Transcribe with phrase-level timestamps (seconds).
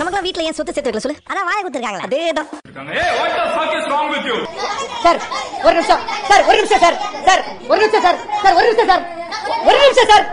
[0.00, 1.22] நமக்குலாம் வீட்ல ஏன் சொத்து சேர்த்து வைக்கல சொல்லு?
[1.30, 2.04] அதான் வாய கொடுத்துருக்காங்களா.
[2.06, 2.48] அதேதான்
[5.04, 5.18] சார்
[5.66, 6.02] ஒரு நிமிஷம்.
[6.28, 6.96] சார் ஒரு நிமிஷம் சார்.
[7.26, 8.18] சார் ஒரு நிமிஷம் சார்.
[8.42, 9.04] சார் ஒரு நிமிஷம் சார்.
[9.68, 10.24] ஒரு நிமிஷம் சார்.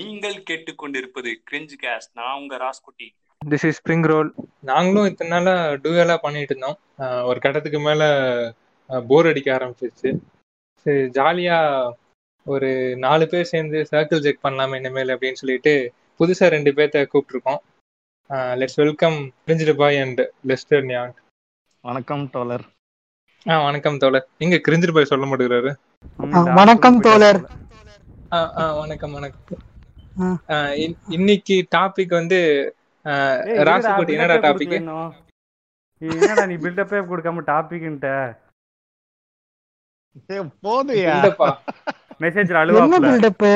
[0.00, 3.08] நீங்கள் கேட்டுக்கொண்டிருப்பது கிரிஞ்ச் கேஸ் நான் உங்க Raskutty.
[3.50, 4.30] This is spring roll
[4.70, 5.54] நாங்களும் இத்தனை நாளா
[5.84, 6.78] டூயலா பண்ணிட்டு இருந்தோம்.
[7.30, 8.02] ஒரு கட்டத்துக்கு மேல
[9.08, 10.10] போர் அடிக்க ஆரம்பிச்சிருச்சு.
[10.84, 11.58] சரி ஜாலியா
[12.54, 12.70] ஒரு
[13.06, 15.74] நாலு பேர் சேர்ந்து சர்க்கிள் செக் பண்ணலாமே இனிமேல் அப்படின்னு சொல்லிட்டு
[16.20, 17.62] புதுசா ரெண்டு பேர்த்த கூப்பிட்டுருக்கோம்.
[18.56, 21.12] லெட்ஸ் வெல்கம் பிரிஞ்சிடு பாய் அண்ட் லெஸ்டர் நியாங்
[21.84, 22.64] வணக்கம் தோழர்.
[23.46, 24.26] ஆ வணக்கம் தோழர்.
[24.38, 25.70] இங்க கிரிஞ்சிடு பாய் சொல்ல மாட்டேங்கிறாரு?
[26.58, 27.40] வணக்கம் தோழர்.
[28.32, 29.60] ஆ ஆ வணக்கம் வணக்கம்.
[31.16, 32.38] இன்னைக்கு டாபிக் வந்து
[33.04, 34.74] ஆஹ், ராசுகுட்டி என்னடா டாபிக்
[36.00, 38.08] என்னடா நீ பில்டப்பே கொடுக்காம டாபிக்ன்ட்ட
[40.64, 41.48] போதுயா இல்லப்பா.
[42.20, 43.46] மெசேஜ்ல என்ன அழுவாப்ல பில்டப்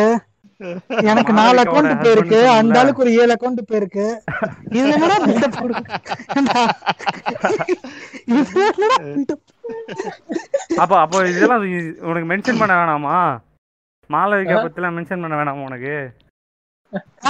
[1.11, 2.39] எனக்கு நாலு அக்கௌண்ட் போயிருக்கு.
[2.59, 2.77] அந்த.
[2.81, 4.07] ஆளுக்கு ஒரு ஏழு அக்கௌண்ட் போயிருக்கு.
[4.77, 5.59] இதுல என்னடா பில்டப்
[10.83, 11.65] அப்ப அப்போ இதெல்லாம்
[12.09, 13.17] உனக்கு மென்ஷன் பண்ண வேணாமா?
[14.11, 15.95] மாளவிகா பத்திலாம் மென்ஷன் பண்ண வேணாமா உனக்கு?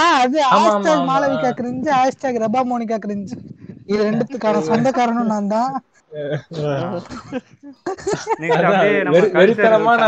[0.01, 1.07] அது ஆமா, ஆமா, ஹேஷ்டாக் ஆமா.
[1.11, 3.37] மாளவிகா கிரிஞ்சு ஹேஷ்டாக் ரபா மோனிகா கிரிஞ்சு
[3.87, 5.73] இது ரெண்டுத்துக்கான சொந்தக்காரனும் நான் தான்.
[9.35, 10.03] வெறித்தனமான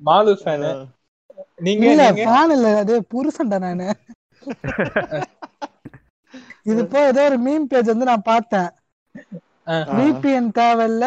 [0.00, 0.70] மாலு ஃபேனு
[1.58, 3.88] நீங்க இல்ல ஃபேன் இல்ல அது புருஷன்டா நானு.
[6.66, 8.70] இது போ ஏதோ ஒரு மீம் பேஜ் வந்து நான் பார்த்தேன்.
[9.92, 11.04] விபிஎன் தேவையில்ல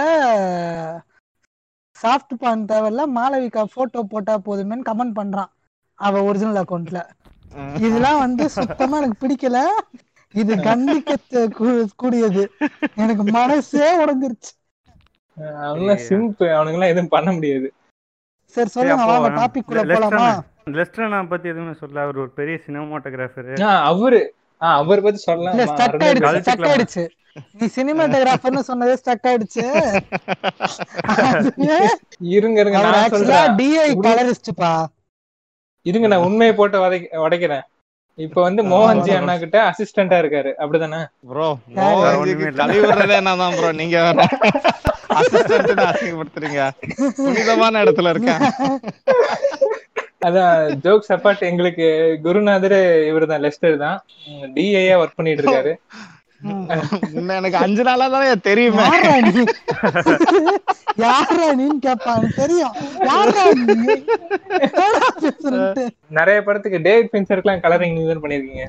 [1.96, 5.52] சாஃப்ட் பான் தேவையில்ல மாளவிகா போட்டோ போட்டா போதுமேன்னு கமெண்ட் பண்றான்
[6.00, 7.00] அவ ஒரிஜினல் அக்கவுண்ட்ல
[7.80, 9.58] இதெல்லாம் வந்து சுத்தமா எனக்கு பிடிக்கல.
[10.34, 11.18] இது கண்டிக்க
[11.56, 12.44] கூ- கூடியது.
[12.98, 14.52] எனக்கு மனசே உடைஞ்சிருச்சு.
[15.62, 17.68] அவங்களாம் சிம்ப் அவனுங்க எல்லாம் எதுவும் பண்ண முடியாது.
[18.58, 20.28] சரி சொல்லுங்க வாங்க டாபிக் குள்ள போலாமா?
[20.78, 23.52] லெஸ்டர் பத்தி எதுவுமே சொல்ல அவர் ஒரு பெரிய சினிமாட்டோகிராஃபர்
[23.90, 24.20] அவரு
[24.60, 25.56] அவர் பத்தி சொல்லலாம்.
[25.72, 27.04] ஸ்டக் ஆயிடுச்சு ஸ்டக் ஆயிடுச்சு.
[27.60, 29.64] நீ சினிமாட்டோகிராஃபர்னு சொன்னதே ஸ்டக் ஆயிடுச்சு.
[32.36, 33.56] இருங்க இருங்க நான் ஆக்சுவலா சொல்றேன்.
[33.60, 34.72] டிஐ கலரிஸ்ட்பா
[35.86, 37.66] இருங்க நான் உண்மையை போட்டு உடைக்க உடைக்கிறேன்.
[38.18, 40.52] இப்ப வந்து மோகன்ஜி அண்ணா கிட்ட அசிஸ்டண்டா இருக்காரு.
[40.62, 41.00] அப்படிதானே?
[41.30, 42.62] ப்ரோ வேற மோகன்ஜிக்கு ஒண்ணுமே இல்ல.
[42.62, 44.22] கழுவி விடுறதே நான் தான் ப்ரோ நீங்க வேற
[45.20, 46.62] அசிஸ்டன்ட் அசிங்கப்படுத்துறீங்க
[47.20, 48.42] புனிதமான இடத்துல இருக்கேன்.
[50.28, 50.54] அதான்
[50.86, 51.88] ஜோக்ஸ் அப்பார்ட் எங்களுக்கு
[52.24, 52.78] குருநாதர்
[53.10, 53.98] இவர்தான் லெஸ்டர் தான்.
[54.56, 55.74] டிஐயா ஒர்க் பண்ணிட்டு இருக்காரு.
[57.38, 58.84] எனக்கு அஞ்சு நாளா தானே தெரியுமே?
[61.06, 62.76] யாரா நீன்னு எனக்கு தெரியும்.
[66.20, 68.66] நிறைய படத்துக்கு டேவிட் பின்சருக்குலாம் கலரிங் நீங்க தான் பண்ணிருக்கீங்க.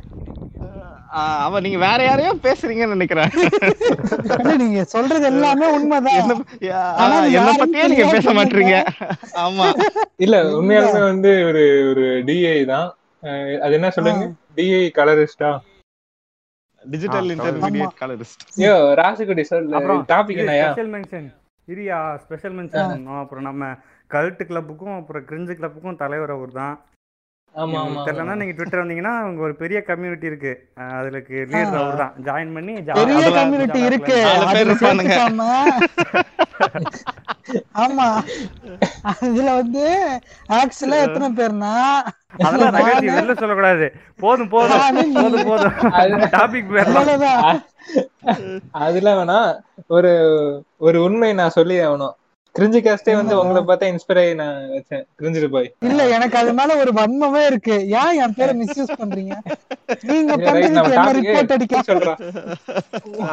[1.45, 3.31] அவன் நீங்க வேற யாரையோ பேசுறீங்கன்னு நினைக்கிறேன்.
[4.63, 6.19] நீங்க சொல்றது எல்லாமே உண்மைதான்.
[7.39, 8.77] என்ன பத்தியே நீங்க பேச மாட்டீங்க.
[9.45, 9.69] ஆமா.
[10.27, 12.89] இல்ல உண்மையாலுமே வந்து ஒரு ஒரு டிஐ தான்.
[13.65, 14.27] அது என்ன சொல்லுங்க?
[14.59, 15.51] டிஐ கலரிஸ்டா
[16.89, 21.29] டிஜிட்டல் இன்டர்மீடியட் கலரிஸ்ட் ஐயோ ராசிக்குடி அப்புறம் சொல்லு டாபிக் என்னயா ஸ்பெஷல் மென்ஷன்
[21.69, 23.65] இரியா ஸ்பெஷல் மென்ஷன் பண்ணோம் அப்புறம் நம்ம
[24.11, 26.98] கல்ட் கிளப்புக்கும் அப்புறம் கிரிஞ்சு கிளப்புக்கும் தலைவர் அவர் தான் ஆமா ஆமா உங்களுக்கு
[27.55, 30.51] தெரியலன்னா நீங்க ட்விட்டர் வந்தீங்கன்னா உங்க ஒரு பெரிய கம்யூனிட்டி இருக்கு.
[30.77, 34.17] அஹ் அதுலக்கு லீடர் அவர் தான் ஜாயின் பண்ணி பெரிய கம்யூனிட்டி இருக்கு.
[34.51, 34.75] அதுல
[37.83, 38.07] ஆமா.
[39.29, 39.85] இதுல வந்து
[40.57, 41.73] ஆக்சுவலா எத்தனை பேர்னா?
[42.41, 43.87] அதெல்லாம் நகைச்சி வெளில சொல்லக்கூடாது.
[44.21, 44.83] போதும் போதும்.
[45.17, 45.77] போதும் போதும்.
[46.35, 46.73] டாபிக்
[48.79, 49.39] அதுல வேணா
[49.89, 50.13] ஒரு
[50.79, 52.15] ஒரு உண்மை நான் சொல்லி ஆகணும்.
[52.59, 55.05] கிரிஞ்சு காஸ்டே வந்து உங்களை பார்த்தா இன்ஸ்பயர் ஆகி நான் வச்சேன்.
[55.19, 55.75] கிரிஞ்சிட்டு போய்.
[55.81, 57.89] இல்ல எனக்கு அது மேல ஒரு வன்மமே இருக்கு.
[57.89, 59.35] ஏன் என் பேரை மிஸ்யூஸ் பண்றீங்க?
[60.03, 62.21] நீங்க பண்றதுக்கு என்ன ரிப்போர்ட் அடிக்க சொல்றேன்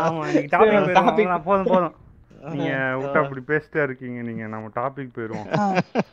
[0.02, 0.26] ஆமா
[0.98, 1.96] டாபிக் போதும் போதும்.
[2.54, 4.44] நீங்க விட்டா அப்படி பேசிட்டே இருக்கீங்க நீங்க.
[4.48, 5.64] நம்ம டாபிக் போயிருவோம் ஆ,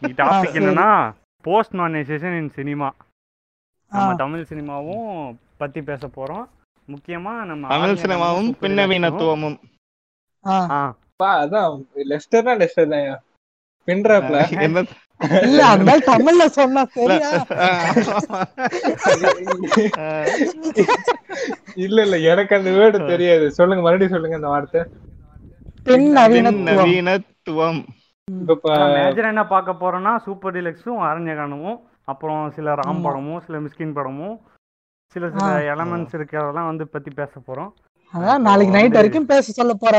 [0.01, 0.59] இன்னைக்கு டாபிக்.
[0.61, 0.89] என்னன்னா
[1.45, 2.89] போஸ்ட் மானைசேஷன் இன் சினிமா
[3.93, 4.15] நம்ம.
[4.15, 6.45] தமிழ் சினிமாவும் பத்தி பேச போறோம்.
[6.89, 9.59] முக்கியமா நம்ம தமிழ் சினிமாவும் பின்னவீனத்துவமும்.
[10.45, 10.95] ஆ.
[11.23, 11.71] பா அதான்
[12.13, 13.21] லெஸ்டர்னா லெஸ்டர் தான்
[13.89, 14.39] பின்றாப்ல
[15.47, 17.29] இல்ல அந்த தமிழ்ல சொன்னா சரியா?
[21.85, 23.47] இல்ல இல்ல எனக்கு அந்த வேர்டு தெரியாது.
[23.59, 24.81] சொல்லுங்க மறுபடியும் சொல்லுங்க அந்த வார்த்தை.
[25.87, 26.93] பெண் நவீனத்துவம்
[29.25, 33.03] என்ன பார்க்க போறோம்னா சூப்பர் டீலக்ஸும் அரண்யகானமும் அப்புறம் சில ராம்.
[33.05, 34.37] படமும் சில மிஸ்கின் படமும்
[35.17, 35.47] சில சில.
[35.73, 37.73] எலமெண்ட்ஸ் இருக்கிறதெல்லாம் வந்து பத்தி பேச போறோம்.
[38.15, 39.97] அதான் நாளைக்கு நைட் வரைக்கும் பேச சொல்ல போற.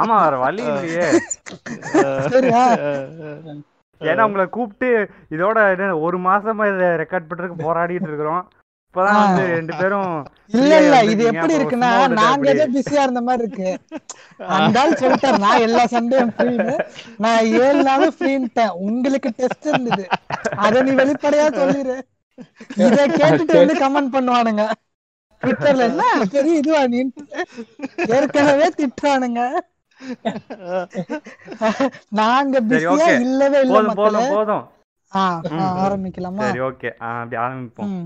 [0.00, 1.06] ஆமா வேற வழி இல்லையே.
[2.34, 2.64] சரியா?
[4.00, 4.88] ஏன்னா உங்களை கூப்பிட்டு
[5.34, 8.42] இதோட என்ன ஒரு மாசமா இதை ரெக்கார்ட் பண்றதுக்கு போராடிட்டு இருக்கிறோம்.
[8.88, 10.10] இப்பதான் வந்து ரெண்டு பேரும்
[10.58, 11.22] இல்ல இல்ல இது.
[11.30, 11.88] எப்படி இருக்குன்னா
[12.18, 12.66] நாங்க ஏதோ.
[12.74, 13.70] பிஸியா இருந்த மாதிரி இருக்கு.
[14.56, 16.74] அந்த ஆள் சொல்லிட்டாரு நான் எல்லா சண்டேயும் ஃப்ரீன்னு
[17.24, 20.04] நான் ஏழு நாளும் ஃப்ரீன்ட்டேன் உங்களுக்கு டெஸ்ட் இருந்தது.
[20.66, 21.96] அத நீ வெளிப்படையா சொல்லிரு.
[22.86, 24.64] இத கேட்டுட்டு வந்து கமெண்ட் பண்ணுவானுங்க.
[25.44, 26.04] ட்விட்டர்ல என்ன?
[26.32, 27.00] பெரிய இதுவா நீ?
[28.16, 29.40] ஏற்கனவே திட்டுறானுங்க.
[32.20, 33.20] நாங்க பிஸியா ஓகே.
[33.20, 34.64] இல்லவே இல்ல போதும் போதும்.
[35.84, 36.44] ஆரம்பிக்கலாமா?
[36.46, 36.90] சரி ஓகே.
[37.10, 37.96] அப்படி ஆரம்பிப்போம்.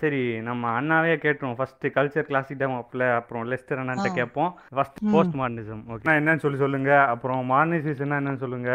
[0.00, 1.56] சரி நம்ம அண்ணாவே கேட்டுருவோம்.
[1.56, 4.14] ஃபர்ஸ்ட் கல்ச்சர் கிளாசிக் டெமோப்ல அப்புறம் லெஸ்டர் அண்ணாட்ட ஆ.
[4.18, 4.50] கேட்போம்.
[4.76, 4.98] ஃபர்ஸ்ட்.
[5.12, 6.92] போஸ்ட் மாடர்னிசம் ஓகே என்னன்னு சொல்லி சொல்லுங்க.
[7.14, 8.70] அப்புறம் மாடர்னிசேஷன் என்னன்னு சொல்லுங்க.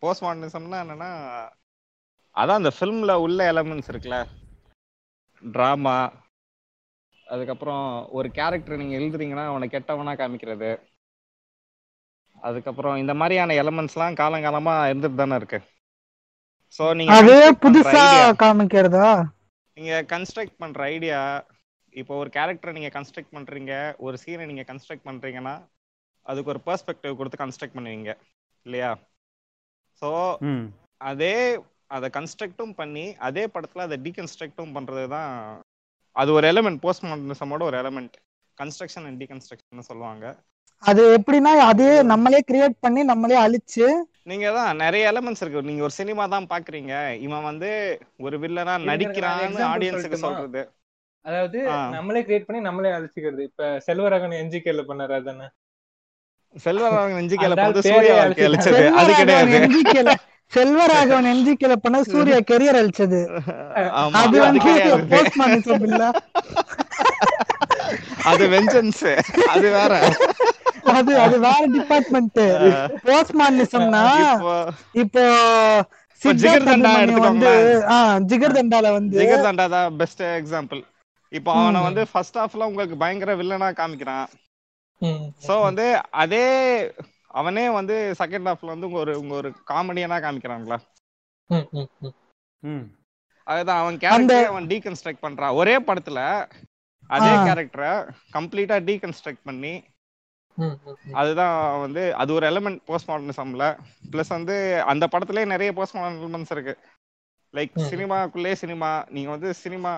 [0.00, 1.10] போஸ்ட் மாடர்னிசம்னா என்னன்னா
[2.36, 4.16] அதான் அந்த ஃபிலிம்ல உள்ள எலமெண்ட்ஸ் இருக்குல்ல.
[5.42, 5.94] ட்ராமா
[7.26, 10.70] அதுக்கப்புறம் ஒரு கேரக்டர் நீங்க எழுதுறீங்கன்னா அவனை கெட்டவனா காமிக்கிறது.
[12.38, 15.58] அதுக்கப்புறம் இந்த மாதிரியான எலமெண்ட்ஸ்லாம் காலங்காலமா இருந்துட்டு தானே இருக்கு.
[16.80, 18.04] ஸோ நீங்க அதே புதுசா
[18.42, 19.10] காமிக்கிறதா?
[19.76, 21.20] நீங்க கன்ஸ்ட்ரக்ட் பண்ற ஐடியா
[21.94, 25.54] இப்போ ஒரு கேரக்டரை நீங்க கன்ஸ்ட்ரக்ட் பண்றீங்க ஒரு சீனை நீங்க கன்ஸ்ட்ரக்ட் பண்றீங்கன்னா
[26.26, 28.12] அதுக்கு ஒரு பெர்ஸ்பெக்டிவ் கொடுத்து கன்ஸ்ட்ரக்ட் பண்ணுவீங்க.
[28.66, 28.90] இல்லையா?
[30.02, 30.08] ஸோ
[30.44, 30.66] ம்.
[31.00, 31.34] அதே
[31.88, 35.32] அதை கன்ஸ்ட்ரக்டும் பண்ணி அதே படத்துல அதை டீகன்ஸ்ட்ரக்டும் பண்றது தான்
[36.16, 38.14] அது ஒரு எலிமெண்ட் போஸ்ட் மாடர்னிசமோட ஒரு எலிமெண்ட்
[38.58, 40.26] கன்ஸ்ட்ரக்ஷன் அண்ட் டீகன்ஸ்ட்ரக்ஷன் சொல்லுவாங்க.
[40.82, 43.86] அது எப்படின்னா அதே நம்மளே கிரியேட் பண்ணி நம்மளே அழிச்சு
[44.22, 45.62] நீங்க தான் நிறைய எலிமெண்ட்ஸ் இருக்கு.
[45.62, 46.92] நீங்க ஒரு சினிமா தான் பாக்குறீங்க.
[47.16, 47.68] இவன் வந்து
[48.18, 50.14] ஒரு வில்லனா நடிக்கிறான்னு ஆடியன்ஸுக்கு?
[50.16, 50.62] சொல்றது.
[51.24, 51.60] அதாவது.
[51.90, 53.40] நம்மளே கிரியேட் பண்ணி நம்மளே அழிச்சுக்கிறது.
[53.40, 55.46] இப்ப செல்வராகவன் என்ஜிகேல பண்ணாரு அதானே?
[56.56, 58.48] செல்வராகவன் ஆள் வந்து பேரே சூர்யா அழிச்சிட்டான்.
[58.48, 58.82] அழிச்சது.
[58.92, 59.56] அது கிடையாது.
[59.58, 60.12] என்ஜிகேல
[60.52, 63.20] செல்வராகவன் என்ஜிகேல பண்ண சூர்யா கெரியர் அழிச்சது.
[64.00, 64.72] ஆமா அது வந்து
[65.10, 66.02] போஸ்ட் மாடர்னிசம் இல்ல
[68.30, 69.04] அது வெஞ்சன்ஸ்
[69.54, 69.92] அது வேற.
[70.96, 72.40] அது அது வேற டிபார்ட்மெண்ட்
[73.06, 74.02] போஸ்ட் மாடர்னிசம்னா
[75.02, 75.24] இப்போ
[76.42, 77.52] ஜிகர்தண்டா அபிமன்யு வந்து.
[77.94, 77.96] ஆ
[78.30, 80.80] ஜிகர்தண்டால வந்து ஜிகர்தண்டா தான் பெஸ்ட் எக்ஸாம்பிள்
[81.32, 81.80] இப்போ அவனை.
[81.88, 84.28] வந்து ஃபர்ஸ்ட் ஹாஃப்ல உங்களுக்கு பயங்கர வில்லனா காமிக்கிறான்.
[85.46, 85.86] சோ வந்து
[86.22, 86.44] அதே
[87.36, 90.78] அவனே வந்து செகண்ட் ஹாஃப்ல வந்து உங்க ஒரு உங்க ஒரு காமெடியனா காமிக்கிறாங்களா
[91.50, 92.14] ம், ம், ம்.
[92.62, 92.86] ம்
[93.46, 96.20] அதுதான் அவன் கேரக்டர் அவன் டீகன்ஸ்ட்ரக்ட் பண்றான் ஒரே படத்துல
[97.10, 97.28] அதே.
[97.46, 97.90] கேரக்டரை
[98.32, 99.74] கம்ப்ளீட்டா டீகன்ஸ்ட்ரக்ட் பண்ணி.
[101.14, 103.64] அதுதான் வந்து அது ஒரு எலிமெண்ட் போஸ்ட் மாடர்னிசம்ல
[104.12, 104.54] ப்ளஸ் வந்து
[104.92, 106.74] அந்த படத்துலயே நிறைய போஸ்ட் மாடர்ன் எலிமெண்ட்ஸ் இருக்கு
[107.54, 107.74] லைக்.
[107.90, 109.92] சினிமாக்குள்ளே சினிமா நீங்க வந்து சினிமா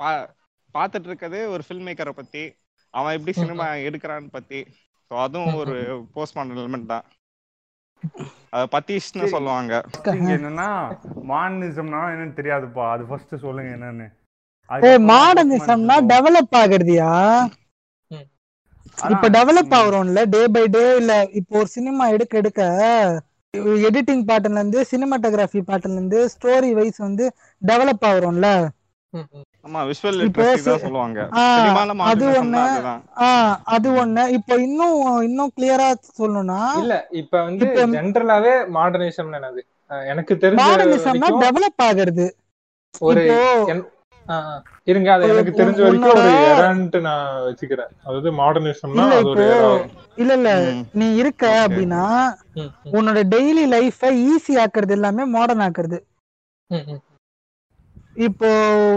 [0.00, 0.10] பா
[0.74, 2.42] பார்த்துட்டு இருக்கிறது ஒரு ஃபில்ம் மேக்கரை பத்தி
[2.94, 4.60] அவன் எப்படி சினிமா எடுக்கிறான்னு பத்தி
[5.10, 5.76] ஸோ அதுவும் ஒரு
[6.14, 7.06] போஸ்ட் மாடர்ன் எலிமெண்ட் தான்.
[8.52, 9.26] அது பத்தீஷ்னு.
[9.34, 9.72] சொல்லுவாங்க.
[10.14, 10.68] இங்க என்னன்னா
[11.30, 12.86] மாடர்னிசம்னா என்னன்னு தெரியாதுப்பா.
[12.94, 14.08] அது ஃபர்ஸ்ட் சொல்லுங்க என்னன்னு.
[15.08, 15.94] மாடர்னிசம்னா.
[16.12, 17.10] டெவலப் ஆகுறதியா?
[18.98, 19.68] இப்ப டெவலப்.
[19.72, 22.62] ஆகுறோம்ல டே பை டே இல்ல இப்போ ஒரு சினிமா எடுக்க எடுக்க
[23.84, 27.24] எடிட்டிங் பேட்டர்ன்ல இருந்து சினிமாட்டோகிராஃபி பேட்டர்ன்ல இருந்து ஸ்டோரி வைஸ் வந்து
[27.62, 28.48] டெவலப் ஆகுறோம்ல.
[32.10, 32.64] அது ஒண்ணு.
[33.66, 34.22] அது ஒண்ணு.
[34.36, 35.88] இப்போ இன்னும் இன்னும் கிளியரா
[36.18, 39.60] சொல்லணும்னா இல்ல இப்ப வந்து ஜென்ரலாவே மாடர்னிசம் என்னது?
[40.06, 42.26] எனக்கு தெரிஞ்ச மாடர்னிசம்னா டெவலப் ஆகுறது.
[43.04, 43.24] ஒரு.
[44.86, 46.32] இருங்க அது எனக்கு தெரிஞ்ச வரைக்கும் ஒரு
[47.00, 47.92] நான் வச்சுக்கிறேன்.
[48.02, 49.46] அதாவது மாடர்னிசம்னா இல்ல அது ஒரு
[50.24, 50.48] இல்ல.
[50.92, 51.44] நீ இருக்க.
[51.64, 52.02] அப்படின்னா
[52.92, 55.98] உன்னோட டெய்லி லைஃப ஈஸி ஆக்குறது எல்லாமே மாடர்ன் ஆக்குறது.
[58.18, 58.48] இப்போ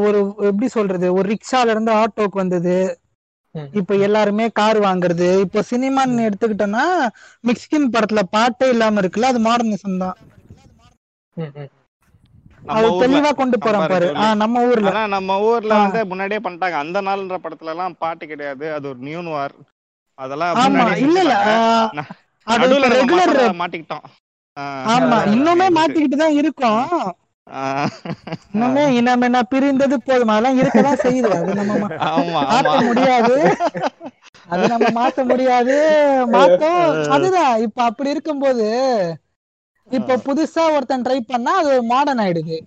[0.07, 2.75] ஒரு எப்படி சொல்றது ஒரு ரிக்ஷால இருந்து ஆட்டோக்கு வந்தது.
[3.79, 5.27] இப்போ எல்லாருமே கார் வாங்குறது.
[5.45, 6.85] இப்போ சினிமான்னு எடுத்துக்கிட்டோம்னா
[7.43, 10.17] மிக்ஸ்கின் படத்துல பாட்டே இல்லாம இருக்குல்ல அது மாடர்னிசம் தான்.
[12.73, 14.07] அது ஊர்ல தெளிவா கொண்டு போறோம் பாரு.
[14.41, 14.89] நம்ம ஊர்ல.
[15.15, 15.73] நம்ம ஊர்ல.
[15.81, 16.77] வந்து முன்னாடியே பண்ணிட்டாங்க.
[16.83, 18.65] அந்த நாள்ன்ற படத்துல எல்லாம் பாட்டு கிடையாது.
[18.77, 19.55] அது ஒரு நியூ வார்
[20.17, 20.53] அதெல்லாம்
[21.05, 21.35] இல்ல இல்ல.
[22.47, 22.65] அது
[22.95, 24.05] ரெகுலர் மாட்டிக்கிட்டோம்.
[24.93, 25.75] ஆமா இன்னுமே அதான்.
[25.77, 26.87] மாத்திக்கிட்டு தான் இருக்கோம்.
[28.53, 30.27] இன்னுமே இனமென பிரிந்தது போதும்.
[30.27, 31.31] அதெல்லாம் இருக்கதான் செய்யுது.
[31.37, 33.35] அது நம்ம மா- ஆமா மாத்த ஆமா முடியாது.
[34.49, 35.75] அது நம்ம மாத்த முடியாது.
[36.33, 36.79] மாத்தம்.
[37.09, 37.55] அதுதான்.
[37.65, 38.67] இப்ப அப்படி இருக்கும்போது
[39.89, 42.57] இப்ப புதுசா ஒருத்தன் ட்ரை பண்ணா அது மாடர்ன் ஆயிடுது.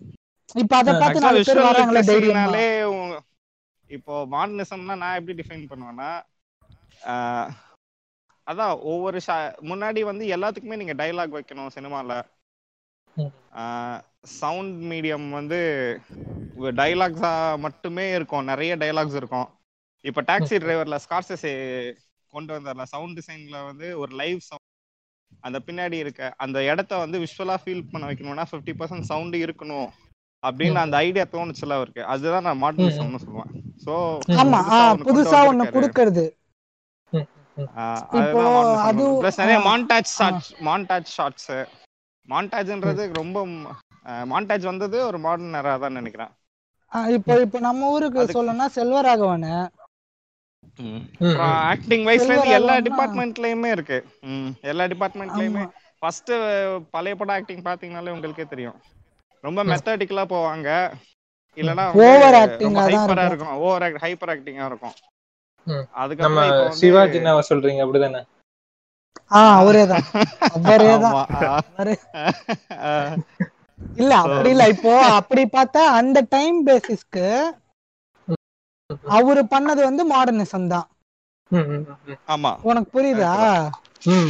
[0.55, 2.43] இப்ப அத பார்த்து நாலு பேர் வராங்களே தைரியமா.
[2.43, 3.23] literacy-னாலே உங்க-
[3.91, 6.11] இப்போ மாடர்னிசம்னா நான் எப்படி டிஃபைன் பண்ணுவேன்னா
[8.47, 9.19] அதான் ஒவ்வொரு
[9.63, 12.11] முன்னாடி வந்து எல்லாத்துக்குமே நீங்க டயலாக் வைக்கணும் சினிமால.
[14.33, 15.59] சவுண்ட் மீடியம் வந்து
[16.79, 17.33] டைலாக்ஸா
[17.65, 18.45] மட்டுமே இருக்கும்.
[18.45, 19.49] நிறைய டைலாக்ஸ் இருக்கும்.
[20.05, 21.53] இப்போ டாக்ஸி டிரைவர்ல ஸ்கார்சஸே
[22.33, 24.63] கொண்டு வந்தார்ல சவுண்ட் டிசைன்ல வந்து ஒரு லைவ் சவுண்ட்
[25.43, 29.89] அந்த பின்னாடி இருக்க அந்த இடத்த வந்து விஷுவலா ஃபீல் பண்ண வைக்கணும்னா ஃபிஃப்டி பர்சன்ட் சவுண்ட் இருக்கணும்
[30.43, 32.03] அப்படின்னு அந்த ஐடியா தோணுச்சுல அவருக்கு.
[32.15, 33.53] அதுதான் நான் மாடர்னிசம்னு சொல்லுவேன்.
[33.85, 33.93] ஸோ
[34.41, 36.25] ஆமா ஆஹ் புதுசா ஒண்ணு குடுக்கறது.
[39.67, 41.51] மான்டாஜ் ஷாட்ஸ் மான்டாஜ் ஷாட்ஸ்
[42.29, 43.39] மான்டாஜ்ன்றது ரொம்ப
[44.09, 46.29] மான்டாஜ் வந்தது ஒரு மாடர்ன் நேரா தான் நினைக்கிறேன்.
[47.09, 49.69] இப்போ இப்போ நம்ம ஊருக்கு அதுக்கு- சொல்லணும்னா செல்வராகவன்.
[51.39, 54.07] ஆக்டிங் வைஸ்ல இருந்து எல்லா டிபார்ட்மெண்ட்லயுமே இருக்கு.
[54.21, 55.69] ம், எல்லா டிபார்ட்மெண்ட்லயுமே
[55.99, 56.33] ஃபர்ஸ்ட்
[56.91, 58.81] பழைய படம் ஆக்டிங் பாத்தீங்கனாலே உங்களுக்கே தெரியும்.
[59.41, 60.93] ரொம்ப மெத்தடிக்கலா போவாங்க.
[61.57, 63.57] இல்லனா Over acting ரொம்ப ஆ தான் ஹைப்பரா இருக்கும்.
[63.57, 64.93] ஓவர் ஹைப்பர் ஆக்டிங்கா இருக்கும்.
[65.65, 66.15] ம்.
[66.17, 68.25] நம்ம வந்து சிவாஜினாவை சொல்றீங்க அப்படிதானே?
[69.33, 70.03] ஆ அவரே தான்.
[73.97, 74.65] இல்ல அப்படி இல்ல.
[74.75, 77.27] இப்போ அப்படி பார்த்தா அந்த டைம் பேசிஸ்க்கு
[79.17, 80.87] அவரு பண்ணது வந்து மாடர்னிசம் தான்.
[82.29, 82.53] ஆமா.
[82.63, 83.33] உனக்கு புரியுதா?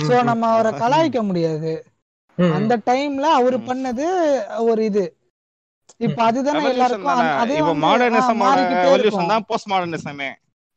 [0.07, 1.73] சோ நம்ம அவரை கலாய்க்க முடியாது.
[2.39, 4.07] அந்த டைம்ல அவரு பண்ணது
[4.69, 5.05] ஒரு இது.
[6.01, 7.57] இப்ப அதுதானே எல்லாருக்கும் அதே
[8.99, 9.31] இருக்கும்.
[9.33, 10.31] தான் போஸ்ட் மாடர்னிசமே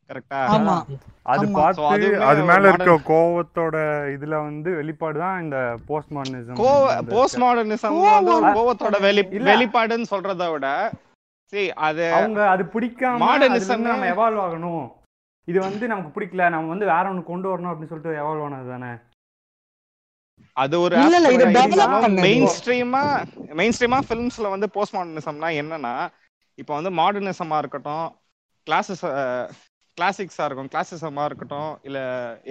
[0.09, 0.39] கரெக்டா?
[0.51, 0.75] ஆமா.
[1.25, 3.77] அது பார்த்து அது மேல இருக்க கோவத்தோட
[4.13, 5.57] இதுல வந்து வெளிப்பாடு தான் இந்த
[5.89, 7.97] போஸ்ட் மாடர்னிசம் கோவ போஸ்ட் மாடர்னிசம்
[8.57, 9.23] கோவத்தோட வெளி.
[9.49, 10.67] வெளிப்பாடுன்னு சொல்றத விட
[11.53, 14.85] see அது அவங்க அது பிடிக்காம இருந்து நம்ம எவால்வ் ஆகணும்.
[15.47, 18.91] இது வந்து நமக்கு பிடிக்கல நம்ம வந்து வேற ஒண்ணு கொண்டு வரணும் அப்படின்னு சொல்லிட்டு எவால்வ் ஆனது தானே?
[20.57, 22.23] அது ஒரு இல்ல, இல்ல, இது develop பண்ணது.
[22.25, 23.03] மெயின் ஸ்ட்ரீமா
[23.59, 25.93] மெயின் ஸ்ட்ரீமா ஃபிலிம்ஸ்ல வந்து போஸ்ட் மாடர்னிசம்னா என்னன்னா
[26.57, 28.07] இப்போ வந்து மாடர்னிசமா இருக்கட்டும்
[28.67, 29.03] கிளாஸஸ்
[29.98, 32.00] கிளாசிக்ஸா இருக்கும் கிளாசிசமா இருக்கட்டும் இல்ல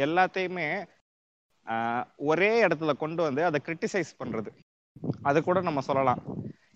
[0.04, 0.68] எல்லாத்தையுமே
[2.24, 4.50] ஒரே இடத்துல கொண்டு வந்து அதை கிரிட்டிசைஸ் பண்றது.
[5.22, 6.20] அது கூட நம்ம சொல்லலாம்.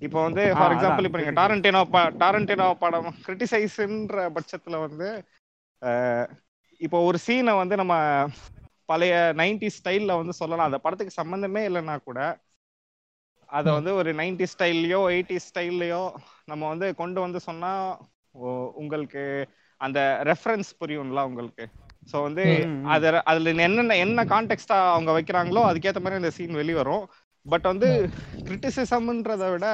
[0.02, 1.40] இப்போ வந்து ஃபார் எக்ஸாம்பிள் இப்போ நீங்க criticize.
[1.40, 1.82] டாரண்டினோ
[2.20, 5.08] டாரண்டினோ படம் கிரிட்டிசைஸ்ன்ற பட்சத்துல வந்து
[5.82, 6.26] ஆஹ்,
[6.80, 7.94] இப்போ ஒரு சீனை வந்து நம்ம
[8.88, 10.68] பழைய நைன்டி ஸ்டைல்ல வந்து சொல்லலாம்.
[10.68, 12.18] அந்த படத்துக்கு சம்பந்தமே இல்லைன்னா கூட
[13.48, 13.68] அதை.
[13.72, 16.02] வந்து ஒரு நைன்டி ஸ்டைல்லையோ எயிட்டி ஸ்டைல்லையோ
[16.44, 17.72] நம்ம வந்து கொண்டு வந்து சொன்னா
[18.40, 19.22] ஓ- உங்களுக்கு
[19.80, 21.64] அந்த ரெஃபரன்ஸ் புரியும்ல உங்களுக்கு?
[22.14, 22.86] ஸோ வந்து ம், ம்.
[22.86, 27.04] அது அதுல என்னென்ன என்ன கான்டெக்ட்டா அவங்க வைக்கிறாங்களோ அதுக்கேற்ற மாதிரி அந்த சீன் வெளிவரும்
[27.46, 27.88] பட் வந்து
[28.46, 29.66] கிரிட்டிசிசம்ன்றதை விட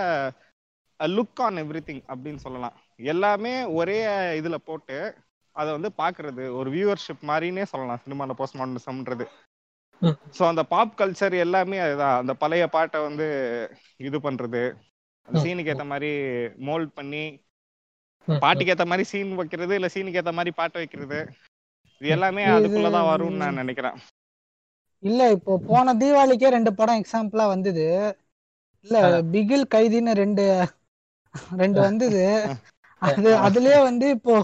[1.00, 2.76] லுக் ஆன் எவ்ரி திங் அப்படின்னு சொல்லலாம்.
[3.06, 3.96] எல்லாமே ஒரே
[4.40, 4.98] இதுல போட்டு
[5.56, 8.00] அதை வந்து பாக்குறது ஒரு வியூவர்ஷிப் மாதிரினே சொல்லலாம்.
[8.04, 9.26] சினிமால போஸ்ட் மாடர்னிசம்ன்றது.
[10.34, 12.16] ஸோ அந்த பாப் கல்ச்சர் எல்லாமே அதுதான்.
[12.16, 13.26] அந்த பழைய பாட்டை வந்து
[14.00, 14.62] இது பண்றது.
[15.28, 16.10] சீனுக்கு ஏத்த மாதிரி
[16.66, 17.22] மோல்ட் பண்ணி
[18.40, 21.21] பாட்டுக்கு ஏத்த மாதிரி சீன் வைக்கிறது இல்ல சீனுக்கு ஏத்த மாதிரி பாட்டு வைக்கிறது.
[22.00, 23.99] இது எல்லாமே அதுக்குள்ளதான் வரும்னு நான் நினைக்கிறேன்.
[25.02, 27.87] இல்ல இப்போ போன தீபாவளிக்கே ரெண்டு படம் எக்ஸாம்பிளா வந்தது.
[28.87, 28.99] இல்ல
[29.33, 30.45] பிகில் கைதின்னு ரெண்டு
[31.59, 32.25] ரெண்டு வந்தது.
[33.09, 34.35] அது அதுலயே வந்து இப்போ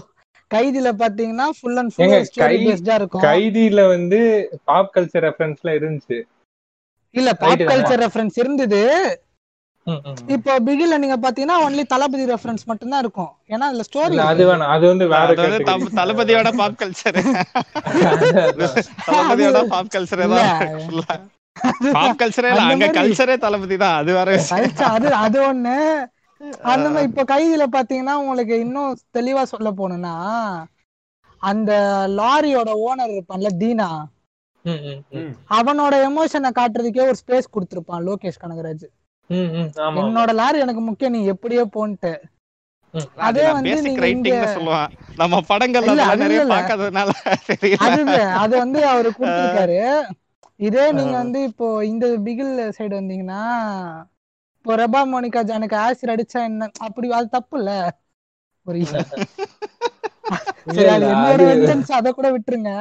[0.51, 3.23] கைதில பாத்தீங்கன்னா ஃபுல் அண்ட் ஃபுல் ஸ்டோரி பேஸ்டா இருக்கும்.
[3.25, 4.19] கைதியில வந்து
[4.65, 6.17] பாப் கல்ச்சர் ரெஃபரன்ஸ்லாம் இருந்துச்சு.
[7.15, 7.63] இல்ல பாப்?
[7.71, 8.81] கல்ச்சர் ரெஃபரன்ஸ் இருந்தது.
[10.33, 13.31] இப்போ பிகில்ல நீங்க பாத்தீங்கன்னா ஒன்லி தளபதி ரெஃபரன்ஸ் மட்டும் தான் இருக்கும்.
[13.49, 14.71] ஏன்னா அதுல ஸ்டோரி இல்ல, அது வேணாம்.
[14.75, 15.29] அது வந்து வேற
[15.99, 17.17] தளபதியோட பாப் கல்ச்சர்
[19.07, 20.25] தளபதியோட பாப் கல்ச்சரே.
[20.33, 21.23] தான்
[21.95, 23.97] பாப் கல்ச்சரே இல்ல அங்க கல்ச்சரே தளபதி தான்.
[24.01, 24.29] அது வேற
[24.91, 25.77] அது அது ஒண்ணு.
[26.71, 30.15] அந்த மாதிரி இப்போ கைதில பாத்தீங்கன்னா உங்களுக்கு இன்னும் தெளிவா சொல்ல போனோம்னா
[31.41, 31.71] அந்த
[32.19, 33.87] லாரியோட ஓனர் இருப்பான்ல தீனா.
[34.65, 35.31] ம், ம், ம்.
[35.57, 38.85] அவனோட எமோஷனை காட்டுறதுக்கே ஒரு ஸ்பேஸ் கொடுத்திருப்பான் லோகேஷ் கனகராஜ்.
[39.99, 42.13] என்னோட லாரி எனக்கு முக்கியம் நீ எப்படியோ போன்ட்டு.
[43.27, 43.77] அது வந்து
[44.55, 44.91] சொல்லுவான்.
[45.21, 46.41] நம்ம படங்கள்ல நிறைய.
[46.53, 47.11] பார்க்காததுனால
[48.43, 49.79] அது வந்து அவரு கொடுத்திருக்காரு.
[50.59, 53.41] இதே நீங்க வந்து இப்போ இந்த பிகில் சைடு வந்தீங்கன்னா
[54.57, 57.71] இப்போ ரெபா மோனிகா ஜானுக்கு ஆசிட் அடிச்சா என்ன அப்படி அது தப்பு இல்ல
[58.65, 58.79] ஒரு
[60.75, 60.89] சரி
[61.97, 62.71] அது கூட விட்டுருங்க.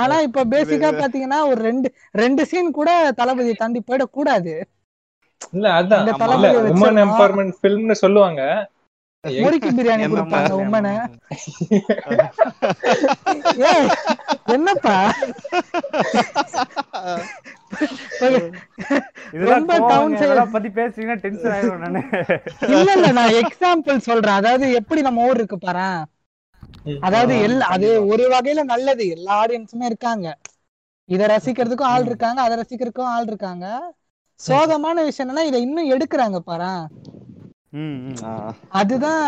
[0.00, 2.90] ஆனா இப்ப பேசிக்கா பாத்தீங்கன்னா ஒரு ரெண்டு ரெண்டு சீன் கூட
[3.20, 4.54] தளபதியை தாண்டி போயிடக்கூடாது.
[5.56, 6.06] இல்ல அதான்.
[6.74, 8.42] உமன் எம்பவர்மெண்ட் ஃபில்ம்னு சொல்லுவாங்க.
[9.24, 10.52] முறுக்கி பிரியாணி கொடுப்பாங்க?
[10.62, 10.92] உம்மனை
[14.54, 14.96] என்னப்பா?
[19.34, 20.24] இதெல்லாம் ரொம்ப கோவங்க, down side.
[20.24, 22.02] இதெல்லாம் பத்தி பேசுறீங்கன்னா டென்ஷன் ஆயிடும் நானு.
[22.74, 24.38] இல்ல இல்ல நான் எக்ஸாம்பிள் சொல்றேன்.
[24.40, 25.88] அதாவது எப்படி நம்ம ஊர் இருக்கு பாரு
[27.06, 29.04] அதாவது எல்லா அது ஒரு வகையில நல்லது.
[29.16, 30.28] எல்லா ஆடியன்ஸுமே இருக்காங்க.
[31.14, 33.66] இத ரசிக்கிறதுக்கும் ஆள் இருக்காங்க அதை ரசிக்கிறதுக்கும் ஆள் இருக்காங்க.
[34.42, 36.70] சோகமான விஷயம் என்னன்னா இதை இன்னும் எடுக்கிறாங்க பாரு.
[38.80, 39.22] அதுதான்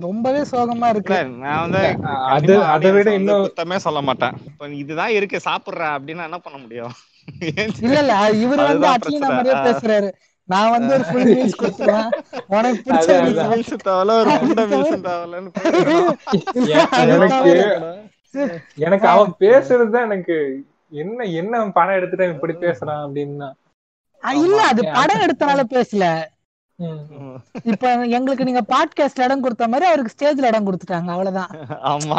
[0.00, 1.18] ரொம்பவே சோகமா இருக்கு.
[1.42, 1.82] நான் வந்து
[2.28, 4.36] அது அதை விட இன்னும் குத்தமே சொல்ல மாட்டேன்.
[4.48, 6.94] இப்ப இதுதான் இருக்கு சாப்பிடுற அப்படின்னா என்ன பண்ண முடியும்?
[7.84, 9.28] இல்ல இல்ல இவரு வந்து பிரச்சனை.
[9.28, 9.56] மாதிரியே.
[9.66, 10.08] பேசுறாரு.
[10.48, 12.10] நான் வந்து ஒரு ஃபுல் மீல்ஸ் கொடுத்துருவேன்.
[12.48, 13.08] உனக்கு பிடிச்ச.
[13.46, 14.94] மீல்ஸ் தேவல ஒரு குண்ட மீல்ஸ்
[16.94, 17.12] அது
[18.86, 20.36] எனக்கு அவன் பேசுறதுதான் எனக்கு
[20.92, 23.48] என்ன என்ன அவன் படம் எடுத்துட்டு இப்படி பேசுறான் அப்படின்னா.
[24.22, 26.04] இல்ல அது படம் எடுத்தனால பேசல.
[26.78, 27.36] ம்.
[27.62, 31.50] இப்ப எங்களுக்கு நீங்க பாட்காஸ்ட்ல இடம் கொடுத்த மாதிரி அவருக்கு ஸ்டேஜ்ல இடம் கொடுத்துட்டாங்க அவ்வளவுதான்.
[31.92, 32.18] ஆமா.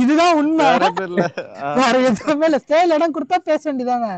[0.00, 0.66] இதுதான் உண்மை.
[1.74, 2.60] வேற எதுவும் இல்ல.
[2.66, 4.10] ஸ்டேஜ்ல இடம் கொடுத்தா பேச வேண்டியதாங்க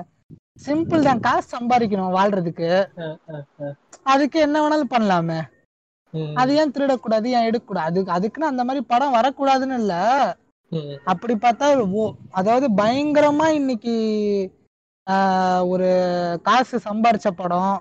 [0.66, 1.20] சிம்பிள் தான்.
[1.20, 2.68] காசு சம்பாதிக்கணும் வாழ்றதுக்கு.
[4.04, 5.40] அதுக்கு என்ன வேணாலும் பண்ணலாமே.
[6.34, 7.86] அது ஏன் திருடக்கூடாது ஏன் எடுக்கக்கூடாது?
[7.86, 9.94] அதுக்கு அதுக்குன்னு அந்த மாதிரி படம் வரக்கூடாதுன்னு இல்ல.
[11.04, 13.94] அப்படி பார்த்தா ஓ- அதாவது பயங்கரமா இன்னைக்கு
[15.72, 15.88] ஒரு
[16.42, 17.74] காசு சம்பாரிச்ச படம்.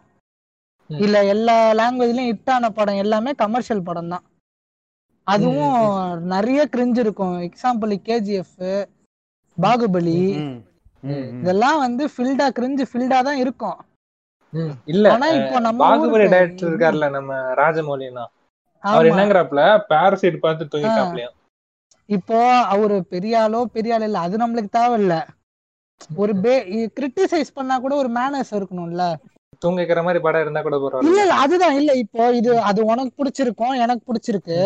[0.89, 4.25] இல்ல எல்லா லாங்குவேஜ்லயும் ஹிட் ஆன படம் எல்லாமே கமர்ஷியல் படம் தான்.
[5.27, 5.77] அதுவும்
[6.33, 7.35] நிறைய கிரிஞ்சு இருக்கும்.
[7.47, 8.59] Example KGF
[9.57, 10.19] Baahubali.
[11.39, 13.79] இதெல்லாம் வந்து ஃபில்டா கிரிஞ்சு ஃபில்டா தான் இருக்கும்.
[14.91, 18.25] இல்ல ஆனா இப்போ நம்ம பாகுபலி டைரக்டர் இருக்காருல்ல நம்ம ராஜமௌலினா.
[18.83, 19.07] அவர்.
[19.11, 19.61] என்னங்கிறாப்ல
[19.91, 21.37] பாரசைட் பார்த்து தூங்கிட்டாப்லயாம்
[22.09, 22.37] இப்போ
[22.73, 25.15] அவரு பெரிய ஆளோ பெரிய ஆள் இல்ல அது நம்மளுக்கு தேவையில்ல.
[26.17, 26.53] ஒரு பே
[26.95, 29.05] கிரிட்டிசைஸ் பண்ணா கூட ஒரு மேனர்ஸ் இருக்கணும்ல
[29.61, 33.13] தூங்க வைக்கிற மாதிரி படம் இருந்தா கூட இல்ல பரவாயில்ல இல்ல அதுதான் இல்ல இப்போ இது அது உனக்கு
[33.19, 34.57] பிடிச்சிருக்கும் எனக்கு பிடிச்சிருக்கு.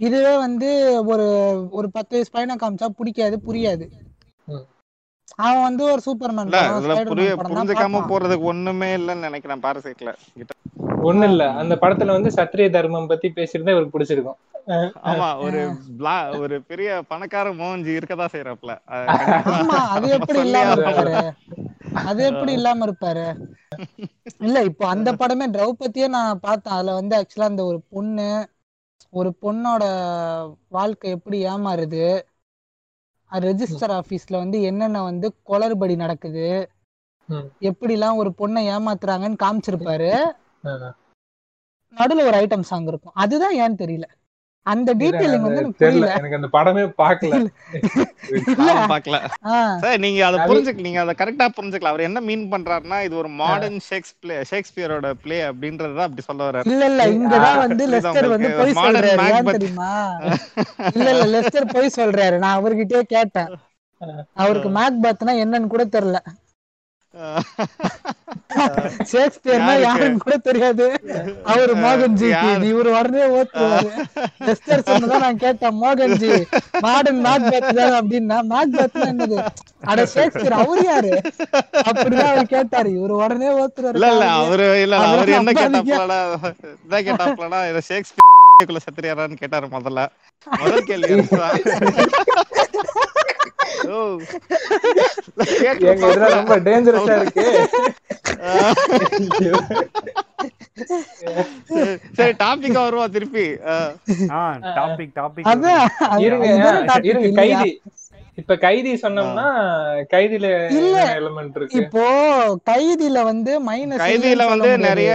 [0.00, 0.68] இதுவே வந்து
[1.12, 1.26] ஒரு
[1.72, 3.84] ஒரு பத்து வயசு பையனை காமிச்சா பிடிக்காது புரியாது.
[5.38, 6.96] அவன் வந்து ஒரு சூப்பர்மேன் இல்ல
[7.42, 8.02] புரிஞ்சுக்காம.
[8.10, 10.12] போறதுக்கு ஒண்ணுமே இல்லைன்னு நினைக்கிறேன் பாரசைட்ல
[11.02, 11.44] ஒண்ணு இல்ல.
[11.60, 14.38] அந்த படத்துல வந்து சத்திரிய தர்மம் பத்தி பேசியிருந்தா இவருக்கு பிடிச்சிருக்கும்.
[15.10, 15.60] ஆமா ஒரு
[16.40, 18.74] ஒரு பெரிய பணக்கார மோகன்ஜி இருக்கதா செய்யறப்பல
[19.52, 21.14] ஆமா அது எப்படி இல்லாம இருப்பாரு?
[22.02, 23.26] அது எப்படி இல்லாம இருப்பாரு?
[24.40, 26.76] இல்ல இப்போ அந்த படமே திரௌபதியே நான் பார்த்தேன்.
[26.76, 28.28] அதுல வந்து ஆக்சுவலா அந்த ஒரு பொண்ணு
[29.12, 29.84] ஒரு பொண்ணோட
[30.70, 32.04] வாழ்க்கை எப்படி ஏமாறுது?
[33.32, 36.46] ரெஜிஸ்டர் ஆபீஸ்ல வந்து என்னென்ன வந்து குளறுபடி நடக்குது?
[37.28, 37.46] ம்.
[37.68, 40.10] எப்படிலாம் ஒரு பொண்ணை ஏமாத்துறாங்கன்னு காமிச்சிருப்பாரு?
[40.64, 40.90] ஆஹ்.
[41.96, 43.16] நடுவுல ஒரு ஐட்டம் சாங் இருக்கும்.
[43.16, 44.06] அதுதான் ஏன்னு தெரியல.
[44.66, 46.08] அந்த டீட்டெயிலிங் வந்து எனக்கு தெரியல.
[46.14, 47.32] எனக்கு அந்த படமே பார்க்கல.
[47.32, 48.74] இல்ல.
[48.88, 49.16] பாக்கல
[49.46, 51.92] ஆஹ் சார் நீங்க அதை புரிஞ்சுக்க நீங்க அதை கரெக்டா புரிஞ்சுக்கலாம்.
[51.92, 56.66] அவர் என்ன மீன் பண்றாருன்னா இது ஒரு மாடர்ன் ஷேக்ஸ்பியர் ஷேக்ஸ்பியரோட பிளே அப்படின்றத அப்படி சொல்ல வர்றாரு.
[56.66, 57.08] இல்ல இல்ல.
[57.08, 58.50] இங்கதான் ஆ, வந்து லெஸ்டர் வந்து?
[58.56, 59.10] பொய் சொல்றாரு.
[59.30, 59.50] ஏன்.
[59.52, 59.90] தெரியுமா?
[60.94, 61.26] இல்ல இல்ல.
[61.34, 62.38] லெஸ்டர் பொய் சொல்றாரு.
[62.38, 63.50] நான் அவர்கிட்டயே கேட்டேன்.
[64.34, 66.20] அவருக்கு மேக்பத்னா என்னன்னு கூட தெரியல.
[69.10, 69.72] ஷேக்ஸ்பியர்னா?
[69.86, 70.86] யாருன்னு கூட தெரியாது.
[71.52, 72.28] அவரு மோகன்ஜி?
[72.70, 73.90] இவரு உடனே ஓத்துவாரு
[74.88, 76.32] சொன்னதான் நான் கேட்டேன் மோகன்ஜி.
[76.86, 78.38] மாடர்ன் மேக்பத் தான் அப்படின்னா
[79.10, 79.38] என்னது?
[79.90, 81.12] அட ஷேக்ஸ்பியர் அவரு யாரு?
[81.88, 82.90] அப்படிதான் அவர் கேட்டாரு.
[82.98, 83.96] இவரு உடனே ஓத்துறாரு.
[83.98, 86.20] இல்ல இல்ல அவரு இல்ல அவரு என்ன கேட்டாப்லடா
[86.84, 90.00] என்ன கேட்டாப்லடா இத ஷேக்ஸ்பியர் சத்திரியாரான்னு கேட்டாரு முதல்ல.
[90.46, 91.14] முதல் கேள்வி
[96.36, 97.46] ரொம்ப டேஞ்சரஸா இருக்கு.
[102.18, 103.46] சரி, டாபிக் வருவா திருப்பி.
[104.78, 105.48] டாபிக் டாபிக்
[106.26, 106.60] இருங்க?
[107.40, 107.70] கைதி.
[108.40, 109.46] இப்ப கைதி சொன்னோம்னா
[110.12, 110.46] கைதில
[110.78, 110.98] இல்ல.
[111.20, 111.80] எலிமெண்ட் இருக்கு?
[111.80, 112.04] இப்போ
[112.70, 115.10] கைதில வந்து மைனஸ் கைதியில வந்து நிறைய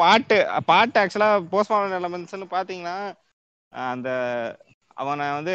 [0.00, 0.38] பாட்டு
[0.70, 2.96] பாட்டு ஆக்சுவலா போஸ்ட்மார்டம் எலமெண்ட்ஸ்னு பாத்தீங்கன்னா
[3.72, 4.08] அந்த
[4.96, 5.54] அவனை வந்து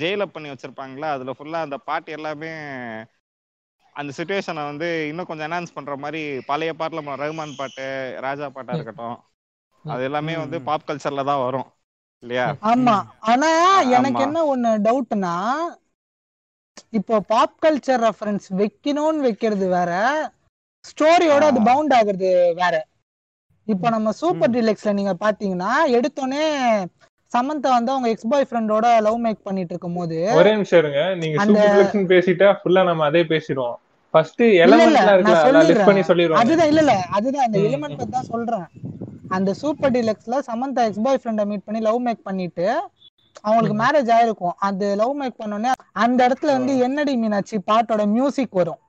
[0.00, 2.52] ஜெயில பண்ணி வச்சிருப்பாங்களா அதுல ஃபுல்லா அந்த பாட்டு எல்லாமே
[3.96, 7.86] அந்த சுச்சுவேஷனை வந்து இன்னும் கொஞ்சம் என்ஹான்ஸ் பண்ற மாதிரி பழைய பாட்டுல ரஹ்மான் பாட்டு
[8.26, 9.18] ராஜா பாட்டா இருக்கட்டும்
[9.84, 10.56] அது எல்லாமே வந்து.
[10.66, 11.68] பாப் கல்ச்சர்ல தான் வரும்
[12.22, 12.96] இல்லையா ஆமா
[13.30, 13.50] ஆனா
[13.96, 14.24] எனக்கு.
[14.26, 15.34] என்ன ஒண்ணு டவுட்னா
[16.98, 19.90] இப்போ பாப் கல்ச்சர் ரெஃபரன்ஸ் வைக்கணும்னு வைக்கிறது வேற
[20.84, 21.60] ஸ்டோரியோட அது.
[21.68, 22.30] பவுண்ட் ஆகுறது
[22.60, 22.74] வேற
[23.68, 24.52] இப்போ நம்ம சூப்பர்.
[24.54, 26.44] டிலக்ஸ்ல நீங்க பாத்தீங்கன்னா எடுத்தோடனே
[27.34, 31.02] சமந்தா வந்து அவங்க எக்ஸ் பாய் ஃப்ரெண்டோட லவ் மேக் பண்ணிட்டு இருக்கும் போது ஒரே நிமிஷம் இருங்க.
[31.20, 33.76] நீங்க சூப்பர் பேசிட்டா ஃபுல்லா நம்ம அதே பேசிடுவோம்.
[34.14, 36.02] ஃபர்ஸ்ட் அதெல்லாம் லிஸ்ட் பண்ணி.
[36.08, 38.66] சொல்லிடுவோம் அதுதான் இல்ல இல்ல அதுதான் அந்த எலிமெண்ட் பத்தி தான் சொல்றேன்.
[39.36, 42.66] அந்த சூப்பர் டிலக்ஸ்ல சமந்தா எக்ஸ் பாய் ஃப்ரெண்ட மீட் பண்ணி லவ் மேக் பண்ணிட்டு
[43.44, 43.76] அவங்களுக்கு.
[43.82, 44.56] மேரேஜ் ஆயிருக்கும்.
[44.68, 45.72] அந்த லவ் மேக் பண்ணோடனே
[46.04, 47.58] அந்த இடத்துல வந்து என்னடி மீனாட்சி?
[47.70, 48.80] பாட்டோட மியூசிக் வரும்.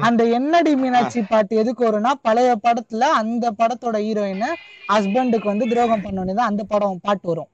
[0.00, 4.44] அந்த என்னடி மீனாட்சி பாட்டு எதுக்கு வரும்னா பழைய படத்துல அந்த படத்தோட ஹீரோயின்
[4.92, 7.48] ஹஸ்பண்டுக்கு வந்து துரோகம் பண்ணோடனே தான் அந்த படம் பாட்டு வரும்.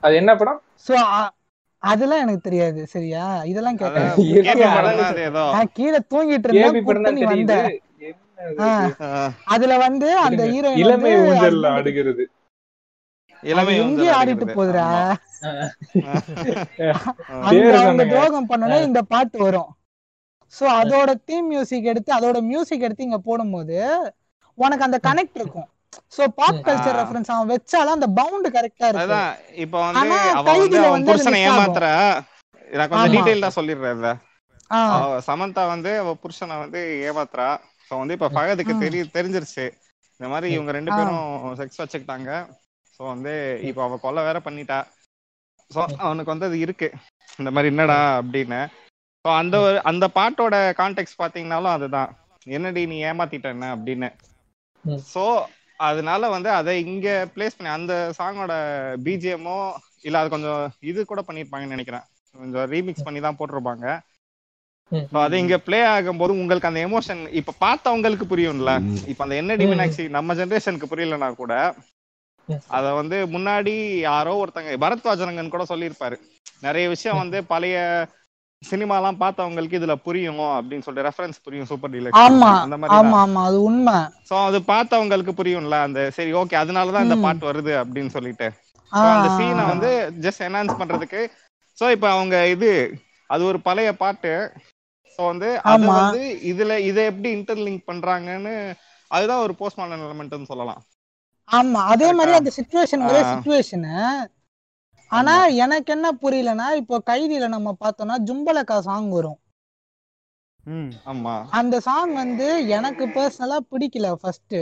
[0.00, 0.60] அது என்ன படம்?
[0.88, 0.92] சோ
[1.82, 3.44] அதெல்லாம் எனக்கு தெரியாது சரியா?
[3.44, 4.10] இதெல்லாம் கேட்டேன்
[5.72, 7.54] கீழே தூங்கிட்டு இருந்தேன் நீ வந்த.
[9.44, 10.42] அதுல வந்து அந்த.
[10.46, 12.24] ஹீரோயின் இளமை வந்து ஊஞ்சல்ல husband- ஆடுகிறது.
[13.42, 14.44] இளமை அது வந்து எங்கேயும் ஆடிட்டு.
[14.54, 14.86] போகுதுடா.
[17.78, 18.04] சொன்னங்க.
[18.04, 19.70] துரோகம் பண்ணோடனே இந்த பாட்டு வரும்.
[20.54, 23.76] சோ அதோட தீம் மியூசிக் எடுத்து அதோட மியூசிக் எடுத்து இங்க போடும்போது
[24.58, 25.68] உனக்கு அந்த கனெக்ட் இருக்கும்
[26.10, 26.58] சோ பாப்.
[26.66, 26.96] கல்ச்சர்.
[26.98, 29.32] ரெஃபரன்ஸ் அவன் வச்சாலும் அந்த பவுண்ட் கரெக்டா இருக்கு அதான்
[29.64, 30.52] இப்ப வந்து அவன்
[30.90, 31.40] வந்து புருஷனை.
[31.46, 31.86] ஏமாத்துற
[32.72, 33.14] நான் கொஞ்சம்.
[33.16, 34.20] டீடைல்டா சொல்லிடுறேன்
[35.26, 37.48] சமந்தா வந்து அவ புருஷனை வந்து ஏமாத்துறா
[37.90, 38.82] சோ வந்து இப்ப ஃபகதுக்கு ம்.
[38.84, 39.66] தெரிய தெரிஞ்சிருச்சு
[40.20, 40.92] இந்த மாதிரி இவங்க ரெண்டு.
[40.92, 41.24] பேரும்
[41.60, 42.30] செக்ஸ் வச்சுக்கிட்டாங்க
[42.94, 43.32] சோ வந்து
[43.68, 44.78] இப்ப அவ கொலை வேற பண்ணிட்டா
[45.70, 46.88] சோ அவனுக்கு வந்து அது இருக்கு
[47.38, 48.60] இந்த மாதிரி என்னடா அப்படின்னு
[49.28, 52.16] சோ அந்த ஒரு- அந்த பாட்டோட கான்டெக்ட் பாத்தீங்கன்னாலும் அதுதான்.
[52.44, 54.12] என்னடி நீ ஏமாத்திட்ட என்ன அப்படின்னு.
[55.14, 55.42] சோ
[55.76, 58.52] அதனால வந்து அதை இங்க பிளேஸ் பண்ணி அந்த சாங்கோட
[59.04, 62.00] பிஜிஎம்மோ இல்ல அது கொஞ்சம் இது கூட பண்ணிருப்பாங்கன்னு நினைக்கிறேன்.
[62.38, 63.98] கொஞ்சம் ரீமிக்ஸ் பண்ணி தான் போட்டிருப்பாங்க.
[65.12, 68.82] அது இங்க ப்ளே ஆகும்போது உங்களுக்கு அந்த எமோஷன் இப்ப பார்த்தவங்களுக்கு புரியும்ல.
[69.08, 69.66] இப்ப அந்த என்னடி.
[69.66, 71.74] மீனாட்சி நம்ம ஜெனரேஷனுக்கு புரியலனா கூட.
[72.68, 76.16] அத வந்து முன்னாடி யாரோ ஒருத்தங்க பரத்வாஜனங்கன் கூட சொல்லியிருப்பாரு.
[76.60, 78.08] நிறைய விஷயம் வந்து பழைய
[78.62, 82.20] சினிமாலாம் பார்த்தவங்களுக்கு இதுல புரியும் அப்படின்னு சொல்லிட்டு ரெஃபரன்ஸ் புரியும் சூப்பர் டீலக்ஸ்
[82.58, 83.96] அந்த மாதிரி ஆமா ஆமா அது உண்மை.
[84.28, 87.24] சோ அது பார்த்தவங்களுக்கு புரியும்ல அந்த சரி ஓகே அதனாலதான் இந்த ம்.
[87.24, 88.48] பாட்டு வருது அப்படின்னு சொல்லிட்டு.
[88.92, 89.90] அந்த சீனை வந்து
[90.24, 91.20] ஜஸ்ட் என்ஹான்ஸ் பண்றதுக்கு
[91.78, 92.70] சோ இப்போ அவங்க இது
[93.30, 94.32] அது ஒரு பழைய பாட்டு.
[95.18, 95.86] சோ வந்து அது.
[95.92, 98.54] வந்து இதுல இதை எப்படி இன்டர்லிங்க் பண்றாங்கன்னு
[99.10, 100.82] அதுதான் ஒரு போஸ்ட் மாடர்ன் எலமெண்ட்னு சொல்லலாம்.
[101.48, 103.20] ஆமா அதே மாதிரி அந்த சுச்சுவேஷன் ஒரே.
[103.30, 103.94] சுச்சுவேஷனு
[105.12, 109.38] ஆனா எனக்கு என்ன புரியலன்னா இப்போ கைதியில நம்ம பார்த்தோம்னா ஜும்பலக்கா சாங் வரும்.
[111.58, 112.46] அந்த சாங் வந்து
[112.76, 114.56] எனக்கு பர்சனலா பிடிக்கல ஃபர்ஸ்ட்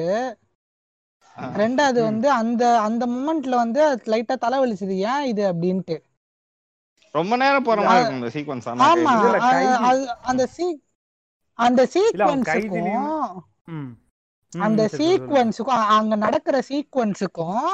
[1.60, 2.00] ரெண்டாவது.
[2.08, 3.82] வந்து அந்த அந்த மொமெண்ட்ல வந்து
[4.12, 4.94] லைட்டா தலைவலிச்சுது.
[5.12, 5.96] ஏன் இது அப்படின்ட்டு.
[7.14, 9.14] ரொம்ப நேரம் போற மாதிரி இருக்கும் இந்த சீக்வன்ஸ் ஆமா
[10.30, 10.66] அந்த சீ
[11.58, 13.06] அந்த சீக்வன்ஸுக்கும்
[14.52, 14.82] அந்த.
[14.98, 17.64] சீக்வன்ஸுக்கும் அங்க நடக்கிற சீக்வன்ஸுக்கும்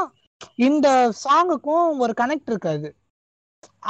[0.54, 0.88] இந்த
[1.24, 2.88] சாங்குக்கும் ஒரு கனெக்ட் இருக்காது.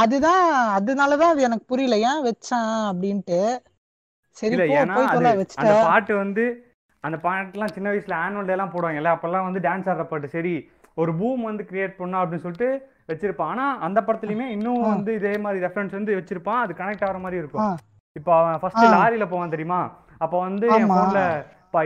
[0.03, 0.45] அதுதான்
[0.79, 1.97] அதனாலதான் அது எனக்கு புரியல.
[2.11, 3.41] ஏன் வச்சான் அப்படின்ட்டு.
[4.37, 4.57] சரி
[5.55, 6.45] அந்த பாட்டு வந்து
[7.05, 10.29] அந்த பாட்டுலாம் சின்ன வயசுல ஆனுவல் டேலாம் போடுவாங்கல்ல அப்பெல்லாம் வந்து டான்ஸ் ஆடுற பாட்டு.
[10.29, 10.55] சரி
[10.95, 12.69] ஒரு பூம் வந்து கிரியேட் பண்ணா அப்படின்னு சொல்லிட்டு
[13.09, 13.51] வச்சிருப்பான்.
[13.53, 14.81] ஆனா அந்த படத்துலயுமே இன்னும்.
[14.81, 16.63] வந்து இதே மாதிரி ரெஃபரன்ஸ் வந்து வச்சிருப்பான்.
[16.65, 17.41] அது கனெக்ட் ஆகிற மாதிரி.
[17.43, 17.77] இருக்கும்.
[18.13, 18.85] இப்போ அவன் ஃபர்ஸ்ட்.
[18.97, 19.81] லாரியில போவான் தெரியுமா?
[20.19, 20.99] அப்போ வந்து என் ஆமா.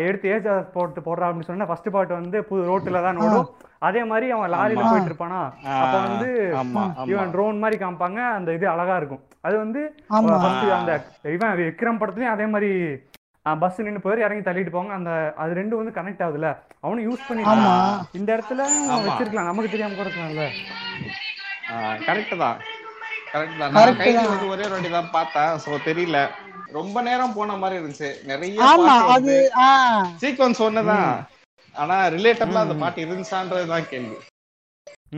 [0.06, 3.20] எடுத்து ஏஜ் போட்டு போடுறான் அப்படின்னு சொன்னா ஃபர்ஸ்ட் பாட்டு வந்து புது ரோட்டுல தான்.
[3.26, 3.48] ஓடும்.
[3.88, 4.82] அதே மாதிரி அவன் லாரியில.
[4.90, 5.40] போயிட்டு இருப்பானா
[5.82, 6.28] அப்போ வந்து
[7.12, 8.20] இவன் ட்ரோன் மாதிரி காமிப்பாங்க.
[8.38, 9.22] அந்த இது அழகா இருக்கும்.
[9.46, 9.80] அது வந்து
[10.78, 10.92] அந்த
[11.36, 12.72] இவன் விக்ரம் படத்துலயும் அதே மாதிரி
[13.62, 14.94] பஸ் நின்னு போய் இறங்கி தள்ளிட்டு போவாங்க.
[14.98, 16.48] அந்த அது ரெண்டும் வந்து கனெக்ட் ஆகுதுல
[16.84, 17.42] அவனும் யூஸ் பண்ணி
[18.18, 18.66] இந்த இடத்துல.
[19.06, 19.48] வச்சிருக்கலாம்.
[19.50, 20.46] நமக்கு தெரியாம கூட இருக்கலாம்ல
[22.08, 22.58] கரெக்ட் தான்.
[23.32, 23.74] கரெக்ட் தான்.
[24.52, 25.52] ஒரே ஒரு வாட்டி தான் பார்த்தேன்.
[25.64, 26.20] சோ தெரியல.
[26.72, 28.10] ரொம்ப நேரம் போன மாதிரி இருந்துச்சு.
[28.30, 29.34] நிறைய ஆமா அது
[30.22, 31.08] சீக்வன்ஸ் ஒண்ணுதான்.
[31.74, 32.76] ஆனா ரிலேட்டபிளா அந்த.
[32.82, 34.16] பாட்டு இருந்துச்சான்றதுதான் கேள்வி.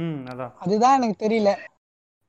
[0.02, 0.52] ம் அதான்.
[0.64, 1.52] அதுதான் எனக்கு தெரியல.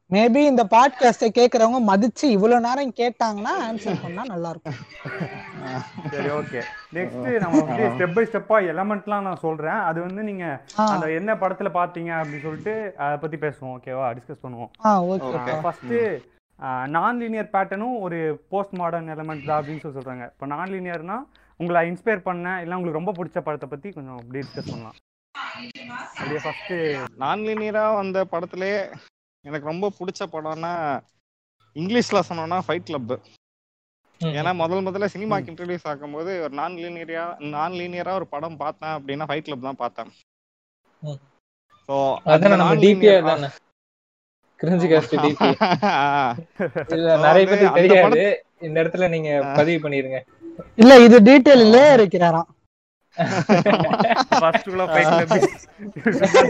[0.09, 4.75] மேபி இந்த பாட்காஸ்ட கேக்குறவங்க மதிச்சு இவ்வளவு நேரம் கேட்டாங்கன்னா ஆன்சர் பண்ணா நல்லா இருக்கும்
[6.13, 6.61] சரி ஓகே
[6.95, 9.79] நெக்ஸ்ட் நம்ம வந்து ஸ்டெப் பை ஸ்டெப்பா எலமெண்ட்லாம் நான் சொல்றேன்.
[9.89, 10.45] அது வந்து நீங்க
[10.87, 14.71] அந்த என்ன படத்துல பாத்தீங்க அப்படின்னு சொல்லிட்டு அதை பத்தி பேசுவோம் ஓகேவா டிஸ்கஸ் பண்ணுவோம்.
[14.85, 15.57] ஆ ஓகே Okay.
[15.63, 15.95] ஃபர்ஸ்ட்
[16.95, 18.17] நான் லீனியர் பேட்டர்னும் ஒரு
[18.51, 20.25] போஸ்ட் மாடர்ன் எலமெண்ட் தான் அப்படின்னு சொல்லி சொல்றாங்க.
[20.33, 21.17] இப்போ நான் லீனியர்னா
[21.59, 24.97] உங்களை இன்ஸ்பயர் பண்ண இல்லை உங்களுக்கு ரொம்ப பிடிச்ச படத்தை பத்தி கொஞ்சம் அப்படியே டிஸ்கஸ் பண்ணலாம்.
[26.19, 26.73] அப்படியே ஃபர்ஸ்ட்
[27.23, 28.73] நான் லீனியரா வந்த படத்திலே
[29.45, 30.73] எனக்கு ரொம்ப பிடிச்ச படம்னா
[31.75, 33.15] இங்கிலீஷ்ல சொன்னோம்னா ஃபைட் கிளப்
[34.21, 37.23] ஏன்னா முதல் முதல்ல சினிமாக்கு இன்ட்ரடியூஸ் ஆகும்போது ஒரு நான் லீனியரா
[37.55, 40.11] நான் லீனியரா ஒரு படம் பார்த்தேன் அப்படின்னா ஃபைட் கிளப் தான் பார்த்தேன்.
[41.89, 41.95] ஸோ
[42.33, 43.49] அதானே நம்ம டிபியா தானே
[44.63, 45.47] கிரிஞ்சு காஸ்ட் டிபி.
[46.97, 48.25] இல்ல நிறைய பேருக்கு தெரியாது.
[48.67, 50.19] இந்த இடத்துல நீங்க பதிவு பண்ணிருங்க.
[50.81, 51.17] இல்ல இது
[51.97, 52.49] இருக்கிறாராம்.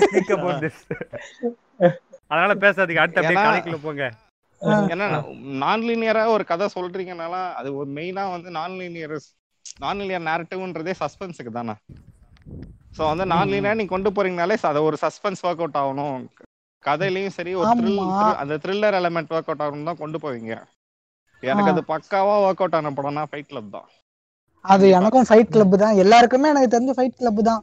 [0.04, 0.82] ஸ்பீக் அபௌட் திஸ்
[2.30, 4.06] அதனால பேசாதீங்க அடுத்து அப்படியே போங்க.
[4.93, 5.08] ஏன்னா
[5.63, 9.15] நான் லீனியரா ஒரு கதை சொல்றீங்கனால அது ஒரு மெயினா வந்து நான் லீனியர்
[9.84, 11.76] நான் லீனியர் நேரட்டிவ்ன்றதே சஸ்பென்ஸுக்கு தானே.
[12.97, 16.23] ஸோ வந்து நான் லீனியரா நீங்க கொண்டு போறீங்கனாலே அது ஒரு சஸ்பென்ஸ் ஒர்க் அவுட் ஆகணும்.
[16.85, 17.69] கதையிலயும் சரி ஒரு.
[18.41, 20.53] அந்த த்ரில்லர் எலமெண்ட் ஒர்க் அவுட் ஆகணும் தான் கொண்டு போவீங்க.
[21.43, 21.71] எனக்கு.
[21.73, 23.87] அது பக்காவா ஒர்க் அவுட் ஆன படம்னா ஃபைட் கிளப் தான்.
[24.65, 25.95] அது எனக்கும் ஃபைட் கிளப் தான்.
[26.03, 27.61] எல்லாருக்குமே எனக்கு தெரிஞ்ச ஃபைட் கிளப் தான்.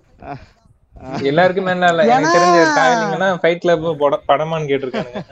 [1.31, 2.03] எல்லாருக்குமே என்ன இல்ல.
[2.15, 3.87] எனக்கு தெரிஞ்ச காயலிங்கன்னா ஃபைட் கிளப்
[4.31, 5.23] படமான்னு கேட்டிருக்கானுங்க.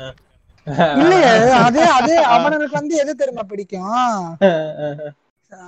[1.02, 1.28] இல்லையே
[1.66, 3.92] அதே அதே அவனுக்கு வந்து எது தெரியுமா பிடிக்கும்?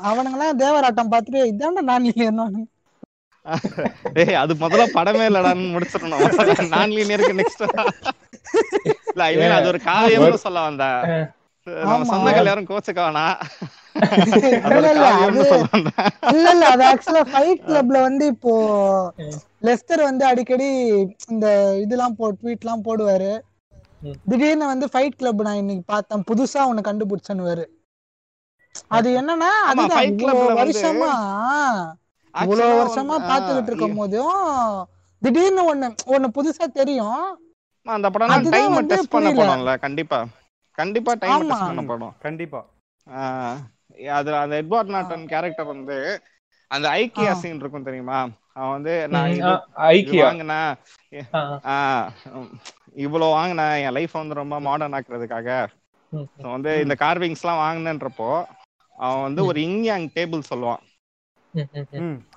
[0.08, 2.32] அவனுங்கெல்லாம் தேவராட்டம் பார்த்துட்டு இதாண்டா நான் இல்லையா
[4.42, 6.24] அது முதல்ல படமே இல்லடான்னு முடிச்சிடணும்.
[6.74, 7.64] நான் லீனியருக்கு நெக்ஸ்ட்
[9.12, 11.00] இல்ல ஐ மீன் அது ஒரு காரியம்னு சொல்ல வந்தேன்
[11.82, 12.04] நம்ம.
[12.10, 13.36] சொந்தங்கள் யாரும் கோச்சுக்க வேணாம்.
[14.66, 14.76] அது
[16.32, 18.52] இல்ல இல்ல அது அது ஆக்சுவலா ஃபைட் கிளப்ல வந்து இப்போ
[19.68, 20.68] லெஸ்டர் வந்து அடிக்கடி
[21.32, 21.46] இந்த
[21.84, 23.32] இதெல்லாம் போ ட்வீட்லாம் போடுவாரு.
[24.30, 26.24] திடீர்னு வந்து ஃபைட் கிளப் நான் இன்னைக்கு பார்த்தேன்.
[26.30, 27.66] புதுசா ஒண்ணு கண்டுபிடிச்சேன்னு
[28.96, 29.96] அது என்னன்னா வந்து
[30.60, 31.12] வருஷமா
[32.34, 34.88] இவ்வளவு வருஷமா பாத்துக்கிட்டு இருக்கும் போதும்
[35.22, 37.22] திடீர்னு ஒண்ணு ஒண்ணு புதுசா தெரியும்.
[37.86, 39.32] அந்த படம் டைம் டெஸ்ட் பண்ண.
[39.32, 40.18] படம்ல கண்டிப்பா.
[40.78, 41.46] கண்டிப்பா டைம்.
[41.46, 42.14] டெஸ்ட் பண்ண படம்.
[42.20, 42.60] கண்டிப்பா.
[43.06, 43.56] ஆஹ்
[44.08, 45.96] அது அந்த எட்வர்ட் நாட்டன் கேரக்டர் வந்து
[46.70, 47.32] அந்த ஐக்கியா.
[47.32, 48.18] சீன் இருக்கும் தெரியுமா?
[48.52, 49.30] அவன் வந்து நான்
[49.76, 50.22] ஐக்கியா.
[50.22, 50.74] வாங்கினேன்
[51.72, 52.50] ஆஹ் உம்,
[52.94, 55.66] இவ்வளவு வாங்கினேன் என் லைஃப் வந்து ரொம்ப மாடர்ன் ஆக்குறதுக்காக.
[56.52, 58.30] வந்து இந்த கார்விங்ஸ் எல்லாம் வாங்கினேன்றப்போ
[58.98, 60.82] அவன் வந்து ஒரு இங்யாங் டேபிள் சொல்லுவான்.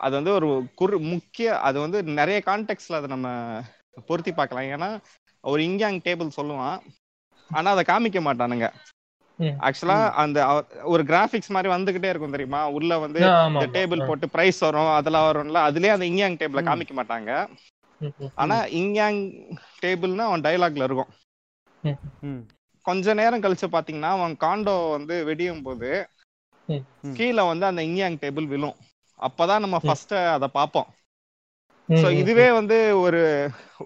[0.06, 0.50] அது வந்து ஒரு
[0.80, 3.28] குறு முக்கிய அது வந்து நிறைய கான்டெக்ட்ல அதை நம்ம
[4.10, 4.70] பொருத்தி பார்க்கலாம்.
[4.76, 4.90] ஏன்னா
[5.44, 6.80] ஒரு இங்யாங் டேபிள் சொல்லுவான்.
[7.50, 8.68] ஆனா அதை காமிக்க மாட்டானுங்க.
[9.68, 10.40] ஆக்சுவலா அந்த
[10.94, 12.62] ஒரு கிராபிக்ஸ் மாதிரி வந்துகிட்டே இருக்கும் தெரியுமா?
[12.78, 13.20] உள்ள வந்து
[13.54, 15.62] இந்த டேபிள் போட்டு பிரைஸ் வரும் அதெல்லாம் வரும்ல.
[15.70, 16.62] அதுலயே அந்த இங்யாங் டேபிள.
[16.70, 17.32] காமிக்க மாட்டாங்க.
[18.44, 19.20] ஆனா இங்யாங்
[19.84, 21.12] டேபிள்னா அவன் டயலாக்ல இருக்கும்.
[22.86, 25.92] கொஞ்ச நேரம் கழிச்சு பாத்தீங்கன்னா அவன் காண்டோ வந்து வெடியும் போது.
[27.18, 28.78] கீழே வந்து அந்த இங்கியாங் டேபிள் விழும்.
[29.24, 29.78] அப்பதான் நம்ம.
[29.86, 30.90] ஃபர்ஸ்ட் அதை பார்ப்போம்.
[31.90, 33.22] ம், சோ இதுவே வந்து ஒரு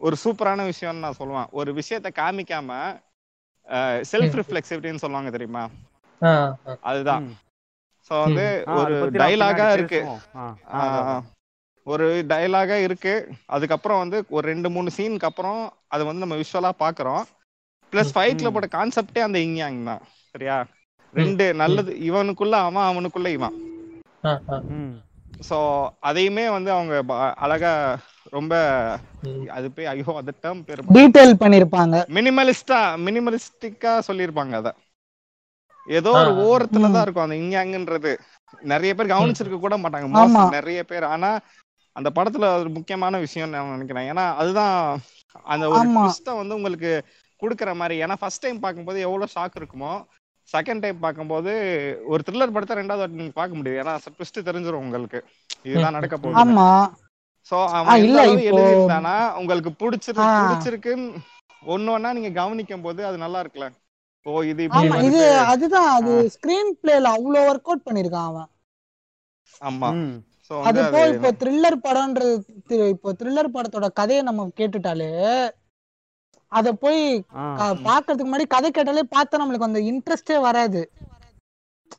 [0.01, 1.49] ஒரு சூப்பரான விஷயம்னு நான் சொல்லுவேன்.
[1.51, 2.71] ஒரு விஷயத்த காமிக்காம
[4.11, 4.35] செல்ஃப்.
[4.39, 5.63] ரிஃப்ளெக்சிவிட்டின்னு சொல்லுவாங்க தெரியுமா.
[6.89, 7.23] அதுதான்.
[8.11, 8.45] சோ வந்து
[8.79, 9.99] ஒரு டைலாகா இருக்கு.
[11.87, 13.13] ஒரு டைலாகா இருக்கு.
[13.47, 17.23] அதுக்கப்புறம் வந்து ஒரு ரெண்டு மூணு சீனுக்கு அப்புறம் அது வந்து நம்ம விஷுவலா பாக்குறோம்
[17.93, 18.13] பிளஸ்.
[18.15, 18.49] ஃபைட்ல.
[18.53, 20.01] போட்ட கான்செப்டே அந்த இங்கியாங் தான்.
[20.35, 20.57] சரியா?
[21.13, 21.91] ரெண்டு நல்லது.
[22.09, 23.55] இவனுக்குள்ள அவன் அவனுக்குள்ள இவன்.
[25.41, 25.57] சோ
[26.01, 26.93] அதையுமே வந்து அவங்க
[27.37, 27.71] அழகா
[28.31, 28.53] ரொம்ப.
[29.53, 34.71] அது போய் ஐயோ அந்த டேர்ம் பேர் டீடைல் பண்ணிருப்பாங்க மினிமலிஸ்டா மினிமலிஸ்டிக்கா சொல்லியிருப்பாங்க அத
[35.87, 36.31] ஏதோ ஒரு.
[36.47, 36.87] ஓரத்துல.
[36.87, 38.11] தான் இருக்கும் அந்த இங்யாங்கன்றது
[38.67, 40.09] நிறைய பேர் கவனிச்சிருக்க கூட மாட்டாங்க
[40.57, 41.29] நிறைய பேர் ஆனா
[41.95, 44.75] அந்த படத்துல அது ஒரு முக்கியமான விஷயம் நான் நினைக்கிறேன் ஏன்னா அதுதான்
[45.45, 45.77] அந்த ஒரு.
[45.95, 46.91] ட்விஸ்ட வந்து உங்களுக்கு
[47.41, 49.93] கொடுக்குற மாதிரி ஏன்னா ஃபர்ஸ்ட் டைம் பார்க்கும்போது எவ்வளவு ஷாக் இருக்குமோ
[50.53, 51.51] செகண்ட் டைம் பார்க்கும்போது
[52.07, 55.19] ஒரு த்ரில்லர் படத்தை ரெண்டாவது வாட்டி நீங்க பார்க்க முடியாது ஏன்னா ட்விஸ்ட் தெரிஞ்சிரும் உங்களுக்கு
[55.65, 56.67] இதுதான் நடக்க போகுது ஆமா
[57.51, 60.39] சோ அவன் இல்ல, எழுதியிருந்தானா உங்களுக்கு பிடிச்சிருக்கு ஆ.
[60.43, 61.07] பிடிச்சிருக்குன்னு
[61.65, 63.67] ஒண்ணு ஒண்ணா நீங்க கவனிக்கும் போது அது நல்லா இருக்குல்ல
[64.25, 65.21] ஓ இது இப்படி ஆமா இது.
[65.51, 66.13] அதுதான் அது.
[66.33, 68.49] ஸ்கிரீன் பிளேல அவ்வளவு ஒர்க் அவுட் பண்ணிருக்கான் அவன்
[69.61, 69.89] ஆமா.
[70.47, 72.33] சோ அது அது இப்போ த்ரில்லர் படம்ன்றது
[72.91, 75.11] இப்போ த்ரில்லர் படத்தோட கதையை நம்ம கேட்டுட்டாலே
[76.47, 77.23] அத போய்
[77.83, 80.91] பாக்குறதுக்கு முன்னாடி கதை கேட்டாலே பார்த்தா நம்மளுக்கு அந்த இன்ட்ரெஸ்டே வராது.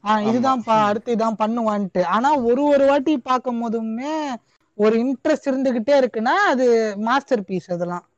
[0.04, 2.02] ஆஹ் இதுதான்ப்பா அடுத்து இதான் பண்ணுவான்ட்டு.
[2.02, 4.26] ஆனா ஒரு ஒரு வாட்டி பார்க்கும் போதுமே
[4.74, 8.08] ஒரு இன்ட்ரெஸ்ட் இருந்துகிட்டே இருக்குன்னா அது மாஸ்டர் பீஸ் அதெல்லாம்.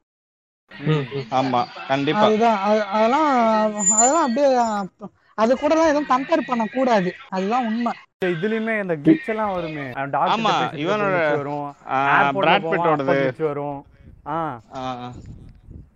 [1.30, 2.20] ஆமா கண்டிப்பா.
[2.20, 4.62] அதெல்லாம் அதெல்லாம் அப்படியே
[5.34, 7.92] அது கூட எல்லாம் எதுவும் கம்பேர் பண்ண கூடாது அதுதான் உண்மை.
[8.24, 9.90] இதுலயுமே இந்த கிளிச் எல்லாம் வருமே.
[10.30, 11.74] ஆமா, இவனோட- வரும்.
[12.32, 13.84] பிராட் பிட்டோடது வரும்.
[14.26, 14.60] ஆ.
[14.74, 15.10] ஆஹ்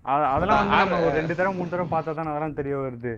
[0.04, 3.12] அதெல்லாம் வந்து நம்ம ஒரு ரெண்டு தடவை மூணு தடவை பார்த்தா தான் அதெல்லாம் தெரிய வருது.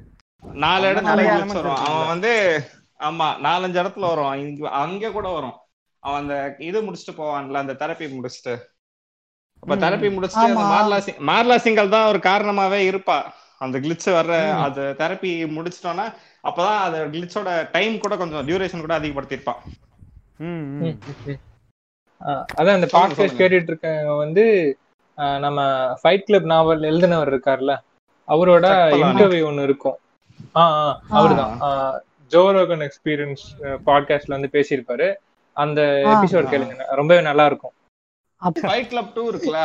[0.62, 1.80] நாலு அந்த இடத்துல elements வரும்.
[1.88, 2.32] அவன் வந்து
[3.00, 4.34] ஆமா நாலஞ்சு இடத்துல வரும்.
[4.42, 5.56] இங்க அங்க கூட வரும்.
[6.02, 6.34] அவன் அந்த
[6.68, 8.54] இது முடிச்சுட்டு போவான்ல அந்த தெரப்பி முடிச்சுட்டு.
[9.62, 10.64] அப்ப தெரப்பி முடிச்சுட்டு அந்த.
[10.74, 13.18] மார்லா சிங் மார்லா சிங்கல் தான் ஒரு காரணமாவே இருப்பா.
[13.64, 14.34] அந்த கிளிச் வர்ற.
[14.66, 16.06] அது தெரப்பி முடிச்சிட்டோன்னா
[16.48, 19.60] அப்பதான் அந்த கிளிச்சோட டைம் கூட கொஞ்சம் டியூரேஷன் கூட அதிகப்படுத்திருப்பான்
[22.58, 23.40] அதான் சொல்லுங்க, பாட்காஸ்ட்.
[23.40, 24.44] கேட்டுட்டு இருக்கவங்க வந்து
[25.44, 25.60] நம்ம
[26.00, 27.74] ஃபைட் கிளப் நாவல் எழுதினவர் இருக்கார்ல
[28.28, 28.66] அவரோட.
[29.02, 29.98] இன்டர்வியூ ஒன்னு இருக்கும்
[30.56, 30.62] ஆ
[31.10, 31.54] அவர்தான்
[32.32, 33.44] ஜோரோகன் எக்ஸ்பீரியன்ஸ்
[33.86, 35.08] பாட்காஸ்ட்ல வந்து பேசியிருப்பாரு
[35.56, 35.80] அந்த.
[36.14, 36.50] எபிசோட்.
[36.52, 37.74] கேளுங்க ரொம்பவே நல்லா இருக்கும்
[38.42, 39.60] ஃபைட் கிளப் டூ இருக்குல்ல.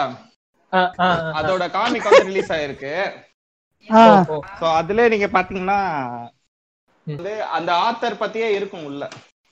[1.39, 2.93] அதோட காமிக் வந்து ரிலீஸ் ஆயிருக்கு.
[4.59, 5.79] சோ அதுல நீங்க பாத்தீங்கன்னா
[7.57, 9.03] அந்த ஆத்தர் பத்தியே இருக்கும் உள்ள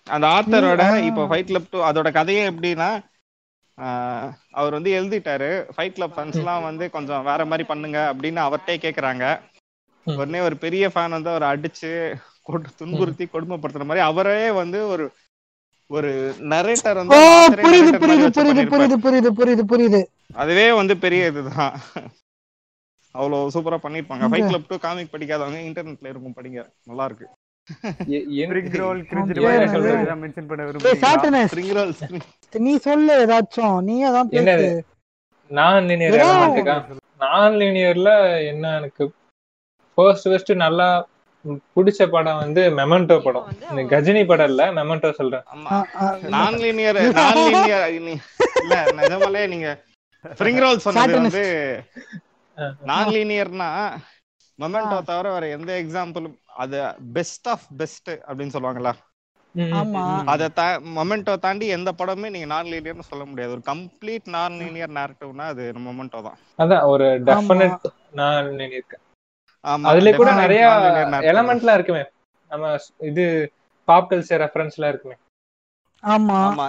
[0.08, 0.84] அந்த ஆத்தரோட.
[1.10, 2.90] இப்போ ஃபைட் கிளப் டூ அதோட கதையே எப்படின்னா
[4.52, 5.66] அவர் வந்து எழுதிட்டாரு.
[5.78, 9.40] ஃபைட் கிளப் ஃபன்ஸ் எல்லாம் வந்து கொஞ்சம் வேற மாதிரி பண்ணுங்க அப்படின்னு அவர்கிட்டே கேக்குறாங்க.
[10.04, 10.16] ம்.
[10.16, 12.16] உடனே ஒரு பெரிய ஃபேன் வந்து அவர் அடிச்சு
[12.76, 15.12] துன்புறுத்தி கொடுமைப்படுத்துற மாதிரி அவரே வந்து ஒரு
[15.88, 17.16] ஒரு நரேட்டர் வந்து
[17.52, 18.70] புரியுது புரியுது புரியுது.
[18.70, 20.06] புரியுது புரியுது புரியுது புரியுது.
[20.34, 21.80] அதுவே வந்து பெரிய இதுதான்.
[23.12, 24.28] அவ்வளவு சூப்பரா பண்ணிருப்பாங்க.
[24.28, 26.70] ஃபைட் கிளப் டூ காமிக் படிக்காதவங்க இன்டர்நெட்ல இருக்கும் படிங்க.
[26.84, 27.30] நல்லா இருக்கு.
[32.54, 33.78] நீ சொல்லு ஏதாச்சும்.
[33.82, 34.30] நீ அதான்?
[35.52, 36.18] நான் லீனியர்
[37.24, 38.10] நான் லீனியர்ல
[38.52, 39.04] என்ன எனக்கு
[39.98, 40.88] ஃபர்ஸ்ட் ஃபர்ஸ்ட் நல்லா
[41.76, 43.46] பிடிச்ச படம் வந்து மெமெண்டோ படம்.
[43.70, 45.46] இந்த கஜினி படம் இல்ல மெமெண்டோ சொல்றேன்.
[46.36, 47.86] நான் லீனியர் நான் லீனியர்
[48.64, 49.70] இல்ல நிஜமாலே நீங்க
[50.24, 51.18] ஸ்ப்ரிங் ரோல் சொன்னது.
[51.20, 51.46] வந்து.
[52.84, 53.70] நான் லீனியர்னா
[54.60, 56.78] மொமெண்டோ தவிர வேற எந்த எக்ஸாம்பிளும் அது
[57.14, 58.94] பெஸ்ட் ஆஃப் பெஸ்ட் அப்படின்னு
[59.56, 59.96] ம்.
[60.28, 63.52] அதை தா மொமெண்டோ தாண்டி எந்த படமே நீங்க நான் லீனியர்னு சொல்ல முடியாது.
[63.52, 66.38] ஒரு கம்ப்ளீட் நான் லீனியர் நேரட்டிவ்னா அது மொமெண்டோ தான்.
[66.60, 69.00] அதான் ஒரு டெஃபினட் நான் லீனியர்
[69.66, 70.66] ஆமா அதுல கூட definite நிறைய.
[71.32, 72.04] எலமெண்ட்லாம் இருக்குமே.
[72.52, 72.68] நம்ம
[73.10, 73.24] இது
[73.88, 75.18] பாப் கல்ச்சர் ரெஃபரன்ஸ்லாம் இருக்குமே.
[76.04, 76.38] ஆமா.
[76.46, 76.68] ஆமா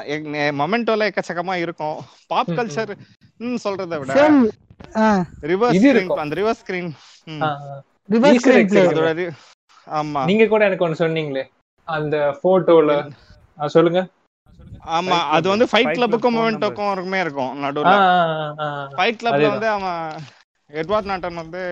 [0.60, 1.98] மொமெண்டோல எக்கச்சக்கமா இருக்கும்.
[2.26, 2.50] பாப்.
[2.50, 2.92] கல்ச்சர்
[3.64, 4.14] சொல்றதை விட
[5.50, 6.10] ரிவர்ஸ் ஸ்கிரீன்.
[6.24, 6.90] அந்த ரிவர்ஸ் ஸ்கிரீன்.
[8.14, 8.40] ரிவர்ஸ்
[9.86, 11.44] ஆமா நீங்க கூட எனக்கு சொன்னீங்களே
[11.88, 12.94] அந்த போட்டோல
[13.58, 14.00] சொல்லுங்க
[14.96, 15.52] ஆமா அது Club.
[15.52, 17.94] வந்து ஃபைட் கிளப்புக்கும் மொமெண்டோக்கும் இருக்குமே இருக்கும் நடுவுல.
[18.96, 19.48] ஃபைட் கிளப்ல.
[19.48, 19.98] வந்து அவன்
[20.70, 21.62] எட்வர்ட் நாட்டன் வந்து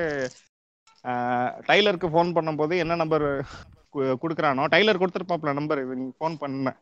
[1.68, 3.24] டைலருக்கு ஃபோன் பண்ணும்போது என்ன நம்பர்
[4.22, 6.72] குடுக்குறானோ டைலர் கொடுத்துருப்பாப்ல நம்பர் நீ ஃபோன் பண்ண.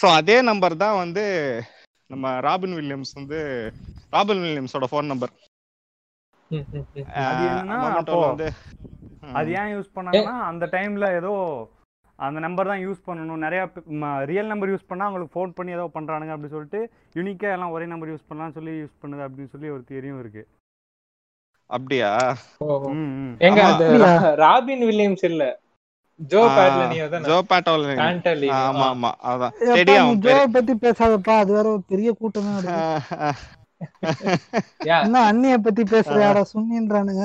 [0.00, 1.24] ஸோ அதே நம்பர் தான் வந்து
[2.10, 3.38] நம்ம ராபின் வில்லியம்ஸ் வந்து
[4.12, 5.32] ராபின் வில்லியம்ஸோட ஃபோன் நம்பர்
[8.30, 8.46] வந்து
[9.38, 11.32] அது ஏன் யூஸ் பண்ணாங்கன்னா அந்த டைம்ல ஏதோ
[12.18, 13.42] அந்த நம்பர் தான் யூஸ் பண்ணணும்.
[13.44, 13.60] நிறைய
[14.30, 16.80] ரியல் நம்பர் யூஸ் பண்ணா அவங்களுக்கு ஃபோன் பண்ணி ஏதோ பண்றானுங்க அப்படின்னு சொல்லிட்டு
[17.18, 20.42] யூனிக்கா எல்லாம் ஒரே நம்பர் யூஸ் பண்ணலாம்னு சொல்லி யூஸ் பண்ணுது அப்படின்னு சொல்லி ஒரு தியரியும் இருக்கு.
[21.70, 22.10] அப்படியா.
[23.48, 23.62] எங்க
[24.44, 25.44] ராபின் வில்லியம்ஸ் இல்ல.
[26.20, 26.40] ஜோ
[28.60, 29.52] ஆமா ஆமா அதான்.
[29.78, 30.10] தெரியும்
[30.56, 32.52] பத்தி பேசாதப்பா அது வேற ஒரு பெரிய கூட்டமே
[35.00, 35.82] என்ன அண்ணிய பத்தி
[36.50, 37.24] சுண்ணின்றானுங்க.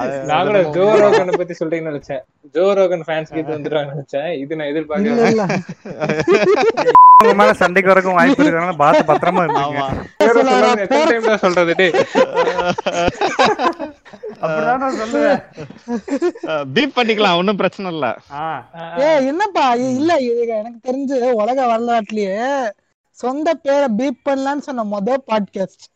[0.00, 2.22] அது நான் கூட ஜோ ரோகனை பத்தி சொல்றீங்கன்னு நினைச்சேன்.
[2.54, 4.30] ஜோ ரோகன் ஃபேன்ஸ்க்கு இது வந்துருவாங்க நினைச்சேன்.
[4.42, 5.46] இது நான் எதிர்பார்க்கல
[7.60, 9.44] சண்டைக்கு வரக்கும் வாய்ப்பு இருக்கிறதுனால பார்த்து பத்திரமா
[11.28, 11.74] தான் சொல்றது
[16.74, 18.06] பீப் பண்ணிக்கலாம் ஒண்ணும் பிரச்சனை இல்ல.
[19.00, 20.12] ஏ என்னப்பா இல்ல
[20.56, 22.40] எனக்கு தெரிஞ்சு உலக வரலாற்றுலயே
[23.18, 25.86] சொந்த பேரை பீப் பண்ணலான்னு சொன்ன மொத பாட்காஸ்ட்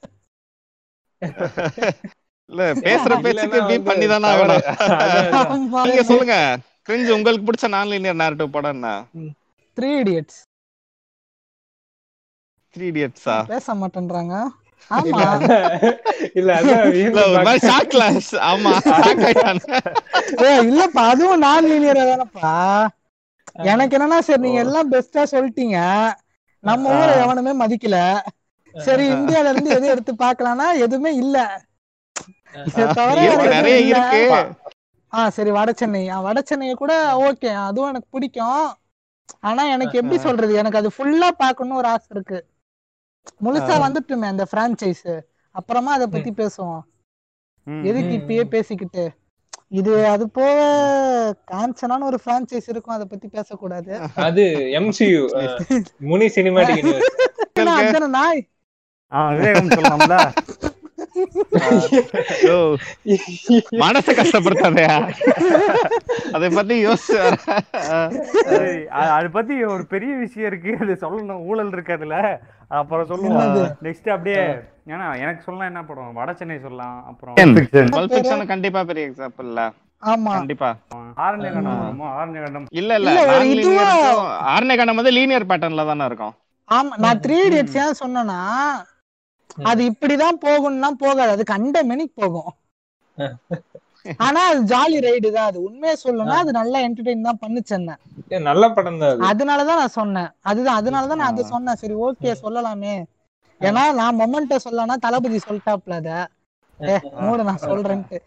[2.50, 4.30] இல்ல பேசுற பேச்சுக்கு பீப் பண்ணி தானே
[5.86, 6.36] நீங்க சொல்லுங்க
[6.88, 8.88] கிரிஞ்சு உங்களுக்கு பிடிச்ச நான் லீனியர் நேரட்டிவ் படம் என்ன?
[9.76, 10.40] த்ரீ இடியட்ஸ்
[12.74, 14.34] த்ரீ இடியட்ஸா பேச மாட்டேன்றாங்க.
[15.04, 15.56] இல்ல ஆமா
[16.38, 19.62] இல்ல அதான் இல்ல ஒரு மாதிரி ஷாக் கிளாஸ் ஆமா shock ஆயிட்டாங்க.
[20.42, 22.52] ஏ இல்லப்பா அதுவும் நான் லீனியரா தானப்பா.
[23.68, 25.78] எனக்கு என்னன்னா சரி நீங்க எல்லாம் பெஸ்டா சொல்லிட்டீங்க.
[26.64, 27.96] நம்ம ஊரை எவனுமே மதிக்கல.
[28.74, 31.36] சரி இந்தியால இருந்து எது எடுத்து பார்க்கலாம்னா எதுவுமே இல்ல.
[32.68, 33.94] இதை தவிர இருக்கு, வேற நிறைய எதுவும் இல்ல.
[33.94, 34.22] இருக்கு.
[35.12, 35.98] ஆ சரி வட சென்னை.
[36.26, 36.92] வட சென்னையை கூட
[37.24, 38.66] ஓகே அதுவும் எனக்கு பிடிக்கும்.
[39.48, 40.52] ஆனா எனக்கு எப்படி சொல்றது?
[40.56, 42.38] எனக்கு அது ஃபுல்லா பார்க்கணும்னு ஒரு ஆசை இருக்கு.
[43.44, 45.12] முழுசா வந்துட்டுமே அந்த பிரான்ச்சைஸ்
[45.50, 46.82] அப்புறமா அதை பத்தி பேசுவோம்.
[47.88, 49.04] எதுக்கு இப்பயே பேசிக்கிட்டு?
[49.78, 50.58] இது அது போக
[51.50, 53.92] காஞ்சனான்னு ஒரு பிரான்ச்சைஸ் இருக்கும் அதை பத்தி பேசக்கூடாது.
[54.28, 54.44] அது
[54.78, 55.20] எம்சியூ
[56.10, 56.88] முனி சினிமாட்டிக்
[57.52, 58.40] அதானே நாய்?
[63.82, 64.96] மனசை கஷ்டப்படுத்தாதயா?
[66.32, 67.16] அதை பத்தி யோசிச்சு
[69.08, 70.72] அதை பத்தி ஒரு பெரிய விஷயம் இருக்கு.
[70.82, 71.42] அது சொல்லணும்.
[71.50, 72.16] ஊழல் இருக்கு அதுல
[72.70, 73.54] அப்புறம் சொல்லுவோம்?
[73.84, 74.42] நெக்ஸ்ட் அப்படியே
[74.92, 79.62] ஏன்னா எனக்கு சொல்லலாம் என்ன படம் வட சென்னை சொல்லலாம் அப்புறம் கண்டிப்பா பெரிய எக்ஸாம்பிள்ல
[80.02, 80.32] ஆமா.
[80.36, 80.68] கண்டிப்பா.
[81.24, 83.10] ஆரண்ய கண்டம் ஆரண்ய கண்டம் இல்ல இல்ல.
[84.52, 86.34] ஆர்னே கண்டம் வந்து லீனியர் பேட்டர்ன்ல தானே இருக்கும்.
[86.68, 88.38] ஆமா நான் த்ரீ இடியட்ஸ் ஏன் சொன்னேன்னா
[89.70, 91.30] அது இப்படிதான் போகும்னா போகாது.
[91.30, 92.50] அது கண்ட மெனிக்கு போகும்.
[94.18, 95.48] ஆனா அது ஜாலி ரைடு தான்.
[95.50, 97.96] அது உண்மையை சொல்லணும்னா அது நல்லா என்டர்டெயின் தான் பண்ணுச்சு என்ன
[98.50, 99.22] நல்ல படம் தான் அது.
[99.30, 100.30] அதனாலதான் நான் சொன்னேன்.
[100.42, 101.80] அதுதான் அதனாலதான் நான் அதை சொன்னேன்.
[101.82, 102.94] சரி ஓகே சொல்லலாமே.
[103.60, 106.10] ஏன்னா நான் மொமெண்ட்ட சொல்லனா தளபதி சொல்லிட்டாப்ல அத.
[106.78, 108.18] ஏ மூடு நான் சொல்றேன்ட்டு.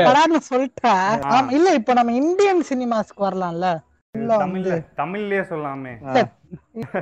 [0.00, 0.92] படான்னு சொல்லிட்டா.
[1.30, 3.68] ஆமா இல்ல இப்ப நம்ம இந்தியன் சினிமாஸ்க்கு வரலாம்ல?
[4.98, 5.92] தமிழ்லயே சொல்லலாமே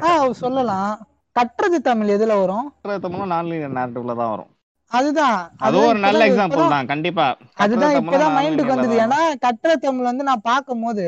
[0.02, 0.10] ஆ.
[0.42, 0.92] சொல்லலாம்.
[1.36, 2.68] கட்டுறது தமிழ் எதுல வரும்?
[3.32, 4.50] நான் லீனியர் நேரட்டிவ்ல தான் வரும்.
[4.98, 5.40] அதுதான்.
[5.66, 7.26] அதுவும் ஒரு நல்ல எக்ஸாம்பிள் தான் கண்டிப்பா.
[7.64, 8.96] அதுதான் இப்பதான் மைண்டுக்கு வந்தது.
[9.04, 11.06] ஏன்னா கட்டுற தமிழ் வந்து நான் பார்க்கும் போது.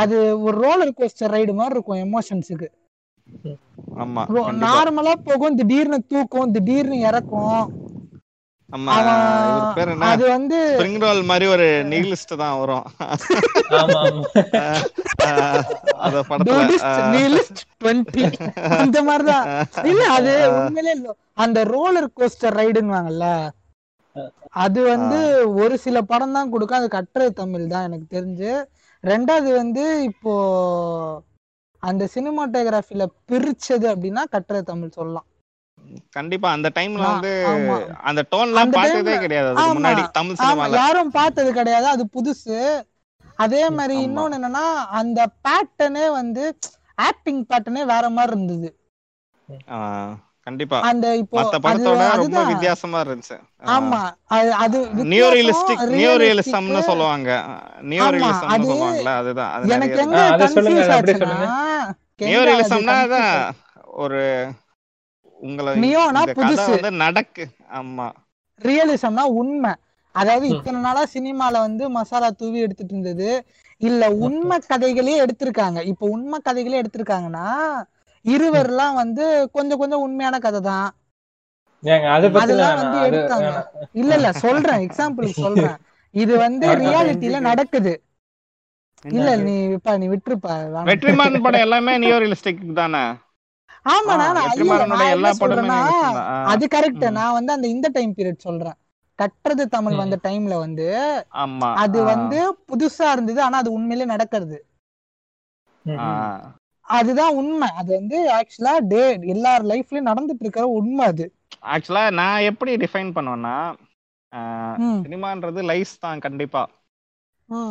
[0.00, 2.68] அது ஒரு ரோலர் கோஸ்டர் ரைடு மாதிரி இருக்கும் எமோஷன்ஸுக்கு.
[4.64, 7.62] நார்மலா போகும் திடீர்னு தூக்கும் திடீர்னு இறக்கும்.
[10.08, 12.84] அது வந்து ஸ்ப்ரிங் ரோல் மாதிரி ஒரு நீலிஸ்ட் தான் வரும்.
[13.80, 14.24] ஆமா ஆமா.
[15.26, 15.62] அஹ்
[15.98, 18.24] அத படத்துல Nudist, nihilist, 20
[18.78, 19.46] அந்த மாதிரிதான்.
[19.84, 21.08] இல்ல அது உண்மையிலே இல்ல.
[21.36, 23.28] அந்த ரோலர் கோஸ்டர் ரைடுன்னுவாங்கல்ல
[24.58, 25.18] அது வந்து
[25.54, 26.78] ஒரு சில படம் தான் கொடுக்கும்.
[26.78, 28.52] அது கட்டுறது தமிழ் தான் எனக்கு தெரிஞ்சு.
[29.04, 30.32] ரெண்டாவது வந்து இப்போ
[31.82, 35.26] அந்த சினிமாட்டோகிராஃபில பிரிச்சது அப்படின்னா கட்டுறது தமிழ் சொல்லலாம்.
[36.14, 37.32] கண்டிப்பா அந்த டைம்ல வந்து.
[38.08, 39.76] அந்த டோன்லாம் பார்த்ததே கிடையாது அதுக்கு.
[39.78, 42.58] முன்னாடி தமிழ் சினிமால யாரும் பார்த்தது கிடையாது அது புதுசு
[43.38, 43.94] அதே மாதிரி.
[44.06, 44.64] இன்னொன்னு என்னன்னா
[44.98, 46.42] அந்த பேட்டர்னே வந்து
[46.98, 48.68] ஆக்டிங் பேட்டர்னே வேற மாதிரி இருந்தது
[49.76, 50.12] ஆஹ்
[50.46, 53.36] கண்டிப்பா அந்த இப்போ மத்த படத்தோட ரொம்ப அதுதான் வித்தியாசமா இருந்துச்சு
[53.72, 53.98] ஆமா
[54.34, 54.78] அது அது
[55.10, 56.12] நியோ ரியலிஸ்டிக் நியோ.
[56.22, 57.30] ரியலிசம்னு சொல்லுவாங்க
[57.90, 58.20] நியோ அது
[58.64, 61.50] சொல்லுவாங்கல்ல அதுதான் அது எனக்கு எங்க சொல்லுங்க, கன்ஃபியூஸ் ஆச்சுன்னா
[62.22, 63.34] நியோ ரியலிசம்னா அதான்?
[63.98, 64.20] ஒரு
[65.40, 65.76] உங்களை.
[66.70, 67.44] வந்து நடக்கு.
[67.74, 68.08] ஆமா.
[68.60, 69.72] ரியலிசம்னா உண்மை.
[70.14, 73.28] அதாவது இத்தனை நாளா சினிமால வந்து மசாலா தூவி எடுத்துட்டு இருந்தது.
[73.80, 75.80] இல்ல உண்மை கதைகளே எடுத்திருக்காங்க.
[75.84, 77.46] இப்ப உண்மை கதைகளே எடுத்திருக்காங்கன்னா
[78.24, 80.88] இருவர்லாம் வந்து கொஞ்சம் கொஞ்சம் உண்மையான கதை தான்.
[82.36, 83.50] அதெல்லாம் வந்து எடுத்தாங்க.
[83.94, 84.82] இல்ல இல்ல சொல்றேன்.
[84.86, 85.78] எக்ஸாம்பிளுக்கு சொல்றேன்.
[86.14, 87.40] இது வந்து ரியாலிட்டியில.
[87.40, 87.92] நடக்குது.
[89.12, 90.54] இல்ல நீ இப்ப நீ விட்டுருப்பா.
[90.88, 93.04] வெற்றிமாறன் படம் எல்லாமே நியோ ரியலிஸ்டிக் தானே?
[93.86, 94.48] ஆமாண்ணா ஆ, நான்
[95.10, 95.30] எல்லா
[96.46, 97.04] அது கரெக்ட்.
[97.10, 98.76] நான் வந்து அந்த இந்த டைம் பீரியட் சொல்றேன்.
[99.18, 99.96] கட்டுறது தமிழ்.
[99.96, 100.86] வந்த டைம்ல வந்து
[101.76, 104.58] அது வந்து புதுசா இருந்தது ஆனா அது உண்மையிலே நடக்கிறது.
[106.88, 107.68] அதுதான் உண்மை.
[107.76, 111.26] அது வந்து ஆக்சுவலா டே எல்லார் லைஃப்லயும் நடந்துட்டு இருக்கிற உண்மை அது.
[111.72, 113.56] ஆக்சுவலா நான் எப்படி டிஃபைன் பண்ணுவேன்னா
[115.02, 116.62] சினிமான்றது லைஃப் தான் கண்டிப்பா.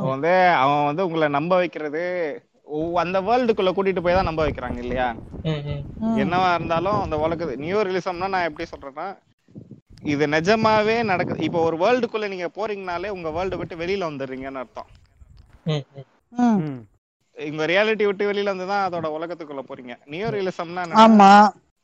[0.05, 2.01] வந்து அவன் வந்து உங்களை நம்ப வைக்கிறது
[2.99, 5.07] அந்த வேர்ல்டுக்குள்ள கூட்டிட்டு போய் தான் நம்ப வைக்கிறாங்க இல்லையா?
[5.45, 5.81] ம், ம்.
[6.03, 6.17] ம்.
[6.23, 9.07] என்னவா இருந்தாலும் அந்த உலக நியூ ரிலிசம்னா நான் எப்படி சொல்றேன்னா
[10.05, 14.89] இது நிஜமாவே நடக்குது இப்போ ஒரு வேர்ல்டுக்குள்ள நீங்க போறீங்கனாலே உங்க வேர்ல்டு விட்டு வெளியில வந்துடுறீங்கன்னு அர்த்தம்.
[17.37, 19.93] உங்க ரியாலிட்டி விட்டு வெளியில வந்து தான் அதோட உலகத்துக்குள்ள போறீங்க.
[20.11, 21.31] நியூ ரியலிசம்னா ஆமா.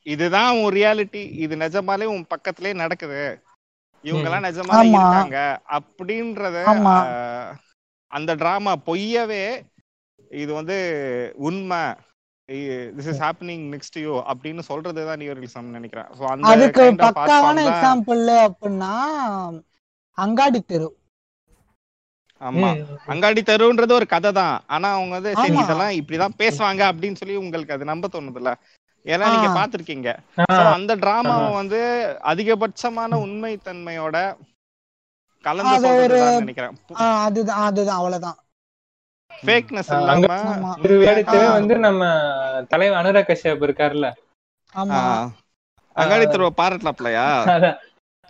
[0.08, 3.22] இதுதான் உன் ரியாலிட்டி இது நிஜமாலே உன் பக்கத்திலே நடக்குது.
[4.06, 4.82] இவங்க எல்லாம் நிஜமாலே.
[4.96, 5.40] இருக்காங்க.
[5.78, 6.58] அப்படின்றத
[8.12, 9.46] அந்த டிராமா பொய்யவே
[10.30, 11.78] இது வந்து உண்மை.
[12.52, 16.06] This is happening next you அப்படின்னு சொல்றதுதான் நியூ ரியலிசம் நினைக்கிறேன்.
[16.14, 19.62] So, அந்த அதுக்கு பக்காவான தான்- எக்ஸாம்பிள் அப்படின்னா
[20.12, 20.98] அங்காடி தெரு.
[22.40, 22.86] ஆமா.
[23.06, 24.64] அங்காடி தெருன்றது ஒரு கதை தான்.
[24.68, 25.58] ஆனா அவங்க வந்து சரி.
[25.58, 28.54] இதெல்லாம் இப்படிதான் பேசுவாங்க அப்படின்னு சொல்லி உங்களுக்கு அது நம்ப தோணுதுல்ல.
[29.04, 29.48] ஏன்னா நீங்க.
[29.48, 30.18] பாத்திருக்கீங்க
[30.74, 34.36] அந்த டிராமாவை வந்து அதிகபட்சமான உண்மை தன்மையோட
[35.42, 36.08] கலந்து
[36.38, 36.78] நினைக்கிறேன்.
[36.98, 38.36] அதுதான் அதுதான் அவ்வளவுதான்.
[39.42, 41.56] ஃபேக்னஸ் இல்லாம வேடத்திலே ஆ.
[41.58, 42.04] வந்து நம்ம
[42.70, 44.10] தலைவர் அனுராக் கஷ்யப் இருக்காருல்ல
[44.76, 45.00] ஆமா.
[45.96, 47.26] அங்காடி தெருவை பாராட்டலாப்லையா?
[47.52, 47.78] அதான்.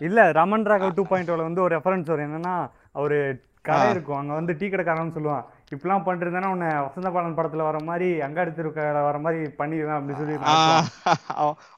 [0.01, 2.27] இல்ல ரமன் ராகவ் டூ பாயிண்ட் வந்து ஒரு ரெஃபரன்ஸ் வரும்.
[2.27, 2.55] என்னன்னா
[2.93, 3.17] அவரு
[3.65, 3.85] கடை.
[3.91, 4.17] இருக்கும்.
[4.19, 9.01] அங்க வந்து டீ கடைக்காரன்னு சொல்லுவான் இப்படிலாம் பண்ணிருந்தேன்னா உன்னை வசந்த பாலன் படத்துல வர மாதிரி அங்காடி தெருக்கடை
[9.05, 10.35] வர மாதிரி பண்ணிடுவேன் அப்படின்னு சொல்லி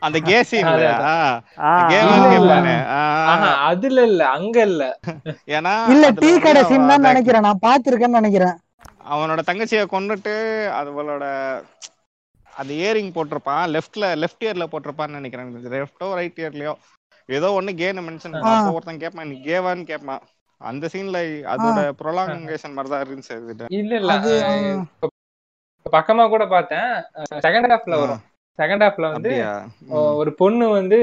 [0.01, 2.33] அந்த கே சீன்ல ஆ, கேம் இல்ல, இல்ல.
[2.33, 2.75] கேட்பானே
[3.31, 4.83] ஆஹா, அதுல இல்ல அங்க இல்ல.
[5.55, 7.47] ஏன்னா இல்ல டீ கடை சீன் தான் நினைக்கிறேன்.
[7.47, 8.57] நான் பாத்திருக்கேன்னு நினைக்கிறேன்.
[9.07, 10.33] அவனோட தங்கச்சியை கொன்னுட்டு
[10.79, 11.25] அவளோட
[12.53, 13.65] அந்த இயரிங் போட்டிருப்பான்.
[13.73, 15.51] லெஃப்ட்ல லெஃப்ட் இயர்ல போட்டிருப்பான்னு நினைக்கிறேன்.
[15.75, 16.73] லெஃப்டோ ரைட் இயர்லயோ
[17.29, 18.35] ஏதோ ஒண்ணு கேன்னு மென்ஷன்.
[18.47, 20.23] அப்போ ஒருத்தன் கேட்பான் நீ கேவான்னு கேட்பான்
[20.61, 21.17] அந்த சீன்ல
[21.53, 23.35] அதோட ப்ரொலாங்கேஷன் மாதிரி தான் இருந்துச்சு
[23.77, 24.13] இல்ல இல்ல.
[25.85, 26.89] பக்கமா கூட பார்த்தேன்.
[27.45, 28.21] செகண்ட் ஹாஃப்ல வரும்.
[28.59, 29.31] செகண்ட் ஹாஃப்ல வந்து
[30.17, 30.97] ஒரு பொண்ணு வந்து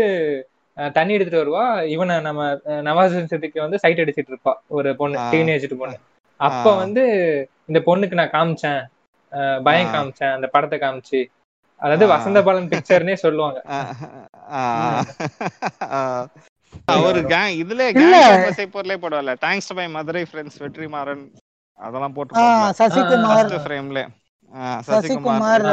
[0.77, 1.65] தண்ணி எடுத்துட்டு வருவா.
[1.95, 2.41] இவனை நம்ம
[2.89, 4.55] நவாஸ் சதிக்கு வந்து சைட் அடிச்சிட்டு இருப்பா.
[4.77, 5.19] ஒரு பொண்ணு.
[5.31, 5.99] டீனேஜ் பொண்ணு.
[6.41, 6.67] அப்ப.
[6.77, 7.05] வந்து
[7.69, 8.83] இந்த பொண்ணுக்கு நான் காமிச்சேன்
[9.67, 9.93] பயம்.
[9.95, 11.21] காமிச்சேன் அந்த படத்தை காமிச்சு
[11.83, 12.05] அதாவது.
[12.15, 13.59] வசந்த பாலன் பிக்சர்னே சொல்லுவாங்க.
[17.07, 17.83] ஒரு கேங் இதுல.
[17.99, 21.25] கேங் போர்லயே போடுவார்ல thanks to my Madurai friends Vetrimaaran
[21.81, 22.43] அதெல்லாம் போட்டு
[22.81, 24.01] சசிகுமார் ஃபர்ஸ்ட் ஃப்ரேம்ல
[24.89, 25.65] சசிகுமார்,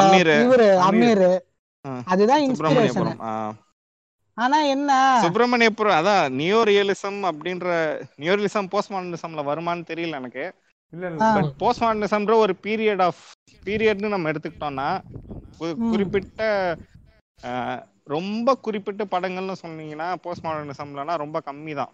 [0.00, 0.32] அமீர்.
[0.44, 1.26] இவரு அமீர்.
[2.12, 3.12] அதுதான் இன்ஸ்பிரேஷன்.
[4.38, 4.90] ஆனா என்ன
[5.24, 7.68] சுப்பிரமணியபுரம் அதான் நியோ ரியலிசம் அப்படின்ற
[8.22, 10.44] நியோ ரியலிசம் போஸ்ட் மாடர்னிசம்ல வருமான்னு தெரியல எனக்கு
[10.92, 11.22] இல்ல இல்ல.
[11.22, 11.28] ஆ.
[11.36, 13.22] பட் போஸ்ட் மாடர்னிசம்ன்ற ஒரு பீரியட் ஆஃப்
[13.66, 14.88] பீரியட்னு நம்ம எடுத்துக்கிட்டோம்னா.
[15.86, 16.40] குறிப்பிட்ட
[18.06, 21.92] ரொம்ப குறிப்பிட்ட படங்கள்னு சொன்னீங்கன்னா போஸ்ட் மாடர்னிசம்லனா ரொம்ப கம்மி தான்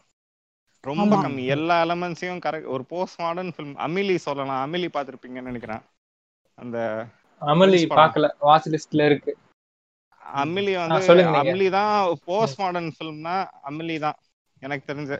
[0.84, 1.12] ரொம்ப.
[1.18, 1.42] கம்மி.
[1.54, 4.62] எல்லா எலமெண்ட்ஸையும் கரெக்ட் ஒரு போஸ்ட் மாடர்ன் ஃபிலிம் அமிலி சொல்லலாம்.
[4.66, 5.82] அமிலி பார்த்திருப்பீங்கன்னு நினைக்கிறேன்.
[6.58, 6.76] அந்த
[7.84, 7.88] படம்.
[7.92, 9.32] பாக்கல வாட்ச் லிஸ்ட்ல இருக்கு.
[10.26, 11.04] அமிலி வந்து.
[11.38, 11.94] அமிலி தான்
[12.26, 13.36] போஸ்ட் மாடர்ன் ஃபிலிம்னா
[13.68, 14.18] அமிலி தான்.
[14.62, 15.16] எனக்கு தெரிஞ்சு.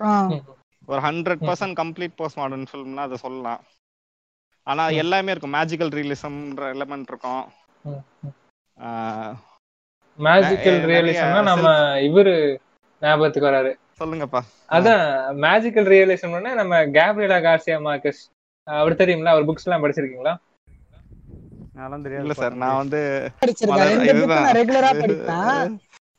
[0.89, 3.63] ஒரு hundred percent complete post modern ஃபிலிம்னா அதை சொல்லலாம்.
[4.67, 5.57] ஆனா எல்லாமே இருக்கும்.
[5.57, 7.45] மேஜிக்கல் ரியலிசம்ன்ற எலமெண்ட் இருக்கும்.
[10.19, 11.67] மேஜிக்கல் ரியலிசம்னா நம்ம
[12.09, 12.35] இவரு
[13.03, 13.73] ஞாபகத்துக்கு வராரு.
[14.01, 14.43] சொல்லுங்கப்பா.
[14.77, 15.03] அதான்
[15.45, 18.23] மேஜிக்கல் ரியலிசம்னா நம்ம கேப்ரியலா கார்சியா மார்க்கஸ்
[18.67, 20.35] அவர் தெரியுங்களா அவர் புக்ஸ் எல்லாம் படிச்சிருக்கீங்களா?
[21.77, 23.01] அதெல்லாம் தெரியாது இல்ல சார் நான் வந்து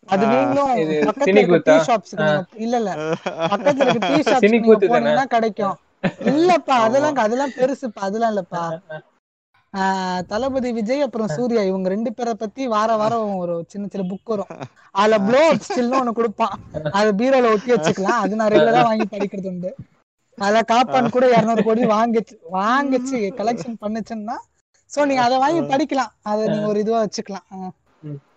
[0.08, 0.74] அது நீங்களும்
[1.08, 1.76] பக்கத்துல டீ?
[1.88, 2.14] ஷாப்ஸ்
[2.58, 2.92] இல்ல இல்ல.
[3.52, 4.56] பக்கத்துல இருக்க டீ ஷாப்ஸ்?
[4.84, 5.76] போனீங்கன்னா கிடைக்கும்.
[6.32, 8.02] இல்லப்பா அதெல்லாம் அதெல்லாம் பெருசுப்பா.
[8.02, 8.64] அதெல்லாம் இல்லப்பா.
[9.74, 14.24] ஆஹ் தளபதி விஜய் அப்புறம் சூர்யா இவங்க ரெண்டு பேரை பத்தி வார வாரம் ஒரு சின்ன சின்ன புக்
[14.26, 14.52] வரும்.
[14.96, 16.56] அதுல ப்ளோ ஸ்டில்னு ஒண்ணு கொடுப்பான்.
[16.92, 18.22] அது பீரோல ஒட்டி வச்சுக்கலாம்.
[18.24, 19.72] அது நான் ரெகுலரா வாங்கி படிக்கிறது உண்டு.
[20.38, 22.36] அதுல காப்பான் கூட இருநூறு கோடி வாங்கிச்சு.
[22.54, 23.20] வாங்கிச்சு.
[23.40, 24.38] கலெக்ஷன் பண்ணுச்சுன்னா
[24.92, 26.12] சோ நீங்க அதை வாங்கி படிக்கலாம்.
[26.24, 27.48] அதை நீங்க ஒரு இதுவா வச்சுக்கலாம்.
[27.52, 27.58] ஆ.
[27.60, 27.74] ம்.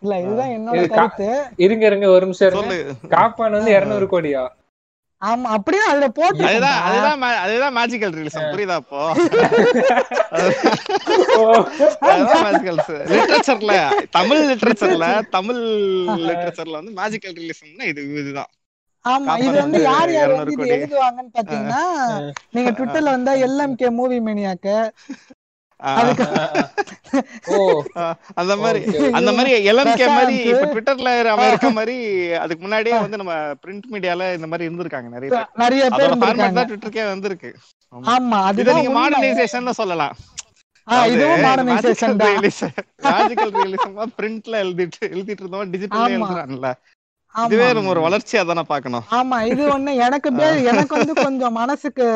[0.02, 1.28] இல்ல இதுதான் என்னோட கருத்து.
[1.64, 2.70] இருங்க இருங்க ஒரு நிமிஷம்
[3.14, 4.44] காப்பான் வந்து இருநூறு கோடியா?
[5.22, 9.00] ஆமா அப்படியே அதுல போட்டு அதுதான் அதுதான் அதுதான் மேஜிக்கல் ரியலிசம் புரியுதா அப்போ
[12.42, 12.80] மேஜிக்கல்
[13.12, 13.76] லிட்ரேச்சர்ல
[14.16, 15.06] தமிழ் லிட்ரேச்சர்ல
[15.36, 15.62] தமிழ்
[16.26, 18.50] லிட்ரேச்சர்ல வந்து மேஜிக்கல் ரியலிசம்னா இது இதுதான்.
[19.04, 20.74] ஆமா இது வந்து யார் யார் 200 வந்து.
[20.76, 21.82] எழுதுவாங்கன்னு பாத்தீங்கன்னா
[22.54, 24.76] நீங்க ட்விட்டர்ல வந்தா எல்எம்கே மூவி மேனியாக்கு
[28.40, 28.80] அந்த மாதிரி.
[29.18, 30.36] அந்த மாதிரி எல்எம்கே மாதிரி.
[30.50, 31.96] இப்ப ட்விட்டர்ல அவன் இருக்க மாதிரி
[32.40, 36.68] அதுக்கு முன்னாடியே வந்து நம்ம பிரிண்ட் மீடியால இந்த மாதிரி இருந்திருக்காங்க நிறைய பேர் நிறைய பேர் ஃபார்மேட் தான்
[36.70, 37.50] ட்விட்டருக்கே வந்திருக்கு
[38.08, 38.38] ஆமா.
[38.48, 39.00] அதுதான் நீங்க உண்மை.
[39.00, 40.14] மாடர்னைசேஷன் சொல்லலாம்
[40.86, 42.34] ஆ, இதுவும் மாடர்னைசேஷன் தான்
[43.10, 46.10] மேஜிக்கல் ரியலிசம் பிரிண்ட்ல எழுதிட்டு எழுதிட்டு இருந்தோம் டிஜிட்டல்ல.
[46.16, 46.68] எழுதுறான்ல.
[47.34, 50.28] இதுவே நம்ம ஒரு வளர்ச்சியா தானே பாக்கணும் ஆமா இது ஒண்ணு எனக்கு
[50.70, 52.06] எனக்கு வந்து கொஞ்சம் மனசுக்கு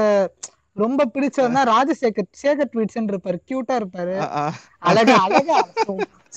[0.72, 4.16] ரொம்ப பிடிச்சதுன்னா ராஜசேகர் சேகர் ட்வீட்ஸ் இருப்பாரு கியூட்டா இருப்பாரு.
[4.78, 5.66] அழகா அழகா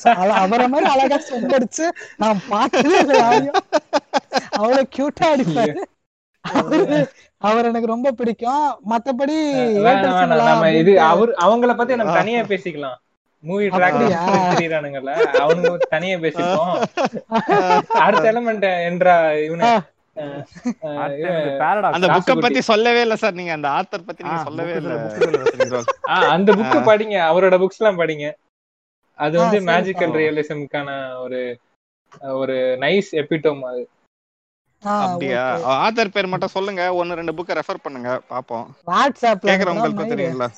[0.03, 3.51] அழ- அவரை மாதிரி அழகா சொந்தடிச்சு நான் பார்த்ததே.
[4.49, 5.75] அவ்வளவு கியூட்டா அடிப்பாரு.
[7.43, 8.79] அவரு- எனக்கு ரொம்ப பிடிக்கும்.
[8.89, 12.95] மத்தபடி இது அவர் அவங்கள பத்தி நம்ம தனியா பேசிக்கலாம்.
[13.39, 13.67] மூவி
[15.33, 16.83] அவனுங்க தனியா பேசிப்போம்.
[17.87, 19.83] அடுத்த எலமெண்ட் என்றா இவனு
[20.15, 22.33] அந்த புக்க.
[22.39, 23.33] பத்தி சொல்லவே இல்ல சார்.
[23.33, 24.93] நீங்க அந்த ஆத்தர் பத்தி நீங்க சொல்லவே இல்ல.
[26.35, 27.17] அந்த புக் படிங்க.
[27.31, 28.27] அவரோட புக்ஸ் எல்லாம் படிங்க.
[29.19, 30.13] அது வந்து மேஜிக்கல்.
[30.21, 30.89] ரியலிசம்க்கான
[31.21, 31.41] ஒரு
[32.41, 33.83] ஒரு நைஸ் எபிட்டோம் அது.
[35.03, 35.43] அப்படியா.
[35.75, 36.93] ஆத்தர் பேர் மட்டும் சொல்லுங்க.
[36.93, 38.09] ஒன்னு ரெண்டு புக்க ரெஃபர் பண்ணுங்க.
[38.29, 38.65] பாப்போம்.
[38.87, 40.49] வாட்ஸ்அப்ல கேக்குறவங்களுக்கு தெரியுங்களா?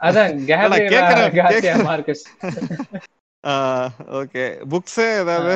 [0.00, 0.32] அதான்
[0.94, 1.84] கேக்குறேன்.
[1.84, 2.24] மார்க்கஸ்.
[4.20, 5.54] ஓகே புக்ஸ் ஏதாவது?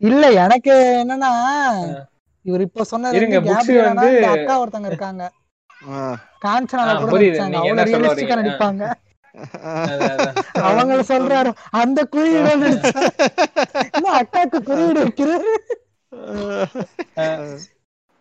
[0.00, 0.72] இல்ல எனக்கு
[1.02, 1.30] என்னன்னா
[2.44, 3.20] இவர் இப்ப சொன்னது
[4.34, 5.22] அக்கா ஒருத்தங்க இருக்காங்க.
[6.44, 7.12] காஞ்சனால கூட
[7.60, 8.36] அவங்க ரியலிஸ்டிக்கா.
[8.40, 8.82] நடிப்பாங்க.
[10.68, 12.68] அவங்கள சொல்றாரு அந்த குறியீடு
[14.20, 15.52] அக்காக்கு குறியீடு வைக்கிறாரு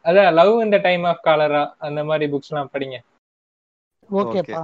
[0.05, 2.97] அதான் லவ் இந்த டைம் ஆஃப் காலரா அந்த மாதிரி புக்ஸ் எல்லாம் படிங்க.
[4.09, 4.61] ஓகேப்பா.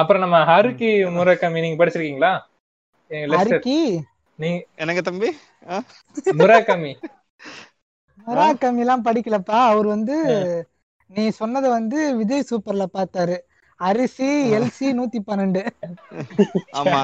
[0.00, 2.32] அப்புறம் நம்ம ஹருக்கி முரக்கமி நீங்க படிச்சிருக்கீங்களா?
[4.40, 5.28] நீங்க என்னங்க தம்பி?
[6.38, 6.92] முராகமி
[8.26, 9.58] முராகமி எல்லாம் படிக்கலப்பா.
[9.66, 10.16] அவர் வந்து
[11.10, 13.36] நீ சொன்னதை வந்து விஜய் சூப்பர்ல பார்த்தாரு.
[13.80, 15.62] அரிசி எல்சி நூத்தி பன்னெண்டு
[16.72, 16.98] ஆமா.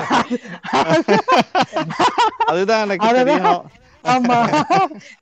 [2.50, 3.06] அதுதான் எனக்கு
[4.04, 4.36] ஆமா.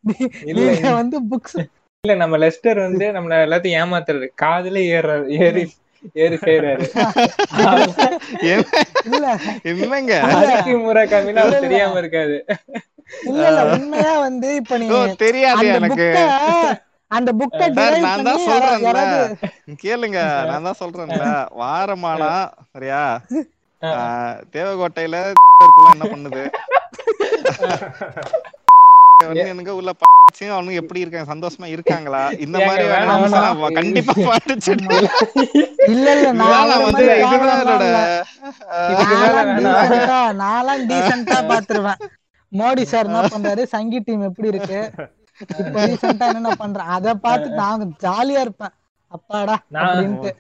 [0.08, 1.58] நீ- நீங்க வந்து புக்ஸ்
[2.04, 5.62] இல்ல நம்ம லெஸ்டர் வந்து நம்மள எல்லாத்தையும் ஏமாத்துறாரு காதுல ஏறாரு ஏறி
[6.22, 6.84] ஏறி செய்யறாரு
[9.08, 9.26] இல்ல.
[9.70, 11.64] என்னங்க ஹருக்கி முராகமின்னு இல்ல, அவர் இல்ல.
[11.66, 12.36] தெரியாம இருக்காது.
[13.28, 16.08] இல்ல இல்ல உண்மையா வந்து இப்ப நீ ஓ, தெரியாது அந்த எனக்கு.
[17.10, 17.60] அந்த புக்க
[18.04, 19.00] நான் தான் சொல்றேன்ல.
[19.82, 21.26] கேளுங்க நான் தான் சொல்றேன்ல.
[21.60, 22.32] வாரமானா
[22.72, 23.02] சரியா?
[24.52, 25.16] தேவகோட்டையில
[25.92, 26.42] என்ன பண்ணுது?
[29.26, 31.34] வந்து எனக்கு உள்ள பச்சு அவனுங்க எப்படி இருக்காங்க?
[31.34, 32.28] சந்தோஷமா இருக்காங்களா?
[32.38, 32.84] இந்த மாதிரி
[33.74, 34.96] கண்டிப்பா படிச்சுட்டு
[35.86, 37.04] இல்ல இல்ல நான் வந்து
[40.42, 42.00] நான்லாம் டீசெண்டா பாத்துருவேன்.
[42.52, 43.62] மோடி சார் என்ன பண்றாரு?
[43.64, 44.80] சங்கி டீம் எப்படி இருக்கு?
[45.58, 48.74] இப்ப ரீசெண்டா என்னென்ன பண்றேன் அத பார்த்து நான் ஜாலியா இருப்பேன்.
[49.12, 50.30] அப்பாடா நான் அப்படின்ட்டு.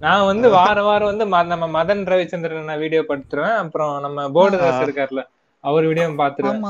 [0.00, 3.56] நான் வந்து வார வாரம் வந்து ம- நம்ம மதன் ரவிச்சந்திரன் வீடியோ படுத்துருவேன்.
[3.56, 5.22] அப்புறம் நம்ம போர்டு இருக்காருல்ல
[5.64, 6.60] அவர் வீடியோ பாத்துருவேன்.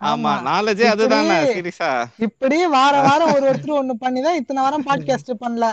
[0.00, 0.32] ஆமா.
[0.48, 2.04] நாலேஜே அதுதானே இப்படி- சீரியஸா.
[2.16, 5.66] இப்படி வார வாரம் ஒரு ஒருத்தர் ஒண்ணு பண்ணிதான் இத்தனை வாரம் பாட்காஸ்ட் பண்ணல.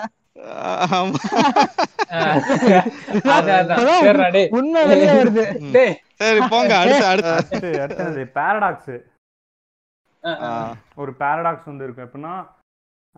[4.52, 5.44] உண்மை வெளியே வருது.
[6.14, 7.32] சரி போங்க அடுத்து அடுத்து.
[7.32, 8.94] அடுத்து அடுத்தது பேரடாக்ஸ்
[10.96, 12.36] ஒரு பேரடாக்ஸ் வந்து இருக்கும் எப்படின்னா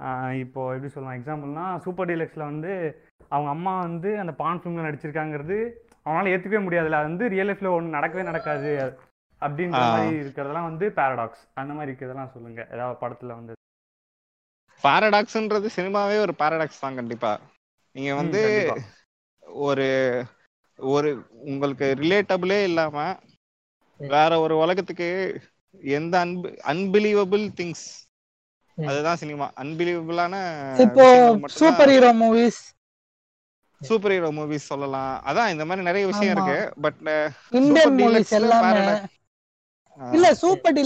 [0.01, 5.57] ஆஹ் இப்போ எப்படி சொல்லலாம் எக்ஸாம்பிள்னா சூப்பர் டீலக்ஸ்ல வந்து அவங்க அம்மா வந்து அந்த பான் ஃபிலிம்ல நடிச்சிருக்காங்கிறது
[6.05, 6.99] அவனால ஏத்துக்கவே முடியாதுல்ல.
[6.99, 8.71] அது வந்து ரியல் லைஃப்ல ஒன்று நடக்கவே நடக்காது.
[9.41, 9.81] அப்படின்ற.
[9.93, 12.61] மாதிரி இருக்கிறதெல்லாம் வந்து பேரடாக்ஸ் அந்த மாதிரி இருக்கிறதெல்லாம் சொல்லுங்க.
[12.73, 13.53] ஏதாவது படத்துல வந்து.
[14.83, 17.31] பாரடாக்ஸ்ன்றது சினிமாவே ஒரு பாரடாக்ஸ் தான் கண்டிப்பா.
[17.95, 18.41] நீங்க வந்து.
[19.65, 19.87] ஒரு
[20.79, 21.09] ஒரு
[21.49, 22.97] உங்களுக்கு ரிலேட்டபிளே இல்லாம
[23.99, 25.07] வேற ஒரு உலகத்துக்கு
[25.97, 27.87] எந்த அன்பு அன்பிலீவபிள் திங்ஸ்.
[28.77, 29.47] அதுதான் சினிமா.
[29.61, 30.35] அன்பிலீவபிளான
[30.85, 31.05] இப்போ
[31.59, 32.61] superhero movies
[33.81, 35.13] superhero movies சொல்லலாம்.
[35.29, 36.33] அதான் இந்த மாதிரி நிறைய விஷயம்.
[36.35, 36.57] இருக்கு.
[36.85, 36.99] பட்
[37.59, 38.83] இந்தியன் மூவிஸ் எல்லாமே.
[39.99, 40.77] இல்ல சூப்பர்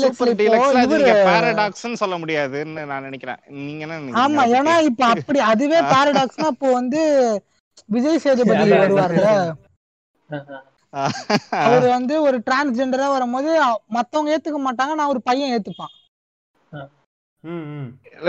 [0.84, 3.41] இவரு பாரடாக்ஸ்னு சொல்ல முடியாதுன்னு நான் நினைக்கிறேன்.
[3.66, 4.24] நீங்க என்ன நினைக்கிறீங்க?
[4.24, 4.76] ஆமா ஏன்னா?
[4.89, 7.02] இப்ப அப்படி அதுவே பாரடாக்ஸ்னா இப்போ வந்து
[7.96, 9.30] விஜய் சேதுபதி வருவார்ல.
[11.66, 13.52] அவர் வந்து ஒரு டிரான்ஸ்ஜெண்டரா வரும்போது
[13.98, 15.94] மத்தவங்க ஏத்துக்க மாட்டாங்க நான் ஒரு பையன் ஏத்துப்பான்.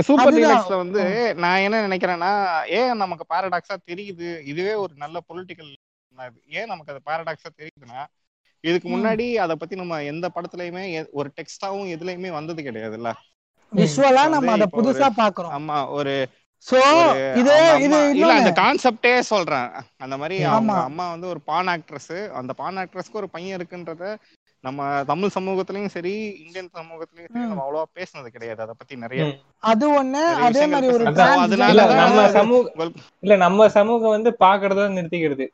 [0.07, 0.35] சூப்பர்.
[0.37, 1.03] டீலக்ஸ்ல வந்து
[1.43, 2.31] நான் என்ன நினைக்கிறேன்னா
[2.79, 4.31] ஏன் நமக்கு பாரடாக்ஸா தெரியுது?
[4.53, 5.73] இதுவே ஒரு நல்ல பொலிட்டிக்கல்
[6.59, 8.03] ஏன் நமக்கு அது பாரடாக்ஸா தெரியுதுன்னா
[8.65, 8.89] இதுக்கு.
[8.89, 13.11] முன்னாடி அத பத்தி நம்ம எந்த படத்துலயுமே ஒரு டெக்ஸ்டாவும் எதுலயுமே வந்தது கிடையாதுல்ல.
[13.73, 15.53] விஷுவலா இப்ப நம்ம அத புதுசா பாக்குறோம்.
[15.57, 16.15] ஆமா ஒரு
[16.67, 16.79] சோ
[17.41, 17.55] இது
[17.87, 19.69] இது இல்ல அந்த கான்செப்டே சொல்றேன்.
[20.05, 20.75] அந்த மாதிரி அவங்க.
[20.89, 24.05] அம்மா வந்து ஒரு பான் ஆக்ட்ரஸ் அந்த பான் ஆக்ட்ரஸ்க்கு ஒரு பையன் இருக்குன்றத
[24.65, 26.13] நம்ம தமிழ் சமூகத்திலயும் சரி
[26.43, 27.45] இந்தியன் சமூகத்திலயும் சரி.
[27.45, 28.61] நம்ம அவ்வளவா பேசுனது கிடையாது.
[28.63, 29.25] அத பத்தி நிறைய.
[29.71, 31.05] அது ஒண்ணு அதே மாதிரி ஒரு
[31.43, 32.73] அதனால நம்ம சமூக
[33.23, 35.47] இல்ல நம்ம சமூகம் வந்து பாக்குறத நிறுத்திக்கிறது.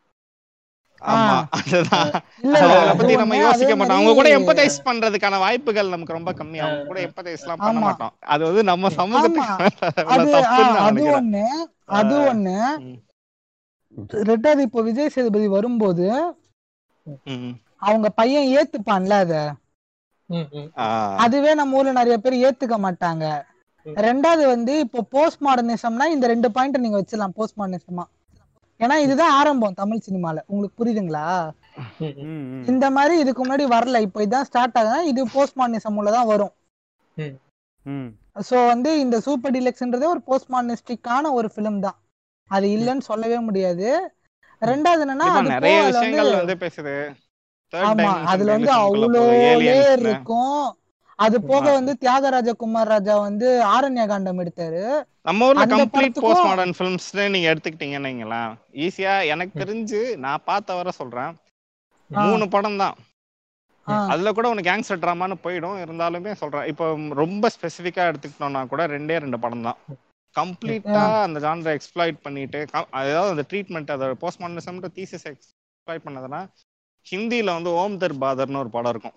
[1.02, 2.10] ஆமா அதுதான்.
[2.38, 3.98] இல்ல அத இல்ல அது பத்தி நம்ம யோசிக்க மாட்டோம்.
[3.98, 6.58] அவங்க கூட மாதிரி எம்பத்தைஸ் பண்றதுக்கான வாய்ப்புகள் நமக்கு ரொம்ப கம்மி.
[6.58, 7.80] அவங்க கூட எம்பத்தைஸ் எல்லாம் பண்ண.
[7.86, 8.12] மாட்டோம்.
[8.28, 9.40] அது வந்து நம்ம சமூகத்துக்கு
[10.86, 11.44] அது ஒண்ணு
[12.00, 12.16] அது.
[12.30, 12.56] ஒண்ணு.
[14.26, 16.06] ரெண்டாவது இப்போ விஜய் சேதுபதி வரும்போது.
[17.88, 19.34] அவங்க பையன் ஏத்துப்பான்ல அத.
[21.24, 23.26] அதுவே நம்ம ஊர்ல நிறைய பேர் ஏத்துக்க மாட்டாங்க.
[24.06, 28.04] ரெண்டாவது வந்து இப்போ போஸ்ட் மாடர்னிசம்னா இந்த ரெண்டு பாயிண்ட் நீங்க வச்சிடலாம் போஸ்ட் மாடர்னிசமா
[28.80, 30.38] ஏன்னா இதுதான் ஆரம்பம் தமிழ் சினிமால.
[30.50, 31.24] உங்களுக்கு புரியுதுங்களா?
[32.70, 36.54] இந்த மாதிரி இதுக்கு முன்னாடி வரல இப்போ இதான் ஸ்டார்ட் ஆகுதுன்னா இது போஸ்ட் மாடர்னிசம் உள்ளதான் வரும்.
[38.50, 41.98] சோ வந்து இந்த சூப்பர் டிலக்ஸ்ன்றதே ஒரு போஸ்ட் மாடர்னிஸ்டிக்கான ஒரு ஃபிலிம் தான்.
[42.50, 43.88] அது இல்லைன்னு சொல்லவே முடியாது.
[44.62, 46.94] ரெண்டாவது என்னன்னா நிறைய விஷயங்கள் வந்து பேசுது.
[47.72, 50.04] ஆமா அதுல வந்து realism குள்ள அவ்வளோ போகுது, லேயர் aliens னு.
[50.04, 50.62] இருக்கும்.
[51.18, 51.64] அது போக.
[51.78, 54.82] வந்து தியாகராஜ குமார் ராஜா வந்து ஆரண்ய காண்டம் எடுத்தாரு.
[55.28, 58.40] நம்ம ஊர்ல கம்ப்ளீட் போஸ்ட் மாடர்ன் ஃபிலிம்ஸ் நீங்க எடுத்துக்கிட்டீங்கன்னு
[58.86, 61.32] ஈஸியா எனக்கு தெரிஞ்சு நான் பார்த்த வர சொல்றேன்.
[62.10, 62.96] மூணு படம் தான்.
[64.12, 65.78] அதுல கூட உனக்கு கேங்ஸ்டர் ட்ராமான்னு போயிடும்.
[65.84, 66.66] இருந்தாலுமே சொல்றேன்.
[66.72, 66.86] இப்போ
[67.22, 69.78] ரொம்ப ஸ்பெசிஃபிக்கா எடுத்துக்கிட்டோம்னா கூட ரெண்டே ரெண்டு படம் தான்.
[70.36, 72.58] கம்ப்ளீட்டா அந்த ஜான்ரை எக்ஸ்ப்ளாய்ட் பண்ணிட்டு
[72.98, 76.40] அதாவது அந்த ட்ரீட்மெண்ட் அதை போஸ்ட் மாடர்னிசம் தீசிஸ் எக்ஸ்ப்ளாய்ட் பண்ணதுன்னா
[77.06, 79.16] ஹிந்தில வந்து ஓம் தர் பாதர்னு ஒரு படம் இருக்கும்.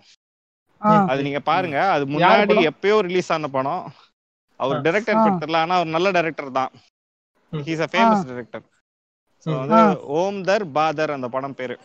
[1.10, 1.78] அது நீங்க பாருங்க.
[1.94, 2.56] அது முன்னாடி?
[2.70, 3.84] எப்பயோ ரிலீஸ் ஆன படம்.
[4.60, 4.78] அவர்.
[4.86, 5.22] டைரக்டர்.
[5.40, 6.72] தெரியல ஆனா அவர் நல்ல டைரக்டர் தான்.
[7.66, 8.64] He's a famous director
[9.46, 9.50] so.
[9.62, 9.82] வந்து.
[10.18, 11.76] ஓம் தர் பாதர் அந்த படம் பேரு.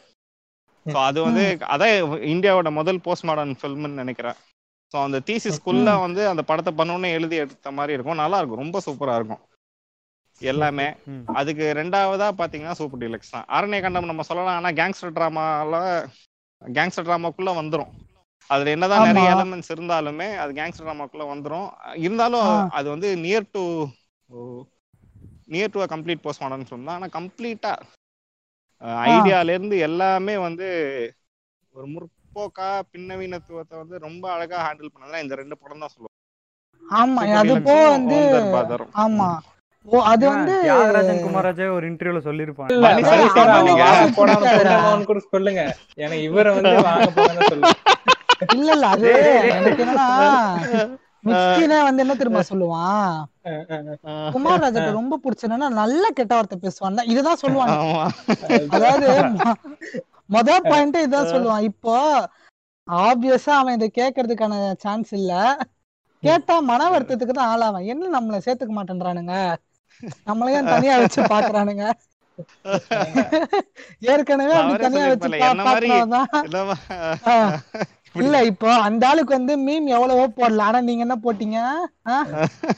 [0.85, 1.43] ஸோ அது வந்து
[1.73, 1.93] அதான்
[2.31, 4.37] இந்தியாவோட முதல் போஸ்ட் மாடர்ன் ஃபில்ம்னு நினைக்கிறேன்.
[4.93, 8.21] ஸோ அந்த தீசிஸ்குள்ள வந்து அந்த படத்தை பண்ணோன்னு எழுதி எடுத்த மாதிரி இருக்கும்.
[8.21, 8.63] நல்லா இருக்கும்.
[8.63, 9.41] ரொம்ப சூப்பரா இருக்கும்.
[10.51, 10.87] எல்லாமே.
[11.39, 13.47] அதுக்கு ரெண்டாவதா பாத்தீங்கன்னா சூப்பர் டீலக்ஸ் தான்.
[13.57, 15.75] அரண்ய கண்டம் நம்ம சொல்லலாம் ஆனா கேங்ஸ்டர் ட்ராமால
[16.61, 17.91] கேங்ஸ்டர் ட்ராமாக்குள்ள வந்துரும்.
[18.49, 19.27] அதுல என்னதான் நிறைய.
[19.33, 21.67] எலமெண்ட்ஸ் இருந்தாலுமே அது கேங்ஸ்டர் ட்ராமாக்குள்ள வந்துரும்.
[22.05, 22.49] இருந்தாலும்.
[22.77, 23.63] அது வந்து near to
[25.53, 26.97] near to complete post modern film தான்.
[26.99, 27.73] ஆனா கம்ப்ளீட்டா
[29.07, 30.67] ஐடியால இருந்து எல்லாமே வந்து
[31.75, 36.15] ஒரு முற்போக்கா பின்னவீனத்துவத்தை வந்து ரொம்ப அழகா ஹேண்டில் பண்ணதுனா இந்த ரெண்டு படம் தான் சொல்லுவோம்.
[36.83, 38.19] ஆமா அது உம் வந்து.
[39.03, 39.29] ஆமா.
[39.87, 42.71] ஓ அது வந்து தியாகராஜன் குமாராஜே ஒரு இன்டர்வியூல சொல்லிருப்பாங்க
[45.09, 45.61] கூட சொல்லுங்க.
[46.03, 47.75] எனக்கு இவரை வந்து வாங்க போடான்னு சொல்லுங்க
[48.55, 49.11] இல்ல இல்ல அது.
[49.59, 50.07] எனக்கு என்னன்னா
[51.27, 53.15] மிஸ்கினே வந்து என்ன தெரியுமா சொல்லுவான்
[54.35, 57.01] குமார் ராஜாக்கு ரொம்ப பிடிச்சதுன்னா நல்ல கெட்ட வார்த்தை பேசுவான்.
[57.13, 58.03] இதுதான் சொல்லுவான் ஆமா.
[58.75, 59.07] அதாவது
[60.35, 61.65] மொத பாயிண்ட் இதான் சொல்லுவான்.
[61.71, 61.95] இப்போ
[62.87, 64.53] ஆப்வியஸா அவன் இதை கேட்கறதுக்கான
[64.83, 65.33] சான்ஸ் இல்ல.
[66.23, 67.89] கேட்டா மன வருத்தத்துக்கு தான் ஆளாவன்.
[67.93, 69.35] என்ன நம்மள சேர்த்துக்க மாட்டேன்றானுங்க?
[70.27, 71.85] நம்மளையும் தனியா வச்சு பாக்குறானுங்க.
[74.09, 75.29] ஏற்கனவே தனியா வச்சு
[76.41, 76.75] இல்லவா?
[78.15, 80.61] இல்ல இப்போ அந்த ஆளுக்கு வந்து மீம் எவ்வளவோ போடல.
[80.61, 81.57] ஆனா நீங்க என்ன போட்டீங்க?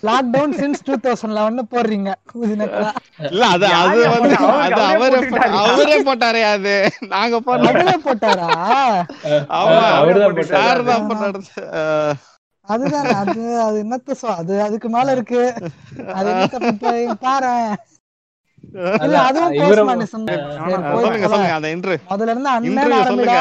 [0.03, 2.89] Lockdown since two thousand eleven போடுறீங்க குதினக்கா
[3.29, 4.35] இல்ல அது அது வந்து?
[4.65, 5.19] அது அவரே
[5.63, 6.41] அவரே போட்டாரே.
[6.55, 6.73] அது.
[7.07, 7.69] நாங்க போடல.
[7.71, 8.49] அவரே போட்டாரா?
[9.59, 9.79] ஆமா.
[10.59, 11.41] அவர்தான் போட்டாரு.
[12.67, 15.41] அதுதான் அது அது என்னத்த சொ அது அதுக்கு மேல இருக்கு.
[16.13, 16.91] அது என்னத்த இப்ப?
[17.23, 17.53] பாரு.
[22.09, 23.37] முதல்ல இருந்து அண்ணன் ஆரம்பிடா.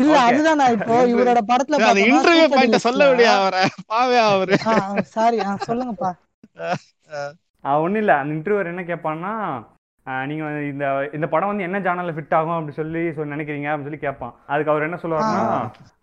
[0.00, 0.14] இல்ல.
[0.28, 3.62] அதுதான் நான் இப்போ இவரோட படத்துல இன்டர்வியூ பாயிண்ட் சொல்ல முடியா அவரை.
[3.88, 4.56] பாவே அவரு.
[5.12, 6.10] சாரி ஆ, சொல்லுங்கப்பா.
[7.80, 9.32] ஒன்றும் இல்லை அந்த இன்டர்வியூவர் என்ன கேட்பான்னா
[10.10, 13.68] ஆஹ் நீங்க வந்து இந்த இந்த படம் வந்து என்ன ஜானல்ல ஃபிட் ஆகும் அப்படி சொல்லி சொல்லி நினைக்கிறீங்க
[13.70, 14.34] அப்படின்னு சொல்லி கேட்பான்.
[14.46, 15.42] அதுக்கு அவர் என்ன சொல்லுவாருன்னா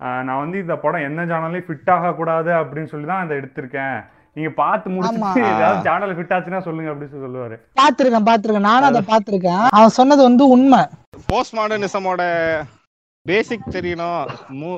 [0.06, 3.98] ஆஹ் நான் வந்து இந்த படம் எந்த ஜானல்லையும் ஃபிட் ஆக கூடாது அப்படின்னு சொல்லி தான் இதை எடுத்திருக்கேன்.
[4.34, 5.52] நீங்க பார்த்து முடிச்சுட்டு ஆமா.
[5.54, 7.56] ஏதாவது ஜானல் ஃபிட் ஆச்சுன்னா சொல்லுங்க அப்படின்னு சொல்லி சொல்லுவாரு.
[7.80, 10.82] பாத்திருக்கேன் பாத்திருக்கேன் நானும் அதை பாத்திருக்கேன் அவன் சொன்னது வந்து உண்மை.
[11.28, 12.22] போஸ்ட் மாடர்னிசமோட
[13.26, 14.28] பேசிக் தெரியணும்.
[14.62, 14.72] மூ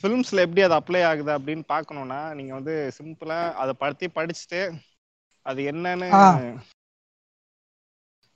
[0.00, 4.62] ஃபிலிம்ஸ்ல எப்படி அது அப்ளை ஆகுது அப்படின்னு பார்க்கணும்னா நீங்க வந்து சிம்பிளா அதை பத்தி படிச்சுட்டு
[5.42, 6.08] அது என்னன்னு.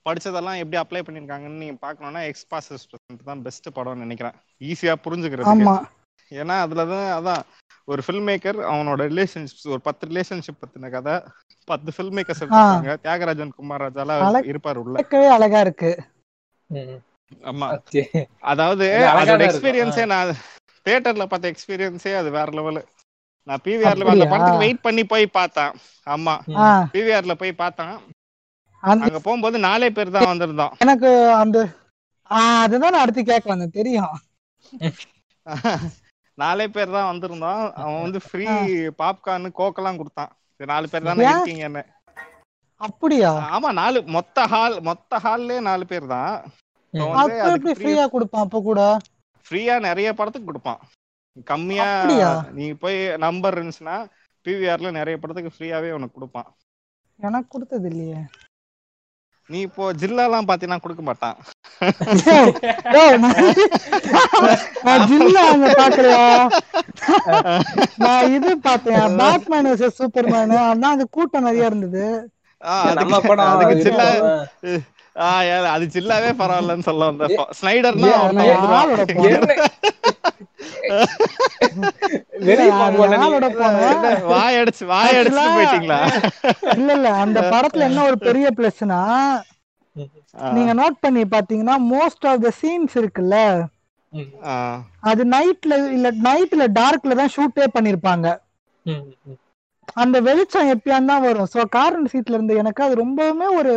[0.06, 2.84] படிச்சதெல்லாம் எப்படி அப்ளை பண்ணிருக்காங்கன்னு நீங்க பார்க்கணும்னா எக்ஸ்பாசஸ்
[3.24, 4.36] தான் பெஸ்ட் படம்னு நினைக்கிறேன்.
[4.60, 5.66] ஈஸியா புரிஞ்சுக்கிறதுக்கு.
[5.66, 5.76] ஆமா.
[6.32, 7.42] ஏன்னா அதுலதான் அதான்
[7.88, 11.14] ஒரு ஃபில்ம் மேக்கர் அவனோட ரிலேஷன்ஷிப் ஒரு பத்து ரிலேஷன்ஷிப் பத்தின கதை
[11.68, 12.94] பத்து ஃபில்ம் மேக்கர்ஸ் எடுத்திருக்காங்க.
[13.04, 14.12] தியாகராஜன் குமார் ராஜால
[14.44, 14.96] இருப்பார் உள்ள.
[15.36, 15.90] அழகா இருக்கு.
[17.44, 17.68] ஆமா.
[18.44, 19.42] அதாவது அதோட.
[19.48, 20.32] எக்ஸ்பீரியன்ஸே நான்
[20.86, 22.82] தியேட்டர்ல பார்த்த எக்ஸ்பீரியன்ஸே அது வேற லெவலு
[23.48, 24.26] நான் பிவிஆர்ல அந்த?
[24.26, 25.72] படத்துக்கு வெயிட் பண்ணி போய் பார்த்தேன்.
[26.06, 26.34] ஆமா.
[26.92, 27.94] பிவிஆர்ல போய் பார்த்தேன்.
[28.84, 30.72] அங்க போகும்போது நாலே பேர் தான் வந்திருந்தோம்.
[30.84, 31.10] எனக்கு
[31.42, 31.58] அந்த
[32.60, 34.14] அதுதான் நான் அடுத்து கேட்க வந்தேன் தெரியும்.
[36.38, 37.64] நாலே பேர் தான் வந்திருந்தோம்.
[37.80, 38.46] அவன் வந்து ஃப்ரீ
[39.02, 40.32] பாப்கார்ன் கோக்கெல்லாம் கொடுத்தான்.
[40.60, 41.26] நாலு பேர் தானே?
[41.32, 41.82] இருக்கீங்கன்னு.
[42.80, 43.30] அப்படியா?
[43.54, 46.34] ஆமா நாலு மொத்த ஹால் மொத்த ஹால்லே நாலு பேர் தான்.
[47.78, 48.80] ஃப்ரீயா கொடுப்பான் அப்ப கூட?
[49.46, 50.82] ஃப்ரீயா நிறைய படத்துக்கு கொடுப்பான்.
[51.46, 51.88] கம்மியா?
[52.58, 53.96] நீ போய் நம்பர் இருந்துச்சுன்னா
[54.46, 56.50] பிவிஆர்ல நிறைய படத்துக்கு ஃப்ரீயாவே உனக்கு கொடுப்பான்.
[57.18, 58.20] எனக்கு கொடுத்தது இல்லையே.
[59.52, 61.36] நீ இப்போ ஜில்லாலாம் பாத்தீங்கன்னா கொடுக்க மாட்டான்.
[64.86, 66.22] நான் ஜில்லா அங்க பாக்கலையா?
[68.04, 69.68] நான் இது பார்த்தேன் பேட்மேன்
[69.98, 72.06] சூப்பர்மேன் ஆனா அங்க கூட்டம் நிறைய இருந்தது.
[75.74, 77.26] அது ஜில்லாவே பரவாயில்லன்னு சொல்ல வந்த
[77.58, 79.52] ஸ்னைடர்னா என்ன?
[82.46, 82.70] வெளிய
[85.24, 85.98] இல்ல, போயிட்டீங்களா?
[86.76, 89.00] இல்ல இல்ல அந்த படத்துல என்ன ஒரு பெரிய பிளஸ்னா.
[90.52, 93.36] நீங்க நோட் பண்ணி பாத்தீங்கன்னா மோஸ்ட் ஆஃப் த சீன்ஸ் இருக்குல்ல?
[95.10, 98.26] அது நைட்ல இல்ல நைட்ல டார்க்ல தான் ஷூட்டே பண்ணிருப்பாங்க.
[99.96, 101.48] அந்த வெளிச்சம் எப்பயான் தான் வரும்.
[101.52, 103.72] சோ கார்னர் சீட்ல இருந்து எனக்கு அது ரொம்பவுமே ஒரு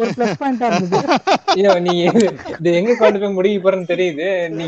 [0.00, 0.98] ஒரு பிளஸ் பாயிண்டா இருந்தது.
[1.54, 1.94] ஐயோ நீ
[2.52, 4.26] இது எங்க கொண்டு போய் முடிக்க போறேன்னு தெரியுது.
[4.56, 4.64] நீ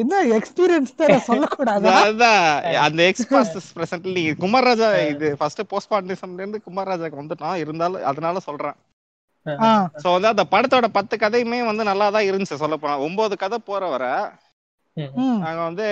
[0.00, 1.92] இன்னும் எக்ஸ்பீரியன்ஸ் தான் சொல்லக்கூடாதா?
[2.02, 2.42] அதான்
[2.86, 7.60] அந்த எக்ஸ்பாஸ்டஸ் பிரசன்ட்ல நீங்க குமார் ராஜா இது ஃபர்ஸ்ட் போஸ்ட்மார்டமிசம்ல இருந்து குமார் ராஜாக்கு வந்துட்டான்.
[7.64, 8.76] இருந்தாலும் அதனால சொல்றேன்.
[10.02, 13.84] சோ வந்து அந்த படத்தோட பத்து கதையுமே வந்து நல்லா தான் இருந்துச்சு சொல்ல போனா ஒன்பது கதை போற
[13.94, 14.04] வர
[14.96, 15.84] ம், நாங்க வந்து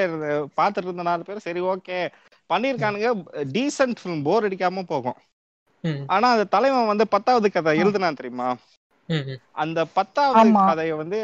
[0.59, 1.99] பாத்துட்டு இருந்த நாலு பேர் சரி ஓகே
[2.53, 3.25] பண்ணிருக்கானுங்க.
[3.33, 5.15] டீசென்ட் ஃபிலிம் போர் அடிக்காம போகும்.
[5.81, 8.57] ம், ஆனா அந்த தலைவன் வந்து பத்தாவது கதை எழுதுனான் தெரியுமா?
[9.07, 9.39] ம், ம்.
[9.53, 10.53] அந்த பத்தாவது.
[10.53, 11.21] கதைய வந்து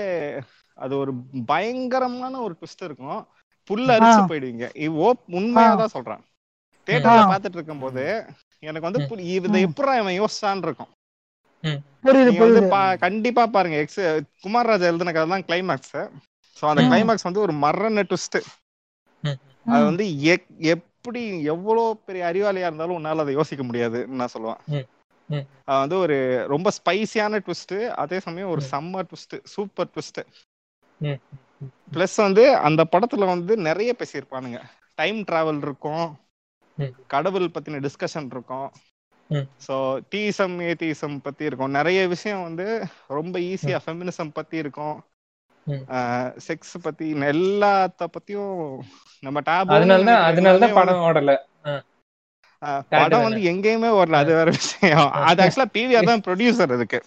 [0.74, 1.12] அது ஒரு
[1.46, 3.26] பயங்கரமான ஒரு ட்விஸ்ட் இருக்கும்.
[3.70, 4.86] புல்ல அரிச்சு போயிடுவீங்க.
[5.26, 6.24] உண்மையா தான் சொல்றேன்.
[6.86, 7.36] தியேட்டர்ல ஆ.
[7.36, 8.24] பாத்துட்டு இருக்கும்போது
[8.58, 10.86] எனக்கு வந்து இதை எப்படா இவன் யோசிச்சான்னு இருக்கும்.
[12.38, 13.76] வந்து கண்டிப்பா பாருங்க.
[13.76, 14.00] எக்ஸ்
[14.40, 16.10] குமார் ராஜா எழுதின கதை தான் கிளைமேக்ஸ்
[16.60, 16.82] சோ அந்த.
[16.82, 18.40] கிளைமேக்ஸ் வந்து ஒரு மரண ட்விஸ்ட்
[19.66, 24.60] அது வந்து எக்- எப்படி எவ்வளவு பெரிய அறிவாளியா இருந்தாலும் உன்னால அதை யோசிக்க முடியாது நான் சொல்லுவேன்.
[25.64, 26.16] அது வந்து ஒரு
[26.48, 28.68] ரொம்ப ஸ்பைசியான ட்விஸ்ட் அதே சமயம் ஒரு ம்.
[28.72, 30.20] செம்ம ட்விஸ்ட் சூப்பர் ட்விஸ்ட்.
[31.94, 34.60] பிளஸ் வந்து அந்த படத்துல வந்து நிறைய பேசியிருப்பானுங்க
[34.94, 36.06] டைம் டிராவல் இருக்கும்.
[37.06, 38.68] கடவுள் பத்தின டிஸ்கஷன் இருக்கும்.
[39.66, 39.76] ஸோ
[40.08, 42.66] டீசம் ஏதீசம் பத்தி இருக்கும் நிறைய விஷயம் வந்து
[43.08, 44.96] ரொம்ப ஈஸியா ஃபெமினிசம் பத்தி இருக்கும்.
[46.46, 48.56] செக்ஸ் பத்தி எல்லாத்த பத்தியும்
[49.22, 51.32] நம்ம டேப் அதனாலதான் அதனாலதான் படம் ஓடல.
[52.92, 55.10] படம் வந்து எங்கேயுமே வரல அது வேற விஷயம்.
[55.28, 57.00] அது ஆக்சுவலா பிவிஆர் தான் ப்ரொடியூசர் அதுக்கு.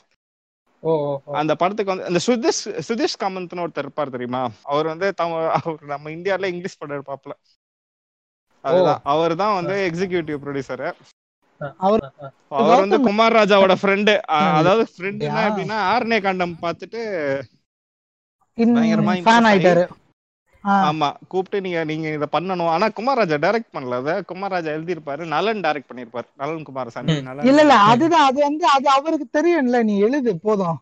[0.84, 1.34] ஓ ஓ, ஓ.
[1.34, 4.42] அந்த படத்துக்கு வந்து அந்த சுதீஷ் சுதீஷ் காமந்த்னு ஒருத்தர் இருப்பார் தெரியுமா?
[4.66, 7.34] அவர் வந்து தம அவர் நம்ம இந்தியால இங்கிலீஷ் படம் எடுப்பாப்ல
[8.64, 9.02] அதுதான்.
[9.06, 10.86] அவர் தான் வந்து எக்ஸிகியூட்டிவ் ப்ரொடியூசர்
[11.86, 12.06] அவர்
[12.60, 14.14] அவர் வந்து குமார் ராஜாவோட ஃப்ரெண்டு.
[14.60, 15.42] அதாவது ஃப்ரெண்டுனா.
[15.48, 17.02] எப்படின்னா ஆர்னே காண்டம் பார்த்துட்டு
[18.76, 19.14] பயங்கரமா
[20.84, 22.70] ஆமா கூப்பிட்டு நீங்க நீங்க இத பண்ணணும்.
[22.70, 24.12] ஆனா குமார் ராஜா டைரக்ட் பண்ணல அத.
[24.24, 25.24] குமார் ராஜா எழுதியிருப்பாரு.
[25.28, 27.16] நலன் டைரக்ட் பண்ணிருப்பாரு நலன் குமார் சாமி
[27.48, 28.28] இல்ல இல்ல அதுதான்.
[28.30, 29.80] அது வந்து அது அவருக்கு தெரியும்ல.
[29.84, 30.78] நீ எழுது போதும்.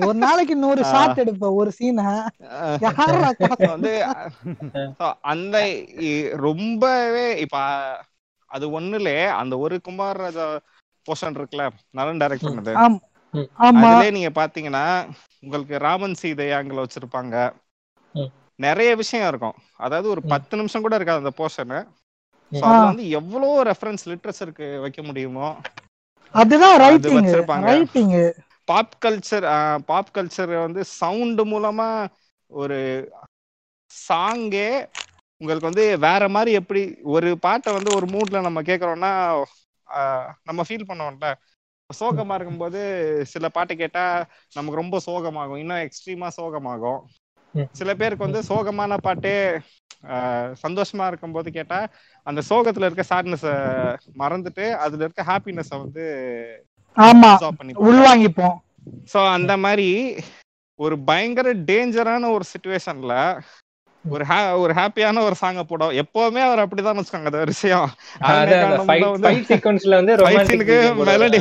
[0.00, 0.82] ஒரு நாளைக்கு நூறு.
[0.84, 2.04] ஷாட் எடுப்ப ஒரு சீனை
[3.72, 3.92] வந்து
[5.32, 5.56] அந்த
[6.06, 7.56] இ- ரொம்பவே இப்ப
[8.50, 10.46] அது ஒண்ணுல அந்த ஒரு குமார் ராஜா
[11.06, 11.64] போர்ஷன் இருக்குல்ல.
[11.90, 12.74] நலன் டைரக்ட் பண்ணது.
[13.82, 14.84] அதுலயே நீங்க பாத்தீங்கன்னா
[15.42, 17.34] உங்களுக்கு ராமன் சீதை ஆங்கில வச்சிருப்பாங்க.
[18.58, 20.22] நிறைய விஷயம் இருக்கும் அதாவது ஒரு.
[20.32, 21.74] பத்து நிமிஷம் கூட இருக்காது அந்த போர்ஷன்.
[22.82, 25.48] வந்து எவ்வளவு ரெஃபரன்ஸ் லிட்ரேச்சருக்கு வைக்க முடியுமோ
[26.34, 27.66] அதுதான் அது ரைட்டிங் வச்சிருப்பாங்க.
[27.70, 28.12] Writing
[28.68, 29.46] pop culture
[29.86, 31.88] pop culture வந்து சவுண்ட் மூலமா
[32.50, 32.78] ஒரு
[33.90, 34.68] சாங்கே
[35.40, 36.82] உங்களுக்கு வந்து வேற மாதிரி எப்படி
[37.14, 39.12] ஒரு பாட்டை வந்து ஒரு மூட்ல நம்ம கேக்குறோம்னா
[40.48, 41.28] நம்ம ஃபீல் பண்ணுவோம்ல
[42.00, 42.80] சோகமா இருக்கும்போது
[43.32, 44.04] சில பாட்டு கேட்டா
[44.52, 47.00] நமக்கு ரொம்ப சோகமாகும் இன்னும் எக்ஸ்ட்ரீமா சோகமாகும்.
[47.74, 49.34] சில பேருக்கு வந்து சோகமான பாட்டே
[50.62, 51.78] சந்தோஷமா இருக்கும்போது கேட்டா
[52.26, 53.44] அந்த சோகத்துல இருக்க சாட்னஸ
[54.18, 56.06] மறந்துட்டு அதுல இருக்க ஹாப்பினஸ வந்து.
[57.84, 58.56] உள்வாங்கிப்போம்
[59.10, 59.88] சோ அந்த மாதிரி
[60.78, 63.14] ஒரு பயங்கர டேஞ்சரான ஒரு சுச்சுவேஷன்ல
[64.08, 65.90] ஒரு ha- ஒரு ஹாப்பியான ஒரு சாங்க போடும்.
[65.90, 68.56] எப்பவுமே அவர் அப்படிதான் வச்சுக்கோங்க அது விஷயம் அந்த
[70.94, 71.08] போடுவாரு.
[71.08, 71.40] melody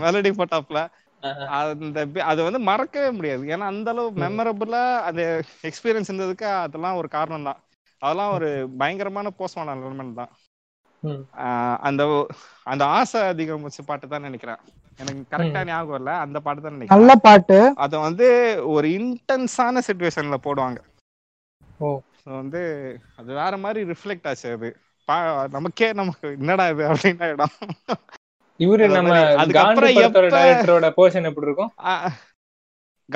[0.00, 0.86] மெலடி போட்டாப்ல.
[1.46, 3.42] அந்த அது வந்து மறக்கவே முடியாது.
[3.42, 4.10] ஏன்னா அந்த அளவு.
[4.10, 7.56] மெமரபிளா அந்த எக்ஸ்பீரியன்ஸ் இருந்ததுக்கு அதெல்லாம் ஒரு காரணம் தான்.
[7.98, 11.78] அதெல்லாம் ஒரு பயங்கரமான போஸ்ட்மான எலமெண்ட் தான்.
[11.80, 12.26] அந்த
[12.62, 14.56] அந்த ஆசை அதிகம் வச்ச பாட்டு தான் நினைக்கிறேன்.
[14.98, 17.04] எனக்கு கரெக்டா ஞாபகம் இல்ல அந்த பாட்டு தான் நினைக்கிறேன்.
[17.04, 17.72] நல்ல பாட்டு.
[17.76, 20.76] அத வந்து ஒரு இன்டென்ஸான சுச்சுவேஷன்ல போடுவாங்க.
[22.40, 22.60] வந்து
[23.20, 24.68] அது வேற மாதிரி ரிஃப்ளெக்ட் ஆச்சு அது.
[25.56, 27.56] நமக்கே நமக்கு என்னடா இது அப்படின்னு இடம்.
[28.60, 29.96] இவரு நம்ம அதுக்கப்புறம்
[30.36, 31.72] டைரக்டரோட போர்ஷன் எப்படி இருக்கும்?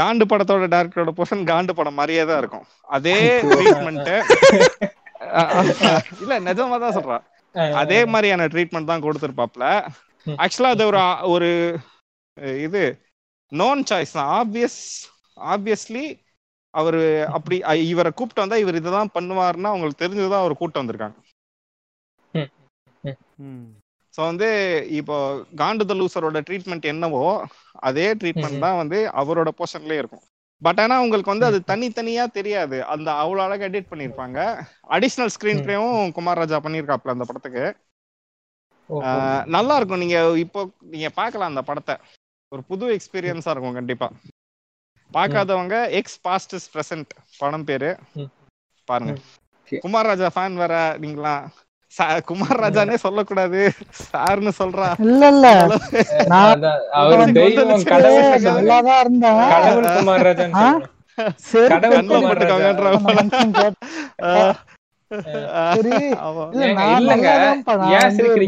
[0.00, 2.66] காண்டு படத்தோட டேரக்டரோட போர்ஷன் காண்டு படம் மாதிரியே தான் இருக்கும்.
[2.96, 3.16] அதே.
[3.52, 4.10] ட்ரீட்மெண்ட்
[6.22, 7.24] இல்ல நிஜமா தான் சொல்றேன்
[7.82, 9.66] அதே மாதிரியான ட்ரீட்மெண்ட் தான் கொடுத்துருப்பாப்ல.
[10.44, 11.00] ஆக்சுவலா அது ஒரு
[11.34, 11.50] ஒரு
[12.66, 12.82] இது
[13.52, 14.32] நோன் சாய்ஸ் தான்.
[14.40, 14.80] ஆப்வியஸ்
[15.36, 16.04] ஆப்வியஸ்லி
[16.74, 17.02] அவரு
[17.36, 17.56] அப்படி
[17.92, 21.16] இவரை கூப்பிட்டு வந்தா இவர் இதுதான் பண்ணுவாருன்னா அவங்களுக்கு தெரிஞ்சுதான் அவர் கூப்பிட்டு வந்திருக்காங்க.
[24.14, 24.48] ஸோ வந்து
[25.00, 25.16] இப்போ
[25.60, 27.24] காண்டு லூசரோட ட்ரீட்மெண்ட் என்னவோ
[27.88, 28.62] அதே ட்ரீட்மெண்ட்.
[28.64, 30.24] தான் வந்து அவரோட போர்ஷன்லயே இருக்கும்.
[30.62, 32.76] பட் ஆனா உங்களுக்கு வந்து அது தனித்தனியா தெரியாது.
[32.94, 34.38] அந்த அவ்வளவு அழகா எடிட் பண்ணிருப்பாங்க
[34.96, 35.62] அடிஷ்னல் ஸ்கிரீன்.
[35.66, 37.64] பிளேவும் குமார் ராஜா பண்ணியிருக்காப்ல அந்த படத்துக்கு.
[39.56, 40.02] நல்லா இருக்கும்.
[40.04, 40.60] நீங்க இப்போ
[40.94, 41.96] நீங்க பார்க்கலாம் அந்த படத்தை.
[42.52, 44.08] ஒரு புது எக்ஸ்பீரியன்ஸா இருக்கும் கண்டிப்பா.
[45.14, 47.96] பார்க்காதவங்க எக்ஸ் பாஸ்ட் இஸ் பிரசன்ட் படம் பேரு.
[48.84, 49.14] பாருங்க.
[49.80, 51.48] குமார் ராஜா ஃபேன் வேற நீங்களா?
[51.98, 53.72] சா- குமார் ராஜானே சொல்லக்கூடாது.
[54.16, 55.00] சார்னு சொல்றா.
[55.00, 55.66] இல்ல இல்ல
[57.84, 58.64] கடவுள் கடவுள் கடவுள்?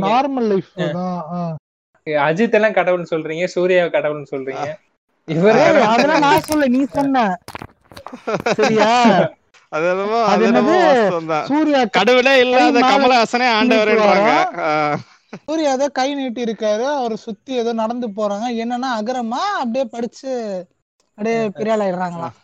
[0.01, 0.97] Normal life.
[2.05, 4.75] அஜித் எல்லாம் கடவுள்னு சொல்றீங்க சூர்யா கடவுள்னு சொல்றீங்க.
[5.31, 5.59] இவர்
[5.93, 7.25] அதெல்லாம் நான் சொல்ல நீ சொன்ன.
[8.53, 8.89] சரியா.
[11.51, 14.31] சூர்யா கடவுளே இல்லாத மேல கமலஹாசனே ஆண்டவர்ன்றாங்க.
[15.43, 18.47] சூர்யா ஏதோ கை நீட்டி இருக்காரு அவர் சுத்தி ஏதோ நடந்து போறாங்க.
[18.63, 20.33] என்னன்னா அகரமா அப்படியே படிச்சு
[21.19, 22.37] அப்படியே பிரியாள் ஆயிடுறாங்களாம்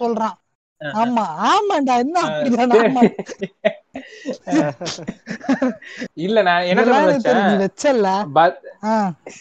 [0.00, 0.36] சொல்றான்.
[1.00, 3.02] ஆமா ஆமாண்டா என்ன அப்படிதான் ஆமா.
[6.24, 6.82] இல்ல நான் என்ன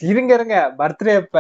[0.04, 0.56] இருங்க இருங்க.
[0.80, 1.40] பர்த்டே அப்ப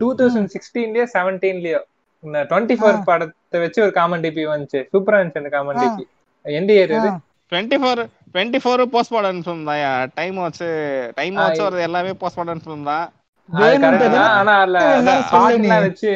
[0.00, 1.80] டூ தௌசண்ட் சிக்ஸ்டீன்லயோ செவன்டீன்லயோ
[2.24, 4.80] இந்த டுவெண்ட்டி ஃபோர் படத்தை வச்சு ஒரு காமன் டிபி வந்துச்சு.
[4.92, 5.80] சூப்பரா இருந்துச்சு அந்த காமன்.
[5.84, 6.04] டிபி
[6.46, 7.08] எந்த இயர் இது?
[7.10, 7.12] ஆ.
[7.52, 8.04] 24
[8.34, 9.82] 24 போஸ்ட் மாடர்ன் ஃபிலிம் தான்
[10.16, 10.68] டைம் வச்சு
[11.18, 13.04] டைம் வச்சு வரது எல்லாமே போஸ்ட் மாடர்ன் ஃபிலிம் தான்
[13.48, 13.68] ஆனா.
[15.32, 16.12] பாட்டுலாம் வச்சு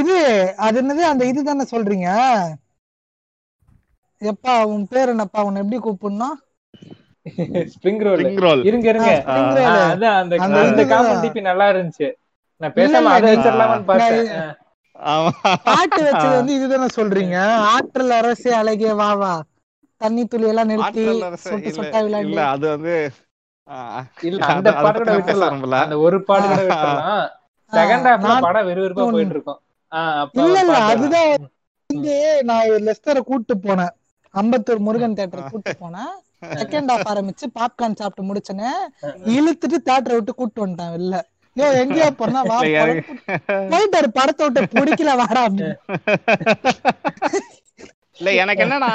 [0.00, 0.16] இது
[0.66, 2.08] அது என்னது அந்த இது தானே சொல்றீங்க?
[4.20, 6.36] எப்பா உன் பேர் என்னப்பா உன்னை எப்படி கூப்பிடணும்
[7.72, 8.60] ஸ்ப்ரிங் ரோல் spring roll.
[8.68, 9.10] இருங்க இருங்க.
[9.92, 10.84] அதான் அந்த அந்த.
[10.92, 12.08] காமன் டிபி நல்லா இருந்துச்சு.
[12.60, 14.30] நான் பேசாம அதை வச்சிடலாமான்னு பார்த்தேன்.
[15.68, 17.36] பாட்டு வச்சது வந்து இதுதானே சொல்றீங்க.
[17.74, 19.34] ஆற்றல் அரசே அழகே வா வா.
[20.00, 21.04] தண்ணி துளி எல்லாம் நிறுத்தி
[21.44, 22.94] சொட்டு சொட்டா இல்ல விளையாண்டு அது வந்து
[24.28, 25.82] இல்ல அந்த அதை பாட்டு பத்தி கூட நான் பேச விட்டுறலாம்.
[25.82, 27.24] அந்த ஒரு பாட்டு கூட விட்டுறலாம்
[27.72, 29.61] செகண்ட் ஹாஃப்ல நான் படம் விறுவிறுப்பா போயிட்டு இருக்கும்.
[30.38, 30.76] இல்ல இல்ல.
[30.90, 31.30] அதுதான்
[31.90, 32.14] வந்து
[32.44, 33.92] நான் லெஸ்டரை கூட்டு போனேன்.
[34.34, 36.12] அம்பத்தூர் முருகன் தேட்டர் கூட்டு போனேன்.
[36.54, 38.70] செகண்ட் ஹாஃப் ஆரம்பிச்சு பாப்கார்ன் சாப்பிட்டு முடிச்சனே
[39.34, 41.16] இழுத்துட்டு தேட்டரை விட்டு கூட்டு வந்துட்டான் வெளில.
[41.56, 42.58] யோ எங்கேயா போனா வா
[43.70, 45.42] போயிட்டாரு படத்தை விட்டு பிடிக்கல வாடா
[48.18, 48.90] இல்ல எனக்கு என்னன்னா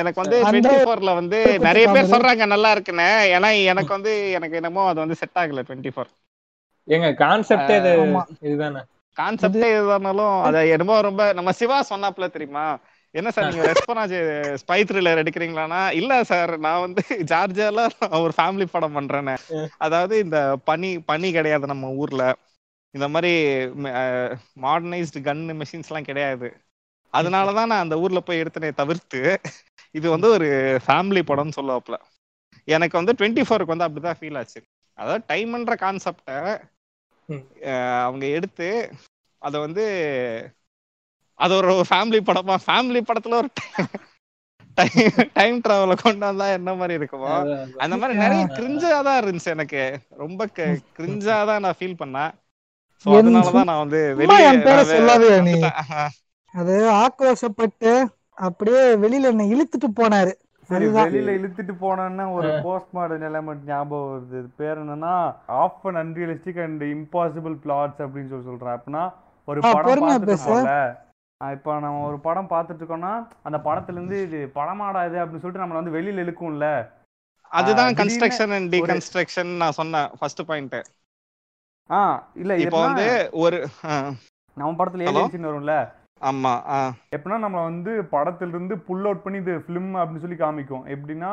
[0.00, 2.10] எனக்கு வந்து டுவெண்ட்டி ஃபோர்ல வந்து நிறைய பேர்.
[2.12, 3.06] சொல்றாங்க நல்லா இருக்குன்னு.
[3.36, 6.10] ஏன்னா எனக்கு வந்து எனக்கு என்னமோ அது வந்து செட் ஆகல டுவெண்ட்டி ஃபோர்
[6.88, 8.22] எங்க கான்செப்டே இது ஆமா.
[8.46, 8.82] இதுதானே?
[9.18, 12.64] கான்செப்டே இதுதானாலும் அது என்னமோ ரொம்ப நம்ம சிவா சொன்னாப்ல தெரியுமா?
[13.14, 14.14] என்ன சார் நீங்க ரெஸ்பான்ஸ்
[14.62, 17.84] ஸ்பை த்ரில்லர் எடுக்கிறீங்களான்னா இல்ல சார் நான் வந்து ஜார்ஜியால
[18.24, 19.34] ஒரு ஃபேமிலி படம் பண்றேன்னு.
[19.86, 20.38] அதாவது இந்த
[20.70, 22.24] பனி பனி கிடையாது நம்ம ஊர்ல.
[22.94, 23.32] இந்த மாதிரி
[24.64, 26.48] மாடர்னைஸ்டு கன் மெஷின்ஸ் எல்லாம் கிடையாது.
[27.12, 29.20] அதனாலதான் நான் அந்த ஊர்ல போய் எடுத்தனே தவிர்த்து
[29.94, 30.48] இது வந்து ஒரு
[30.86, 31.96] ஃபேமிலி படம்னு சொல்லுவாப்ல
[32.68, 34.60] எனக்கு வந்து டுவெண்ட்டி ஃபோருக்கு வந்து அப்படிதான் ஃபீல் ஆச்சு.
[34.98, 36.36] அதாவது டைம்ன்ற கான்செப்டை.
[38.04, 38.68] அவங்க எடுத்து
[39.42, 39.84] அதை வந்து
[41.40, 43.50] அது ஒரு ஃபேமிலி படமா ஃபேமிலி படத்துல ஒரு
[45.38, 47.32] டைம் டிராவல கொண்டு வந்தா என்ன மாதிரி இருக்குமோ.
[47.84, 49.82] அந்த மாதிரி நிறைய கிரிஞ்சா தான் இருந்துச்சு எனக்கு.
[50.22, 50.40] ரொம்ப
[50.98, 52.32] கிரிஞ்சா தான் நான் ஃபீல் பண்ணேன்.
[53.04, 54.46] அதனாலதான் நான் வந்து வெளியே
[54.92, 55.30] சொல்லாதே.
[56.54, 56.74] அது
[57.04, 57.92] ஆக்ரோஷப்பட்டு
[58.38, 60.32] அப்படியே வெளியில என்ன இழுத்துட்டு போனாரு.
[60.68, 60.86] சரி.
[60.96, 64.40] வெளியில இழுத்துட்டு போனோன்னா ஒரு போஸ்ட் மாடர்ன் எலமெண்ட் ஞாபகம் வருது.
[64.58, 65.14] பேர் என்னன்னா
[65.60, 68.74] of and unrealistic and impossible plots அப்படின்னு சொல்லி சொல்றேன்.
[68.76, 69.04] அப்படின்னா
[69.48, 70.78] ஒரு படம் பார்த்துட்டு
[71.40, 73.12] இப்போ நம்ம ஒரு படம் பார்த்துட்டு இருக்கோம்னா
[73.48, 76.68] அந்த படத்துல இருந்து இது படமாடா இது அப்படின்னு சொல்லிட்டு நம்மள வந்து வெளியில இழுக்கும்ல.
[77.50, 80.76] அதுதான் கன்ஸ்ட்ரக்ஷன் அண்ட் டீகன்ஸ்ட்ரக்ஷன் நான் சொன்னேன் ஃபர்ஸ்ட் பாயிண்ட்
[81.90, 82.00] ஆ
[82.40, 83.06] இல்ல இது இப்போ வந்து
[83.44, 83.58] ஒரு
[84.56, 85.12] நம்ம படத்துல Hello?
[85.12, 85.74] ஏலியன் சீன் வரும்ல.
[86.20, 86.52] ஆமா
[87.12, 90.84] எப்படின்னா நம்ம வந்து படத்துல இருந்து புல் அவுட் பண்ணி இது ஃபிலிம் அப்படின்னு சொல்லி காமிக்கும்.
[90.94, 91.30] எப்படின்னா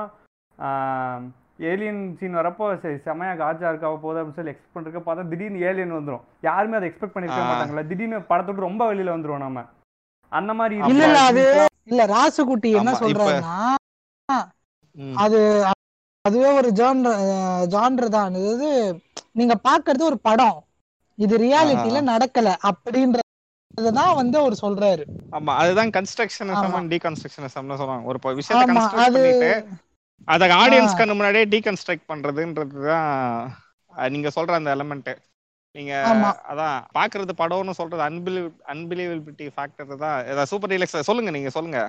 [1.65, 5.97] ஏலியன் சீன் வரப்போ சரி செமையா காஜா இருக்கா போகுது அப்படின்னு சொல்லி எக்ஸ்பெக்ட் பண்ணிருக்க பார்த்தா திடீர்னு ஏலியன்
[5.97, 6.23] வந்துரும்.
[6.43, 7.49] யாருமே அதை எக்ஸ்பெக்ட் பண்ணிருக்க ஆ.
[7.49, 7.83] மாட்டாங்கல்ல.
[7.89, 9.63] திடீர்னு படத்தை விட்டு ரொம்ப வெளியில வந்துருவோம் நம்ம
[10.31, 11.43] அந்த மாதிரி இல்ல அது
[11.91, 13.55] இல்ல ராசுகுட்டி என்ன சொல்றாருன்னா.
[15.17, 15.39] அது
[16.25, 17.09] அதுவே ஒரு ஜான்ர
[17.73, 18.35] ஜான்ரு தான்.
[18.35, 18.69] அதாவது
[19.33, 20.59] நீங்க பாக்குறது ஒரு படம்.
[21.17, 22.47] இது ரியாலிட்டில நடக்கல
[23.77, 25.03] அப்படின்றதான் வந்து அவர் சொல்றாரு.
[25.31, 28.05] ஆமா அதுதான் கன்ஸ்ட்ரக்ஷனிசம் டீகன்ஸ்ட்ரக்ஷனிசம்னு சொல்லுவாங்க.
[28.05, 29.51] ஒரு விஷயத்தை கன்ஸ்ட்ரக்ட் அது பண்ணிட்டு
[30.27, 30.97] அத ஆடியன்ஸ்.
[30.99, 33.09] கண்ணு முன்னாடியே டீகன்ஸ்ட்ரக்ட் பண்றதுன்றது தான்
[33.93, 35.11] அஹ், நீங்க சொல்ற அந்த எலமெண்ட்
[35.75, 35.93] நீங்க
[36.51, 40.17] அதான் பாக்குறது படம்னு சொல்றது அன்பிலீவ் அன்பிலீவபிலிட்டி ஃபேக்டர் தான்.
[40.29, 41.79] ஏதாவது சூப்பர் டீலக்ஸ் சொல்லுங்க நீங்க சொல்லுங்க.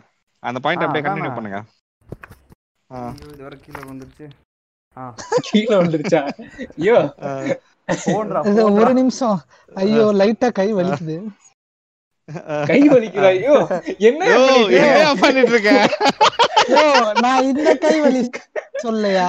[0.43, 1.05] அந்த பாயிண்ட் அப்படியே.
[1.07, 1.59] கண்டினியூ பண்ணுங்க.
[2.91, 2.99] ஆ.
[3.11, 4.27] ஐயோ, இது வர கீழே வந்துருச்சு
[4.97, 5.05] ஆ.
[5.47, 6.21] கீழே வந்துருச்சா
[6.77, 6.99] ஐயோ.
[8.79, 9.39] ஒரு நிமிஷம்.
[9.73, 11.17] ஐயோ லைட்டா கை வலிக்குது.
[12.69, 13.57] கை வலிக்குதா ஐயோ
[14.07, 14.23] என்ன
[15.21, 15.53] பண்ணிட்டு?
[15.53, 15.73] இருக்க
[17.23, 18.23] நான் இந்த கை வலி
[18.83, 19.29] சொல்லையா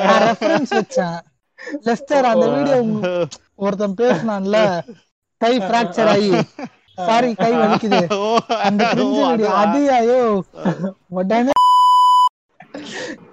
[0.00, 1.16] நான் ரெஃபரன்ஸ் வச்சேன்
[1.86, 2.78] லெஸ்டர் அந்த வீடியோ
[3.58, 4.58] ஒருத்தன் பேசினான்ல
[5.40, 6.30] கை பிராக்சர் ஆகி
[6.98, 8.00] சாரி கை வலிக்குது
[8.62, 9.50] அந்த ஓ, கிரிஞ்சு வீடியோ?
[9.62, 10.20] அது ஐயோ
[11.12, 11.54] உடனே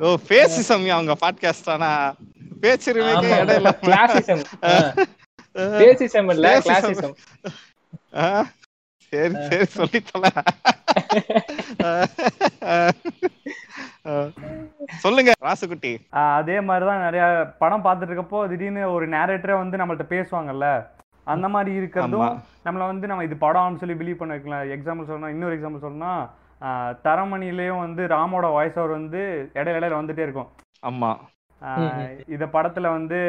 [0.01, 1.91] ஓ பேசிசம் அவங்க பாட்காஸ்ட் ஆனா
[3.17, 3.69] ஆமா, இடையில.
[4.65, 4.71] ஆ.
[5.79, 6.47] பேசிசம் இல்ல.
[6.65, 7.15] கிளாசிசம்?
[9.13, 9.99] சரி சரி சொல்லி
[15.03, 15.91] சொல்லுங்க ராசுகுட்டி.
[16.39, 17.23] அதே மாதிரி தான் நிறைய
[17.61, 20.67] படம் பார்த்துட்டு இருக்கப்போ திடீர்னு ஒரு நேரேட்டரே வந்து நம்மள்ட்ட பேசுவாங்கல்ல
[21.33, 22.35] அந்த மாதிரி இருக்கிறதும்.
[22.65, 24.69] நம்மள வந்து நம்ம இது படம்னு சொல்லி பிலீவ் பண்ண வைக்கலாம்.
[24.75, 26.13] எக்ஸாம்பிள் சொல்லணும் இன்னொரு எக்ஸாம்பிள் சொல்லணும்னா
[27.07, 29.21] தரமணிலையும் வந்து ராமோட வாய்ஸ் ஓவர் வந்து
[29.57, 30.49] இடையில இடையில வந்துட்டே இருக்கும்.
[30.89, 31.11] ஆமா.
[32.33, 33.19] இந்த படத்துல வந்து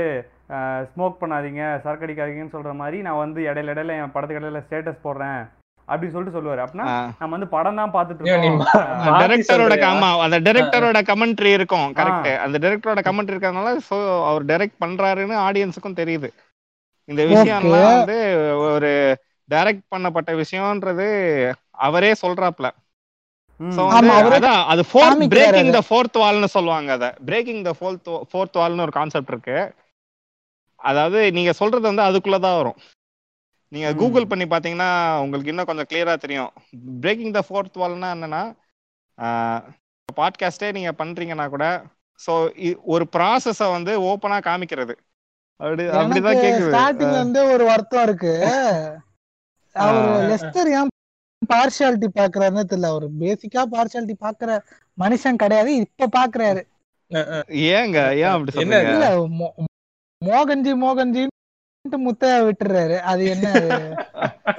[0.91, 5.41] ஸ்மோக் பண்ணாதீங்க சரக்கு அடிக்காதீங்கன்னு சொல்ற மாதிரி நான் வந்து இடையில இடையில என் படத்துக்கு இடையில ஸ்டேட்டஸ் போடுறேன்
[5.89, 6.63] அப்படின்னு சொல்லிட்டு சொல்லுவாரு.
[6.65, 6.87] அப்படின்னா
[7.21, 9.21] நம்ம வந்து படம் தான் பார்த்துட்டு இருக்கோம்.
[9.21, 9.77] டைரக்டரோட?
[9.93, 13.99] ஆமா அந்த டைரக்டரோட கமெண்ட்ரி இருக்கும் கரெக்ட் அந்த டைரக்டரோட கமெண்ட்ரி இருக்கறதுனால சோ
[14.31, 16.31] அவர் டைரக்ட் பண்றாருன்னு ஆடியன்ஸுக்கும் தெரியுது.
[17.09, 17.89] இந்த விஷயம்லாம்.
[17.93, 18.19] வந்து
[18.75, 18.91] ஒரு
[19.49, 21.07] டைரக்ட் பண்ணப்பட்ட விஷயம்ன்றது
[21.87, 22.69] அவரே சொல்றாப்ல
[24.73, 25.71] அது ஃபோர்த் பிரேக்கிங்.
[25.77, 27.07] த ஃபோர்த் வால்னு சொல்லுவாங்க அத.
[27.29, 29.57] பிரேக்கிங் த ஃபோர்த் ஃபோர்த் வால்னு ஒரு கான்செப்ட் இருக்கு.
[30.81, 32.79] அதாவது நீங்க சொல்றது வந்து அதுக்குள்ள தான் வரும்.
[33.73, 33.89] நீங்க.
[34.01, 34.91] கூகுள் பண்ணி பாத்தீங்கன்னா
[35.25, 36.51] உங்களுக்கு இன்னும் கொஞ்சம் கிளியரா தெரியும்.
[37.03, 38.43] பிரேக்கிங் த ஃபோர்த் வால்னா என்னன்னா
[40.19, 41.65] பாட்காஸ்டே நீங்க பண்றீங்கன்னா கூட
[42.21, 42.33] ஸோ
[42.87, 44.95] ஒரு ப்ராசஸ வந்து ஓப்பனா காமிக்கிறது.
[45.61, 46.71] அப்படி அப்படிதான் கேக்குது.
[46.71, 48.33] ஸ்டார்டிங்ல இருந்தே ஒரு வருத்தம் இருக்கு.
[49.77, 49.99] அவர்.
[50.31, 50.93] லெஸ்டர் ஏன்
[51.43, 52.91] பார்ஷியாலிட்டி பாக்குறாருன்னு தெரியல.
[52.95, 54.51] அவர் பேசிக்கா பார்ஷியாலிட்டி பாக்குற
[55.03, 55.73] மனுஷன் கிடையாது.
[55.85, 56.63] இப்ப பாக்குறாரு.
[57.73, 59.57] ஏங்க ஏன் அப்படி என்ன சொல்றீங்க
[60.23, 61.25] மோகன்ஜி மோகன்ஜி
[62.05, 62.97] முத்தைய விட்டுறாரு.
[63.11, 63.47] அது என்ன?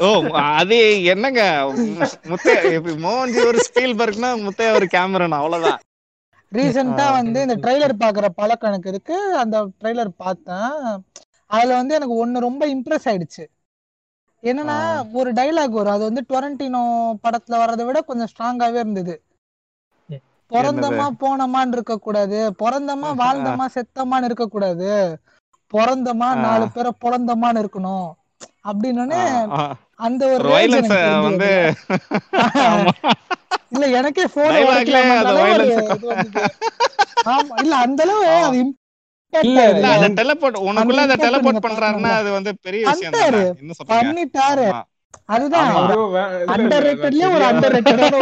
[0.05, 0.07] ஓ
[0.59, 1.41] அது என்னங்க?
[2.31, 5.81] முத்தைய இப்ப மோகன்ஜி ஒரு ஸ்பீல்பர்க்னா முத்தைய ஒரு கேமரன் அவ்வளவுதான்.
[6.51, 7.05] ரீசெண்டா.
[7.17, 9.17] வந்து இந்த ட்ரைலர் பாக்குற பழக்கம் எனக்கு இருக்கு.
[9.43, 10.73] அந்த ட்ரைலர் பார்த்தேன்.
[11.45, 13.45] அதுல வந்து எனக்கு ஒண்ணு ரொம்ப இம்ப்ரெஸ் ஆயிடுச்சு.
[14.43, 14.75] என்னன்னா.
[15.11, 16.83] ஒரு டைலாக் வரும் அது வந்து டொரண்டினோ
[17.23, 19.15] படத்துல வர்றதை விட கொஞ்சம் ஸ்ட்ராங்காவே இருந்தது.
[20.51, 24.91] பிறந்தமா போனமான்னு இருக்க கூடாது பிறந்தமா வாழ்ந்தமா செத்தமான்னு இருக்க கூடாது
[25.73, 26.29] பிறந்தமா.
[26.45, 28.07] நாலு பேரை பிறந்தமான்னு இருக்கணும்
[28.69, 29.19] அப்படின்னு
[30.07, 30.49] அந்த ஒரு
[31.27, 31.51] வந்து.
[33.73, 34.55] இல்ல எனக்கே போன்
[37.61, 38.27] இல்ல அந்த அளவு.
[38.47, 38.59] அது
[43.95, 44.65] பண்ணிட்டாரு.
[45.29, 45.69] அதுதான்.
[46.55, 48.15] அண்டர் ரேட்டட்லயே ஒரு அண்டர் ரேட்டடான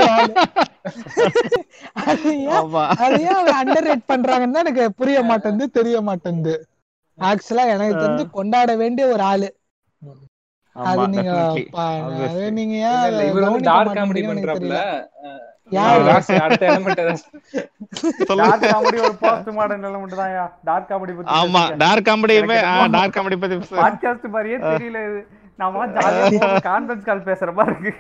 [2.03, 2.31] அது
[3.21, 6.55] ஏன் அவர் அண்டர் ரேட் பண்றாங்கன்னு தான் எனக்கு புரிய மாட்டேங்குது தெரிய மாட்டேங்குது
[7.17, 9.49] ஆக்சுவலா எனக்கு தெரிஞ்சு கொண்டாட வேண்டிய ஒரு ஆளு.
[10.75, 11.31] அது ஆமா, நீங்க
[12.57, 13.05] நீங்க ஏன்
[21.31, 23.55] ஆமா டார்க் காமெடியுமே டார்க் காமெடி பத்தி.
[23.55, 25.27] பாட்காஸ்ட் மாதிரியே தெரியல இது.
[25.57, 27.91] நாம ஜாலியா கான்ஃபரன்ஸ் கால் பேசுற மாதிரி.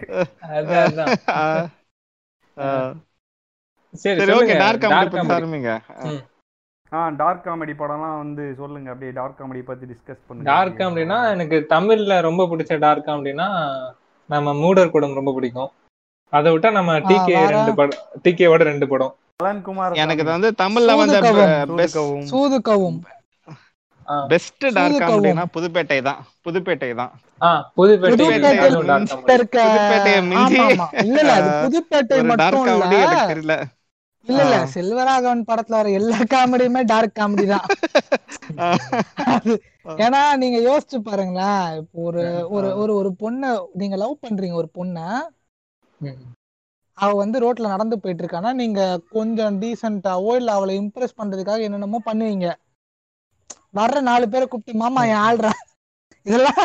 [3.93, 5.79] சரி சரி ஓகே டார்க் காமெடி டார்க் பத்தி ஆரம்பிங்க.
[6.93, 7.09] ஆ.
[7.09, 8.87] டார்க் காமெடி படம்லாம் வந்து சொல்லுங்க.
[8.87, 10.51] அப்படியே டார்க் காமெடி பத்தி டிஸ்கஸ் பண்ணுங்க.
[10.51, 13.75] டார்க் காமெடினா எனக்கு தமிழ்ல ரொம்ப பிடிச்ச டார்க் காமெடினா
[14.27, 15.71] நம்ம மூடர் குடம் ரொம்ப பிடிக்கும்.
[16.33, 17.35] அதை விட்டா நம்ம டிகே?
[17.53, 19.13] ரெண்டு படம் டிகேவோட ரெண்டு படம்.
[19.41, 21.75] அலன் குமார் எனக்கு இது வந்து தமிழ்ல வந்து Soodhu Kavvum.
[21.79, 21.99] Best
[22.31, 22.99] Soodhu Kavvum
[24.31, 25.01] best dark.
[25.03, 26.19] காமெடினா Pudhupettai தான்.
[26.45, 27.11] புதுப்பேட்டை தான்.
[27.47, 28.17] ஆ புதுப்பேட்டை
[32.31, 32.69] மட்டும்
[33.31, 33.55] தெரியல.
[34.27, 34.55] இல்ல இல்ல.
[34.75, 37.67] செல்வராகவன் படத்துல வர எல்லா காமெடியுமே டார்க் காமெடி தான்.
[40.05, 41.65] ஏன்னா நீங்க யோசிச்சு பாருங்களேன்.
[41.81, 42.23] இப்போ ஒரு
[42.55, 43.51] ஒரு ஒரு ஒரு பொண்ண
[43.81, 44.97] நீங்க லவ் பண்றீங்க ஒரு பொண்ண.
[46.97, 48.81] அவ வந்து ரோட்ல நடந்து போயிட்டு இருக்கானா நீங்க
[49.11, 52.47] கொஞ்சம் டீசென்ட்டாவோ இல்ல அவளை இம்ப்ரெஸ் பண்றதுக்காக என்னென்னமோ பண்ணுவீங்க.
[53.77, 55.51] வர்ற நாலு பேரை கூப்பிட்டு மாமா என் ஆள்றா
[56.25, 56.63] இதெல்லாம்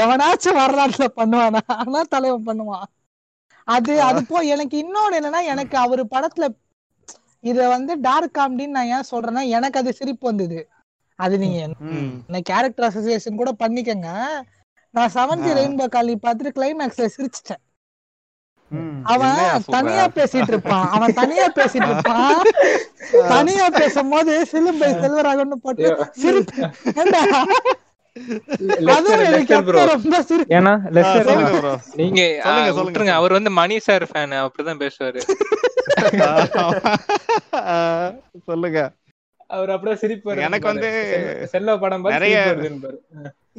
[0.00, 1.62] எவனாச்சும் வரலாற்றுல பண்ணுவானா?
[1.76, 2.86] ஆனா தலைவன் பண்ணுவான்.
[3.68, 6.46] அது அது போ எனக்கு இன்னொன்னு என்னன்னா எனக்கு அவரு படத்துல
[7.44, 10.60] இத வந்து டார்க் காமெடின்னு நான் ஏன் சொல்றேன்னா எனக்கு அது சிரிப்பு வந்தது.
[11.18, 11.58] அது நீங்க
[12.48, 14.08] கேரக்டர் அசோசியேஷன் கூட பண்ணிக்கங்க.
[14.96, 15.48] நான் செவன்த்.
[15.60, 17.62] ரெயின்போ காலனி பார்த்துட்டு கிளைமேக்ஸ்ல சிரிச்சிட்டேன்.
[18.68, 19.04] ம்.
[19.04, 19.62] அவன்?
[19.66, 20.88] தனியா பேசிட்டு இருப்பான்.
[20.90, 22.42] அவன் தனியா பேசிட்டு இருப்பான்.
[23.28, 26.70] தனியா பேசும்போது சிலும்பை செல்வராகவன் போட்டு சிரிப்பு.
[31.94, 32.22] நீங்க
[32.74, 35.20] சொல்லுங்க, அவர் வந்து மணி சார் ஃபேன் அப்படிதான் பேசுவாரு.
[38.44, 38.80] சொல்லுங்க.
[39.50, 40.90] அவர் அப்படியே சிரிப்பு வருதுன்னு எனக்கு வந்து
[41.52, 42.46] செல்வ படம் நிறைய-.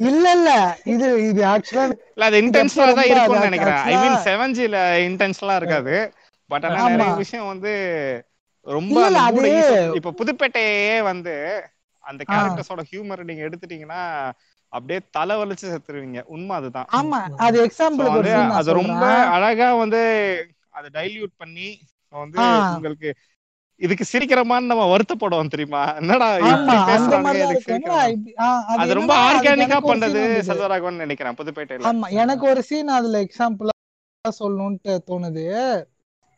[0.08, 0.50] இல்ல இல்ல
[0.92, 4.76] இது இது ஆக்சுவலா இல்ல அது இன்டென்ஷனலா தான் இருக்கும்னு நினைக்கிறேன் ஐ மீன் செவன்ஜில
[5.08, 5.96] இன்டென்ஷனலா இருக்காது
[6.50, 6.82] பட் ஆனா.
[6.90, 7.72] நிறைய விஷயம் வந்து
[8.66, 8.96] ரொம்ப
[9.98, 10.76] இப்ப புதுப்பேட்டையே
[11.10, 11.34] வந்து
[12.04, 12.22] அந்த.
[12.28, 14.02] கேரக்டர்ஸோட ஹியூமர் நீங்க எடுத்துட்டீங்கன்னா
[14.72, 20.00] அப்படியே தலை வலிச்சு செத்துருவீங்க உண்மை அதுதான் ஆமா அது எக்ஸாம்பிள் வந்து அது ரொம்ப அழகா வந்து
[20.72, 21.68] அதை டைல்யூட் பண்ணி
[22.12, 22.42] வந்து.
[22.72, 23.08] உங்களுக்கு
[23.80, 25.94] இதுக்கு சிரிக்கிறமான்னு நம்ம வருத்தப்படுவோம் தெரியுமா?
[25.94, 26.28] என்னடா
[28.74, 30.22] அது ரொம்ப ஆர்கானிக்கா பண்ணது.
[30.48, 31.86] செல்வராகவன் நினைக்கிறேன் புதுப்பேட்டையில.
[31.90, 33.74] ஆமா எனக்கு ஒரு சீன் அதுல எக்ஸாம்பிளா
[34.42, 35.44] சொல்லணும்ட்டு தோணுது.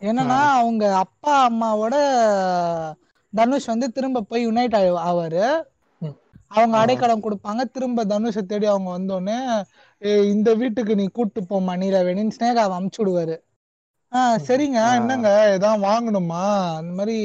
[0.00, 1.94] என்னன்னா அவங்க அப்பா அம்மாவோட
[3.32, 4.76] தனுஷ் வந்து திரும்ப போய் யுனைட்
[5.06, 5.44] ஆவாரு.
[6.52, 6.76] அவங்க.
[6.76, 7.60] அடைக்கலம் கொடுப்பாங்க.
[7.72, 9.36] திரும்ப தனுஷை தேடி அவங்க வந்தோடனே
[10.02, 13.36] "ஏய், இந்த வீட்டுக்கு நீ கூட்டு போமா நீலவேணின்னு ஸ்னேகா அமுச்சு விடுவாரு.
[14.12, 14.78] ஆஹ் சரிங்க.
[14.84, 14.94] ஆ.
[14.94, 16.44] என்னங்க ஏதாவது வாங்கணுமா?
[16.78, 17.16] அந்த மாதிரி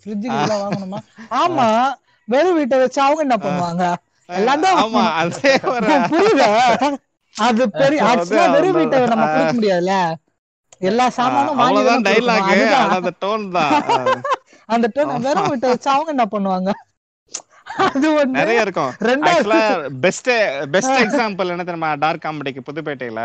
[0.00, 0.98] ஃப்ரிட்ஜுக்கு இதெல்லாம் வாங்கணுமா?
[1.42, 1.66] ஆமா
[2.28, 3.84] வெறும் வீட்டை வச்சு அவங்க என்ன பண்ணுவாங்க?
[4.28, 4.62] எல்லாம்
[5.72, 6.48] ஒரு புரியுதா?
[7.36, 9.96] அது பெரிய ஆக்சுவலா வெறும் வீட்டை நம்ம கொடுக்க முடியாதுல்ல?
[10.80, 11.82] எல்லா சாமானும் வாங்கி
[12.96, 13.74] அந்த டோன் தான்.
[14.68, 16.70] அந்த டோன் வெறும் வீட்டை வச்சு அவங்க என்ன பண்ணுவாங்க?
[17.86, 18.90] அது நிறைய இருக்கும்.
[19.08, 19.60] ரெண்டாவது
[20.00, 20.30] பெஸ்ட்
[20.70, 21.90] பெஸ்ட் எக்ஸாம்பிள் என்ன தெரியுமா?
[21.96, 23.20] டார்க் காமெடிக்கு புதுப்பேட்டையில?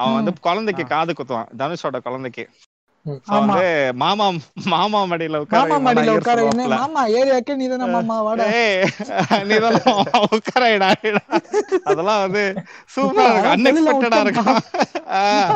[0.00, 1.50] அவன் வந்து குழந்தைக்கு காது குத்துவான்.
[1.60, 2.44] தனுஷோட குழந்தைக்கு.
[3.34, 3.66] வந்து
[4.00, 4.24] மாமா
[4.72, 6.40] மாமா மடியில உட்கார மாமா மடியில உட்கார.
[6.72, 8.46] மாமா ஏரியாக்கே நீ தானே மாமா வாடா.
[10.36, 10.90] உட்காரடா
[11.90, 12.42] அதெல்லாம் வந்து
[12.94, 14.18] சூப்பரா வெளியில அன்எக்ஸ்பெக்டடா.
[14.26, 14.60] இருக்கும்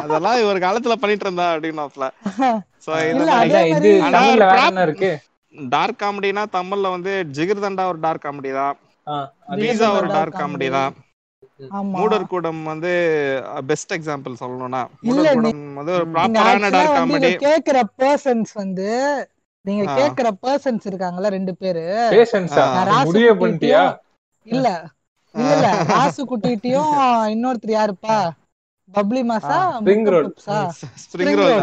[0.04, 2.08] அதெல்லாம் ஒரு காலத்துல பண்ணிட்டு இருந்தா அப்படின்னாப்ல
[2.86, 3.90] சோ இது
[4.86, 5.10] இருக்கு?
[5.74, 8.76] டார்க் காமெடினா தமிழ்ல வந்து ஜிகிர்தண்டா ஒரு டார்க் காமெடி தான்
[9.58, 10.92] பீஸா ஒரு dark டார்க் காமெடி தான்
[11.94, 12.92] மூடர் கூடம் வந்து
[13.66, 18.88] பெஸ்ட் எக்ஸாம்பிள் சொல்லணும்னா மூடர் கூடம் வந்து ஒரு ப்ராப்பரான டார்க் காமெடி கேக்குற பர்சன்ஸ் வந்து
[19.64, 19.84] நீங்க.
[19.94, 21.84] கேக்குற பர்சன்ஸ் இருக்காங்கல்ல ரெண்டு பேரு.
[22.12, 22.64] பேஷன்ஸா
[23.04, 23.82] முடிவே பண்ணிட்டியா?
[24.46, 24.66] இல்ல.
[25.34, 26.92] இல்ல இல்ல ராசு குட்டிகிட்டயும்
[27.34, 28.18] இன்னொருத்தர் யாருப்பா?
[28.88, 30.26] பப்ளி மாசா Spring roll.
[31.04, 31.58] Spring roll.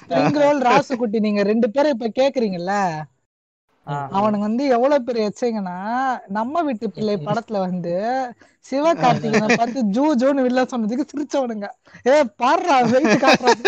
[0.00, 0.60] Spring roll.
[0.68, 2.74] Rasu Kutty நீங்க ரெண்டு பேரும் இப்ப கேக்குறீங்கல்ல?
[2.94, 3.06] ஆ.
[4.16, 5.76] அவனுங்க வந்து எவ்வளவு பெரிய எச்சைங்கன்னா
[6.30, 7.94] நம்ம வீட்டு பிள்ளை படத்துல வந்து
[8.66, 11.68] சிவகார்த்திகனை பார்த்து ஜூ ஜூன்னு வில்ல சொன்னதுக்கு சிரிச்சவனுங்க.
[12.06, 13.62] ஏ பாடுறா வெயிட் காட்டுறான்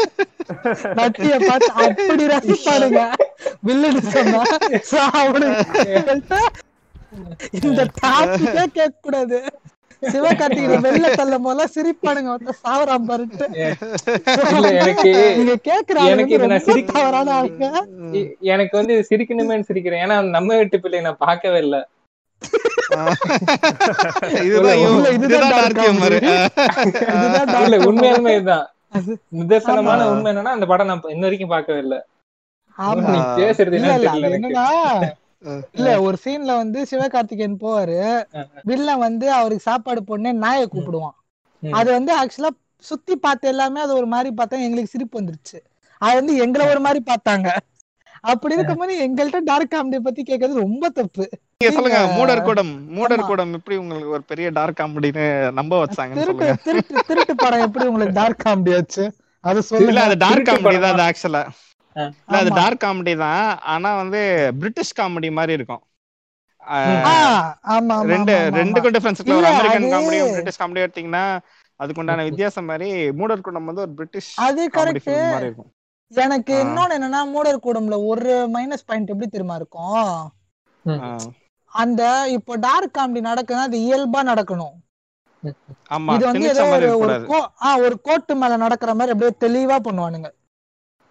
[0.99, 3.03] நட்டிய பார்த்து அப்படி ரசிப்பானுங்க.
[3.67, 4.43] வில்லன்னு சொன்னா.
[7.61, 9.39] இந்த டாபிக்கே கேட்க கூடாது
[10.03, 12.33] சிவகார்த்திகேயன் வெளில தள்ளும் போதெல்லாம் சிரிப்பானுங்க.
[12.33, 13.47] ஒருத்தன் சாவறான் பாருட்டு
[15.37, 16.93] நீங்க கேக்குற எனக்கு இதை நான் சிரிக்க-
[18.41, 20.03] எனக்கு வந்து இது சிரிக்கணுமேன்னு சிரிக்கிறேன்.
[20.05, 21.89] ஏன்னா நம்ம வீட்டு பிள்ளை நான் பார்க்கவே இல்ல.
[27.79, 28.67] உண்மையாலுமே இதுதான்.
[29.37, 30.05] நிதர்சனமான.
[30.05, 32.07] உண்மை என்னன்னா அந்த படம் நான் இன்ன வரைக்கும் பார்க்கவே இல்ல.
[32.79, 32.95] ஆமா.
[32.95, 35.13] நீ பேசுறது இல்ல என்னன்னு
[35.73, 37.99] இல்ல ஒரு சீன்ல வந்து சிவகார்த்திகேயன் போவாரு.
[38.63, 41.17] வில்லன் வந்து அவருக்கு சாப்பாடு போடனே நாயை கூப்பிடுவான்.
[41.63, 42.53] அது வந்து ஆக்சுவலா
[42.91, 45.59] சுத்தி பார்த்த எல்லாமே அது ஒரு மாதிரி பார்த்தா எங்களுக்கு சிரிப்பு வந்துருச்சு.
[45.99, 47.49] அது வந்து எங்களை ஒரு மாதிரி பார்த்தாங்க.
[48.31, 51.25] அப்படி இருக்கும்போது எங்கள்கிட்ட டார்க் காமெடி பத்தி கேட்கறது ரொம்ப தப்பு.
[51.59, 53.25] நீங்க சொல்லுங்க மூடர் கூடம் மூடர்.
[53.31, 56.63] கூடம் எப்படி உங்களுக்கு ஒரு பெரிய டார்க் காமெடின்னு நம்ப வச்சாங்கன்னு திருட்டு சொல்லுங்க.
[56.67, 59.05] திருட்டு திருட்டு படம் எப்படி உங்களுக்கு டார்க் காமெடி ஆச்சு?
[59.41, 60.03] அது இல்ல சொல்லுங்க.
[60.03, 61.43] அது டார்க் காமெடி தான் ஆக்சுவலா
[62.37, 62.51] அது.
[62.61, 63.45] டார்க் காமெடி தான்.
[63.73, 64.21] ஆனா வந்து
[64.61, 65.83] பிரிட்டிஷ் காமெடி மாதிரி இருக்கும்.
[68.13, 71.25] ரெண்டு ரெண்டுக்கும் டிஃபரன்ஸ் இருக்கு ஒரு அமெரிக்கன் காமெடியும் பிரிட்டிஷ் காமெடி எடுத்தீங்கன்னா
[71.81, 72.89] அதுக்குண்டான வித்தியாசம் மாதிரி
[73.21, 75.71] மூடர் கூடம் வந்து ஒரு பிரிட்டிஷ் அது காமெடி கரெக்ட் மாதிரி இருக்கும்.
[76.13, 76.55] எனக்கு.
[76.65, 80.09] இன்னொன்னு என்னன்னா மூடர் கூடம்ல ஒரு மைனஸ் பாயிண்ட் எப்படி தெரியுமா இருக்கும்.
[81.73, 82.03] அந்த
[82.37, 84.77] இப்போ டார்க் காமெடி நடக்குதுன்னா அது இயல்பா நடக்கணும்.
[85.95, 87.15] ஆமா இது வந்து ஏதோ மாதிரி ஒரு
[87.87, 90.29] ஒரு கோட்டு மேல நடக்கிற மாதிரி அப்படியே தெளிவா பண்ணுவானுங்க.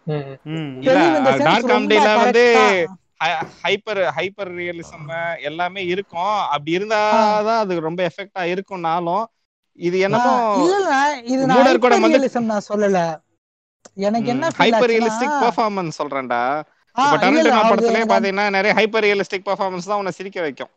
[0.07, 3.27] டார்க் ரொம்ப காமெடில வந்து correct-ஆ.
[3.63, 5.09] ஹைப்பர் ஹைப்பர் ரியலிசம்
[5.49, 6.37] எல்லாமே இருக்கும்.
[6.53, 9.25] அப்படி இருந்தாதான் அது ரொம்ப எஃபெக்டா இருக்கும்னாலும்
[9.79, 10.33] இது என்னமோ
[10.63, 10.95] இல்ல இல்ல
[11.33, 11.41] இது
[12.51, 12.99] நான் சொல்லல.
[14.07, 16.41] எனக்கு என்ன ஹைப்பர் ரியலிஸ்டிக் பெர்ஃபார்மன்ஸ் சொல்றேன்டா.
[16.95, 20.39] இப்ப இல்ல, டரண்டனோ இல்ல, அது படத்திலே எனக்கு பாத்தீங்கன்னா நிறைய ஹைப்பர் ரியலிஸ்டிக் பெர்ஃபார்மன்ஸ் தான் உன்னை சிரிக்க
[20.41, 20.71] வைக்கும்.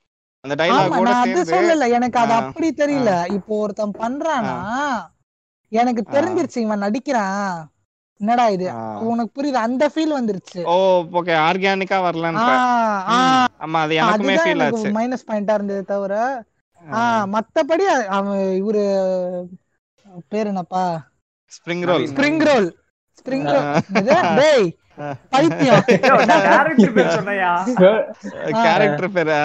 [0.45, 1.87] அந்த டைலாகோட நான் அது சேர்ந்து சொல்லல.
[1.99, 3.11] எனக்கு அது அப்படி தெரியல.
[3.37, 4.57] இப்போ ஒருத்தன் பண்றானா
[5.73, 6.03] எனக்கு.
[6.15, 7.55] தெரிஞ்சிருச்சு இவன் நடிக்கிறான்.
[8.21, 8.67] என்னடா இது.
[9.09, 10.61] உனக்கு புரியுது அந்த ஃபீல் வந்துருச்சு.
[10.67, 10.77] ஓ
[11.19, 11.97] ஓகே ஆர்கானிக்கா
[13.11, 13.19] ஆ,
[13.65, 14.91] ஆமா அது எனக்குமே ஃபீல் ஆச்சு.
[14.97, 16.15] மைனஸ் பாயிண்டா இருந்தது தவிர
[17.35, 17.85] மத்தபடி
[18.17, 18.85] அவன் இவரு
[20.33, 20.85] பேர் என்னப்பா?
[21.53, 22.69] Spring roll spring roll
[23.19, 23.69] spring roll.
[24.39, 24.67] டேய்
[25.33, 25.85] பைத்தியம்.
[26.47, 27.53] டேரக்டர் பேர் சொன்னையா?
[28.59, 29.39] கேரக்டர் பேரு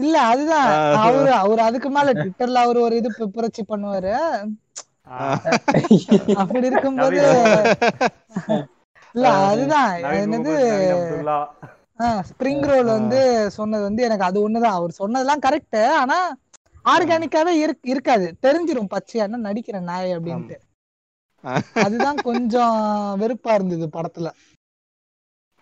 [0.00, 0.68] இல்ல அதுதான்.
[1.04, 4.12] அவரு அவரு அதுக்கு மேல ட்விட்டர்ல அவரு ஒரு இது புரட்சி பண்ணுவாரு.
[6.42, 7.16] அப்படி இருக்கும்போது
[9.14, 9.90] இல்ல அதுதான்.
[10.22, 10.52] என்னது?
[12.28, 13.18] ஸ்ப்ரிங் ரோல் வந்து
[13.50, 14.76] சொன்னது வந்து எனக்கு அது ஒண்ணுதான்.
[14.78, 16.16] அவர் சொன்னதெல்லாம் கரெக்ட் ஆனா
[16.84, 18.36] ஆர்கானிக்காவே இருக்- இருக்காது.
[18.42, 20.56] தெரிஞ்சிரும் பச்சையா என்ன நடிக்கிற நாய் அப்படின்ட்டு.
[21.84, 22.76] அதுதான் கொஞ்சம்
[23.20, 24.28] வெறுப்பா இருந்தது படத்துல.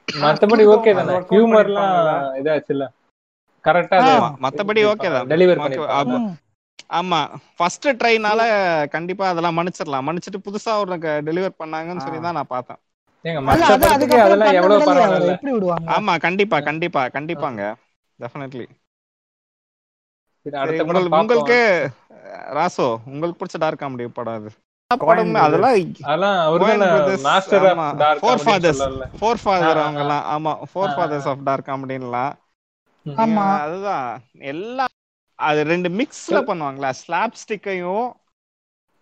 [0.09, 1.14] மத்தபடி ஓகே தானே?
[1.31, 1.94] ஹியூமர்லாம்.
[2.40, 2.86] இதாச்சுல்ல.
[3.64, 3.98] கரெக்டா
[4.44, 5.27] மத்தபடி okay தான்.
[5.27, 5.62] டெலிவர்
[6.93, 7.19] ஆமா.
[7.56, 8.40] ஃபர்ஸ்ட் ட்ரைனால
[8.94, 10.06] கண்டிப்பா அதெல்லாம் மன்னிச்சிடலாம்.
[10.09, 10.97] மன்னிச்சிட்டு புதுசா ஒரு
[11.28, 12.05] டெலிவர் பண்ணாங்கன்னு.
[12.06, 12.81] சொல்லி தான் நான் பார்த்தேன்.
[15.97, 17.60] ஆமா கண்டிப்பா கண்டிப்பா கண்டிப்பாங்க.
[18.19, 18.66] டெஃபினெட்லி
[20.47, 21.59] சரி, அடுத்த படம் உங்களுக்கு
[22.56, 24.51] ராசோ உங்களுக்கு பிடிச்ச டார்க் காமெடி படம் அது.
[33.64, 34.09] அதுதான்.
[34.52, 34.91] எல்லாம்
[35.43, 36.90] அது ரெண்டு மிக்ஸ்ல பண்ணுவாங்களா?
[36.94, 38.09] ஸ்லாப் ஸ்டிக்கையும்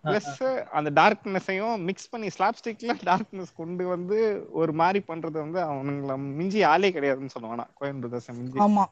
[0.05, 4.19] பிளஸ் அந்த டார்க்னஸையும் மிக்ஸ் பண்ணி ஸ்லாப் ஸ்டிக்ல டார்க்னஸ் கொண்டு வந்து
[4.53, 8.59] ஒரு மாதிரி பண்றது வந்து அவனுங்கள மிஞ்சி ஆளே கிடையாதுன்னு சொல்லுவானா கோயன் பிரதர்ஸ் மிஞ்சி.
[8.59, 8.85] ஆமா.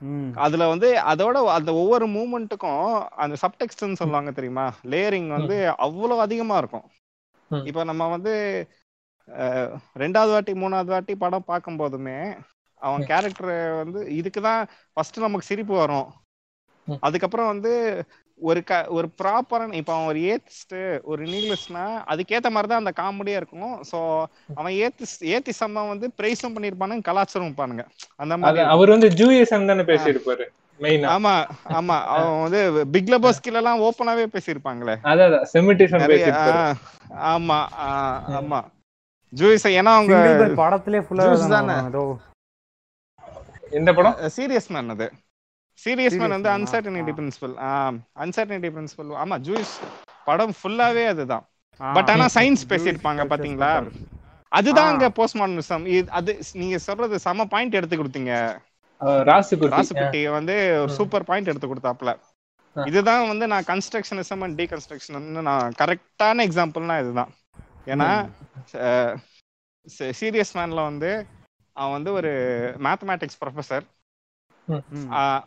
[0.00, 0.30] ம்.
[0.36, 2.84] அதுல வந்து அதோட அந்த ஒவ்வொரு மூமெண்ட்டுக்கும்
[3.16, 4.66] அந்த சப்டெக்ஸ்ட்னு சொல்லுவாங்க தெரியுமா?
[4.84, 6.86] லேயரிங் வந்து அவ்வளவு அதிகமா இருக்கும்.
[7.50, 8.34] இப்போ நம்ம வந்து
[9.96, 12.18] ரெண்டாவது வாட்டி மூணாவது வாட்டி படம் பார்க்கும் போதுமே
[12.82, 13.52] அவன் கேரக்டர்
[13.82, 14.60] வந்து இதுக்கு தான்
[14.92, 16.08] ஃபர்ஸ்ட் நமக்கு சிரிப்பு வரும்.
[17.02, 17.72] அதுக்கப்புறம் வந்து
[18.40, 23.38] ஒரு க ஒரு ப்ராப்பரான இப்போ அவன் ஒரு ஏத்திஸ்ட் ஒரு நீலிஸ்ட்னா அதுக்கேத்த மாதிரி தான் அந்த காமெடியா
[23.40, 23.74] இருக்கும்.
[23.90, 23.98] ஸோ
[24.56, 27.84] அவன் ஏத்திஸ் ஏத்திசம் வந்து பிரைஸும் பண்ணியிருப்பானுங்க கலாச்சாரம் பானுங்க
[28.16, 28.62] அந்த மாதிரி.
[28.74, 30.46] அவர் வந்து ஜூயிசம் தானே பேசியிருப்பாரு
[30.80, 31.34] மெயினா ஆமா
[31.78, 31.96] ஆமா.
[32.14, 32.60] அவன் வந்து
[32.94, 34.94] பிக் லெபோஸ் கீழ எல்லாம் ஓப்பனாவே பேசியிருப்பாங்களே.
[37.32, 37.58] ஆமா
[38.38, 38.60] ஆமா.
[39.32, 40.14] ஜூஸ் ஏன்னா அவங்க
[40.60, 41.24] படத்திலே ஃபுல்லா
[41.54, 41.74] தானே.
[43.78, 44.14] எந்த படம்?
[44.36, 45.06] சீரியஸ் மேன் அது.
[45.84, 46.50] சீரியஸ் மேன் வந்து?
[46.56, 47.12] அன்சர்டனிட்டி.
[47.18, 47.54] பிரின்சிபல்
[48.24, 49.72] அன்சர்டனிட்டி பிரின்சிபல் ஆமா ஜூஸ்
[50.28, 51.44] படம் ஃபுல்லாவே அதுதான்.
[51.80, 53.72] பட் ஆனா சயின்ஸ் பேசியிருப்பாங்க பாத்தீங்களா.
[54.52, 54.90] அதுதான்.
[54.92, 55.84] அங்க போஸ்ட் மாடர்னிசம்
[56.18, 58.32] அது நீங்க சொல்றது செம பாயிண்ட் எடுத்து கொடுத்தீங்க.
[59.74, 62.12] ராசுகுட்டி வந்து ஒரு சூப்பர் பாயிண்ட் எடுத்து கொடுத்தாப்ல.
[62.76, 65.18] இதுதான் வந்து நான் கன்ஸ்ட்ரக்ஷனிசம் அண்ட் டீகன்ஸ்ட்ரக்ஷன்
[65.48, 67.32] நான் கரெக்டான எக்ஸாம்பிள்னா இதுதான்.
[67.92, 68.08] ஏன்னா
[70.20, 71.10] சீரியஸ் மேன்ல வந்து
[71.76, 72.30] அவன் வந்து ஒரு
[72.86, 73.97] மேத்தமேட்டிக்ஸ் ப்ரொஃபசர் ம்.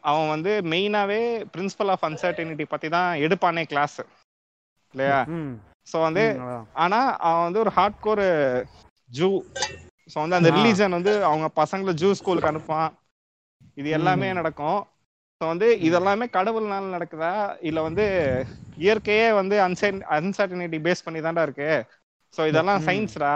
[0.10, 1.22] அவன் வந்து மெயினாவே
[1.54, 3.98] பிரின்சிபல் ஆஃப் அன்சர்டனிட்டி பத்தி தான் எடுப்பானே கிளாஸ்
[4.94, 5.20] இல்லையா?
[5.92, 6.24] ஸோ வந்து.
[6.84, 8.24] ஆனா அவன் வந்து ஒரு ஹார்ட் கோர்
[9.10, 9.30] ஜூ.
[10.12, 10.50] ஸோ வந்து அந்த.
[10.58, 12.92] ரிலீஜன் வந்து அவங்க பசங்களை ஜூ ஸ்கூலுக்கு அனுப்புவான்.
[13.78, 14.80] இது எல்லாமே நடக்கும்.
[15.42, 17.34] ஸோ வந்து இதெல்லாமே கடவுள்னால நடக்குதா?
[17.70, 18.06] இல்ல வந்து
[18.84, 21.72] இயற்கையே வந்து அன்சர்ட் அன்சர்டனிட்டி பேஸ் பண்ணி தான்டா இருக்கு.
[22.34, 22.84] ஸோ இதெல்லாம்.
[22.88, 23.34] சயின்ஸ்டா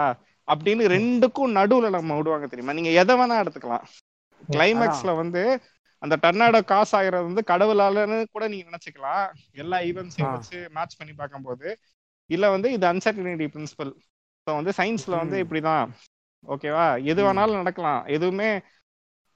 [0.48, 2.76] அப்படின்னு ரெண்டுக்கும் நடுவுல நம்ம விடுவாங்க தெரியுமா?
[2.78, 3.86] நீங்க எதை வேணா எடுத்துக்கலாம்.
[4.48, 5.42] கிளைமேக்ஸ்ல வந்து
[6.06, 9.24] அந்த டர்னாடோ காசு ஆகிறது வந்து கடவுளாலன்னு கூட நீங்க நினைச்சுக்கலாம்.
[9.56, 10.34] எல்லா ஈவெண்ட்ஸையும்.
[10.34, 11.68] வச்சு மேட்ச் பண்ணி பார்க்கும்போது.
[12.30, 13.92] இல்ல வந்து இது அன்சர்டனிட்டி பிரின்சிபல்
[14.46, 15.36] ஸோ வந்து சயின்ஸ்ல வந்து.
[15.44, 15.86] இப்படிதான்.
[16.44, 17.20] ஓகேவா எது.
[17.26, 18.02] வேணாலும் நடக்கலாம்.
[18.16, 18.50] எதுவுமே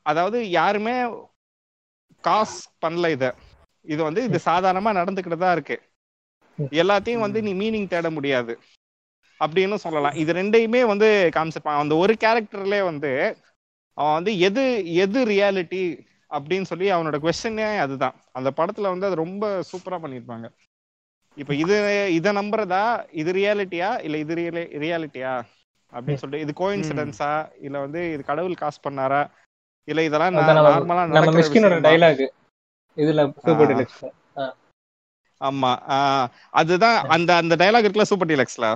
[0.06, 0.94] அதாவது யாருமே
[2.24, 3.24] காசு பண்ணல இத.
[3.86, 5.76] இது வந்து இது சாதாரணமா நடந்துக்கிட்டு தான் இருக்கு
[6.78, 8.54] எல்லாத்தையும் வந்து நீ மீனிங் தேட முடியாது.
[9.40, 10.16] அப்படின்னு சொல்லலாம்.
[10.22, 11.06] இது ரெண்டையுமே வந்து
[11.36, 11.80] காமிச்சிருப்பான்.
[11.82, 13.12] அந்த ஒரு கேரக்டர்லயே வந்து
[13.98, 14.64] அவன் வந்து எது
[15.04, 15.82] எது ரியாலிட்டி
[16.30, 18.16] அப்படின்னு சொல்லி அவனோட கொஸ்டினே அதுதான்.
[18.32, 20.46] அந்த படத்துல வந்து அது ரொம்ப சூப்பரா பண்ணிருப்பாங்க
[21.36, 21.74] இப்ப இது
[22.18, 22.84] இத நம்புறதா?
[23.12, 24.34] இது ரியாலிட்டியா இல்ல இது
[24.82, 25.32] ரியாலிட்டியா
[25.92, 27.30] அப்படின்னு சொல்லிட்டு இது கோயின்சிடன்ஸா
[27.60, 29.22] இல்ல வந்து இது கடவுள் காசு பண்ணாரா?
[29.88, 32.08] இல்ல இதெல்லாம் நார்மலா நம்ம மிஸ்கினோட நடக்கிற
[32.96, 33.20] இதுல
[35.40, 35.70] ஆமா.
[36.60, 38.66] அதுதான் அந்த அந்த டைலாக் இருக்குல்ல சூப்பர் டீலக்ஸ்ல.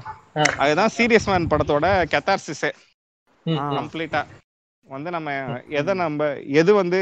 [0.58, 2.70] அதுதான் சீரியஸ் மேன் படத்தோட கெத்தார்சிஸே.
[3.76, 4.22] கம்ப்ளீட்டா
[4.86, 5.28] வந்து நம்ம
[5.78, 6.22] எதை நம்ம
[6.60, 7.00] எது வந்து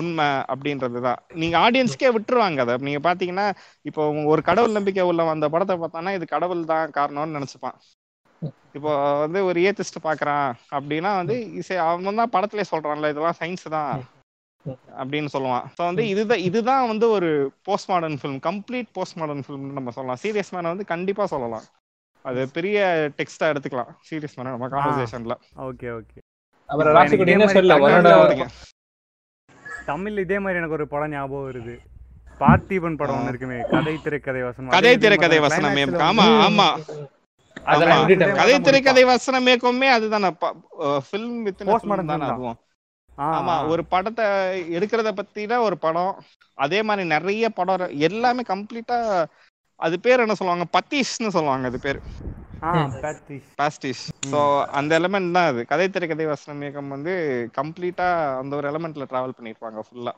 [0.00, 1.20] உண்மை அப்படின்றதுதான்.
[1.42, 2.76] நீங்க ஆடியன்ஸ்க்கே விட்டுருவாங்க அதை.
[2.88, 3.46] நீங்க பாத்தீங்கன்னா
[3.90, 4.02] இப்போ
[4.32, 7.78] ஒரு கடவுள் நம்பிக்கை உள்ள அந்த படத்தை பார்த்தானா இது கடவுள் தான் காரணம்னு நினைச்சுப்பான்.
[8.78, 8.92] இப்போ
[9.24, 13.92] வந்து ஒரு ஏத்திஸ்ட் பாக்குறான் அப்படின்னா வந்து இசை அவன் தான் படத்திலே சொல்றான்ல இதெல்லாம் சயின்ஸ் தான்
[15.00, 15.66] அப்படின்னு சொல்லுவான்.
[15.76, 17.28] ஸோ வந்து இதுதான் இதுதான் வந்து ஒரு
[17.68, 20.20] post modern film complete post modern ஃபிலிம்னு நம்ம சொல்லலாம்.
[20.24, 21.66] சீரியஸ் மேனை வந்து கண்டிப்பா சொல்லலாம்.
[22.24, 22.78] அது பெரிய
[23.18, 23.92] டெக்ஸ்டா எடுத்துக்கலாம்.
[24.08, 25.36] சீரியஸ் மேனை நம்ம கான்வர்சேஷன்ல
[25.68, 26.18] ஓகே ஓகே.
[29.90, 31.74] தமிழ் இதே மாதிரி எனக்கு ஒரு படம் ஞாபகம் வருது.
[32.40, 34.70] பார்த்திபன் படம் ஒண்ணு இருக்குமே கதை திரைக்கதை வசனம்.
[34.70, 35.76] கதை திரைக்கதை வசனம்
[36.08, 36.68] ஆமா ஆமா.
[38.36, 40.30] கதை திரைக்கதை வசனம் மேற்கொமே அதுதானே.
[41.06, 42.26] ஃபிலிம் வித் Post modern தானே.
[42.26, 42.58] அதுவும்.
[43.30, 43.54] ஆமா.
[43.68, 44.26] ஒரு படத்தை
[44.76, 46.12] எடுக்கிறத பத்தி தான் ஒரு படம்
[46.58, 48.98] அதே மாதிரி நிறைய படம் எல்லாமே கம்ப்ளீட்டா
[49.80, 50.66] அது பேர் என்ன சொல்லுவாங்க?
[50.76, 52.00] பத்தீஷ்னு சொல்லுவாங்க அது பேர்.
[53.60, 54.40] பாஸ்டிஷ் ஸோ
[54.78, 55.60] அந்த எலமெண்ட் தான் அது.
[55.66, 57.12] கதை திரைக்கதை வசனம் இயக்கம் வந்து
[57.58, 58.08] கம்ப்ளீட்டா
[58.40, 60.14] அந்த ஒரு எலமெண்ட்ல டிராவல் பண்ணிருப்பாங்க ஃபுல்லா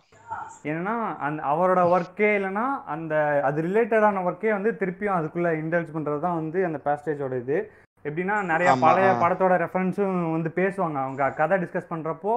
[0.64, 0.94] என்னன்னா
[1.26, 2.64] அந்த அவரோட ஒர்க்கே இல்லைன்னா
[2.94, 3.14] அந்த
[3.48, 7.58] அது ரிலேட்டடான ஒர்க்கே வந்து திருப்பியும் அதுக்குள்ள இன்டல்ஜ் பண்றது தான் வந்து அந்த பேஸ்டேஜோட இது.
[8.04, 9.08] எப்படின்னா நிறைய பழைய.
[9.22, 10.98] படத்தோட ரெஃபரன்ஸும் வந்து பேசுவாங்க.
[11.06, 12.32] அவங்க கதை டிஸ்கஸ் பண்றப்போ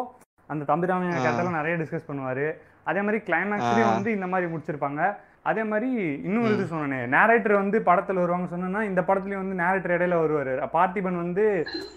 [0.50, 1.14] அந்த தம்பிராமைய.
[1.28, 2.48] கதையெல்லாம் நிறைய டிஸ்கஸ் பண்ணுவாரு.
[2.90, 3.94] அதே மாதிரி கிளைமேக்ஸ்லயும்.
[3.94, 5.02] வந்து இந்த மாதிரி முடிச்சிருப்பாங்க.
[5.46, 5.90] அதே மாதிரி
[6.28, 10.54] இன்னொரு இது சொன்னேனே நேரேட்டர் வந்து படத்துல வருவாங்க சொன்னா இந்த படத்துலயும் வந்து நேரேட்டர் இடையில வருவாரு.
[10.76, 11.44] பார்த்திபன் வந்து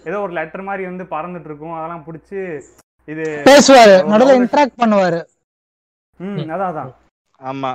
[0.09, 2.37] ஏதோ ஒரு லெட்டர் மாதிரி வந்து பறந்துட்டு இருக்கும் அதெல்லாம் பிடிச்சி
[3.07, 3.95] இது பேசுவாரு.
[4.11, 5.19] நடுவுல இன்டராக்ட் பண்ணுவாரு.
[6.19, 6.91] ம் அதான் அதான்.
[7.49, 7.71] ஆமா.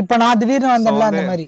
[0.00, 1.46] இப்ப நான் திடீர்னு வந்தேன்ல அந்த மாதிரி.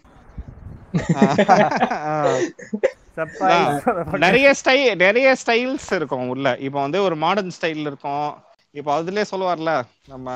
[4.25, 6.47] நிறைய ஸ்டைல் நிறைய ஸ்டைல்ஸ் இருக்கும் உள்ள.
[6.67, 8.29] இப்போ வந்து ஒரு மாடர்ன் ஸ்டைல் இருக்கும்.
[8.75, 9.73] இப்போ அதுலயே சொல்லுவார்ல
[10.13, 10.29] நம்ம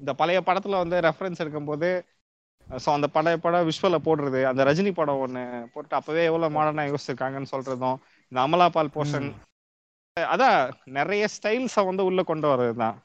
[0.00, 1.90] இந்த பழைய படத்துல வந்து ரெஃபரன்ஸ் எடுக்கும்போது
[2.66, 5.42] ஸோ அந்த பழைய படம் விஷுவல போடுறது அந்த ரஜினி படம் ஒண்ணு
[5.74, 7.98] போட்டு அப்பவே எவ்வளவு மாடர்னா யோசிச்சிருக்காங்கன்னு சொல்றதும்
[8.32, 9.28] இந்த அமலா பால் போர்ஷன்
[10.16, 10.58] அதான்
[10.98, 12.96] நிறைய ஸ்டைல்ஸ வந்து உள்ள கொண்டு வர்றதுதான்.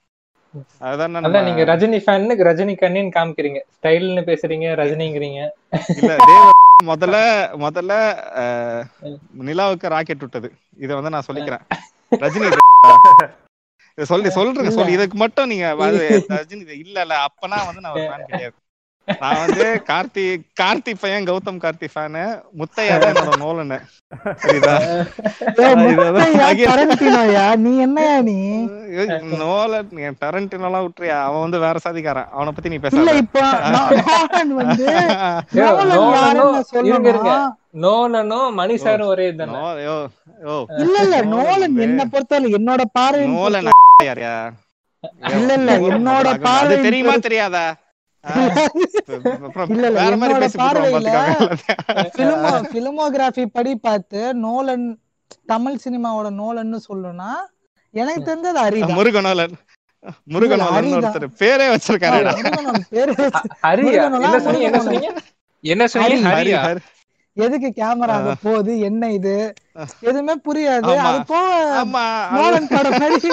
[0.87, 3.59] அதுதான் அதான் நீங்க ரஜினி ஃபேன்னு ரஜினி கண்ணின்னு காமிக்கிறீங்க.
[3.75, 5.39] ஸ்டைல்னு பேசுறீங்க ரஜினிங்கிறீங்க.
[5.99, 6.11] இல்ல
[6.89, 7.17] முதல்ல
[7.63, 7.93] முதல்ல
[9.49, 10.49] நிலாவுக்கு ராக்கெட் விட்டது.
[10.83, 11.65] இத வந்து நான் சொல்லிக்கிறேன்.
[12.25, 12.49] ரஜினி
[13.97, 14.91] சொல்லி சொல்றேங்க சொல்லி.
[14.91, 16.99] இதுக்கு மட்டும் நீங்க இல்ல.
[17.01, 18.55] இல்ல அப்பனா வந்து நான் ஒரு ஃபேன் கிடையாது.
[19.07, 20.23] நான் வந்து கார்த்தி
[20.59, 22.23] கார்த்தி பையன் கௌதம் கார்த்தி ஃபேனு
[22.59, 23.77] முத்தையா தான் என்னோட நோலனு
[27.61, 28.37] நீ என்னையா நீ?
[29.39, 31.17] நோலன் நீ டரண்டினோலாம் விட்டுறியா?
[31.27, 32.29] அவன் வந்து வேற சாதிக்காரன்.
[32.35, 33.43] அவனை பத்தி நீ இல்ல பேச இப்போ
[37.85, 39.25] நோலனும் மணி சாரும் ஒரே
[39.85, 39.95] யோ
[40.83, 43.69] இல்ல இல்ல நோலன் என்ன பொறுத்தவரை என்னோட பார்வை நோலன்
[44.03, 44.35] யாரியா
[45.31, 47.65] இல்ல, இல்ல, என்னோட அது பார்வை தெரியுமா தெரியாதா?
[48.25, 48.33] ஆ,
[49.39, 52.05] அப்புறம் இல்ல, இல்ல, வேற மாதிரி என்னோட பேசி போட்டுருவான் பார்வையில பாத்துக்கோங்க.
[52.15, 54.87] பிலிமோ பிலிமோகிராஃபி படி பார்த்து நோலன்
[55.45, 57.31] தமிழ் சினிமாவோட நோலன்னு சொல்லணும்னா
[57.93, 59.55] எனக்கு தெரிஞ்சது அரிதான் முருகனோலன்
[60.29, 60.89] முருகனோலன்
[61.39, 64.31] பேரே வச்சிருக்காருடா முருகனோட பேரு வச்சு- ஹரியா முருகனோலா,
[64.63, 65.09] என்ன சொன்னீங்க?
[67.37, 68.79] எதுக்கு கேமரா போகுது?
[68.79, 69.33] என்ன இது?
[70.01, 70.85] எதுவுமே புரியாது.
[71.05, 71.47] அது போக
[71.79, 73.29] ஆமா அது- நோலன் படம் மாதிரி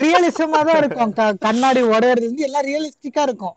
[0.00, 1.12] ரியலிசமா தான் இருக்கும்.
[1.12, 3.56] க- கண்ணாடி உடையறது வந்து எல்லாம் ரியலிஸ்டிக்கா இருக்கும்.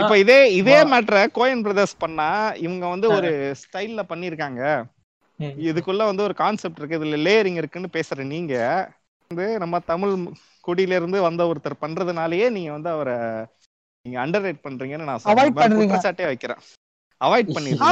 [0.00, 0.76] இப்ப இதே இதே.
[0.92, 2.28] மேட்ர கோயன் பிரதர்ஸ் பண்ணா
[2.58, 3.30] இவங்க வந்து ஒரு
[3.62, 4.62] ஸ்டைல்ல பண்ணிருக்காங்க.
[5.66, 6.98] இதுக்குள்ள வந்து ஒரு கான்செப்ட் இருக்கு.
[6.98, 8.54] இதுல லேயரிங் இருக்குன்னு பேசுற நீங்க
[9.30, 10.14] வந்து நம்ம தமிழ்
[10.64, 13.16] குடியில இருந்து வந்த ஒருத்தர் பண்றதுனாலயே நீங்க வந்து அவரை
[14.06, 15.20] நீங்க அண்டர் ரேட் பண்றீங்கன்னு நான்.
[15.82, 16.60] குற்றச்சாட்டே வைக்கிறேன்.
[17.20, 17.88] அவாய்ட் பண்ணிருக்கீங்க?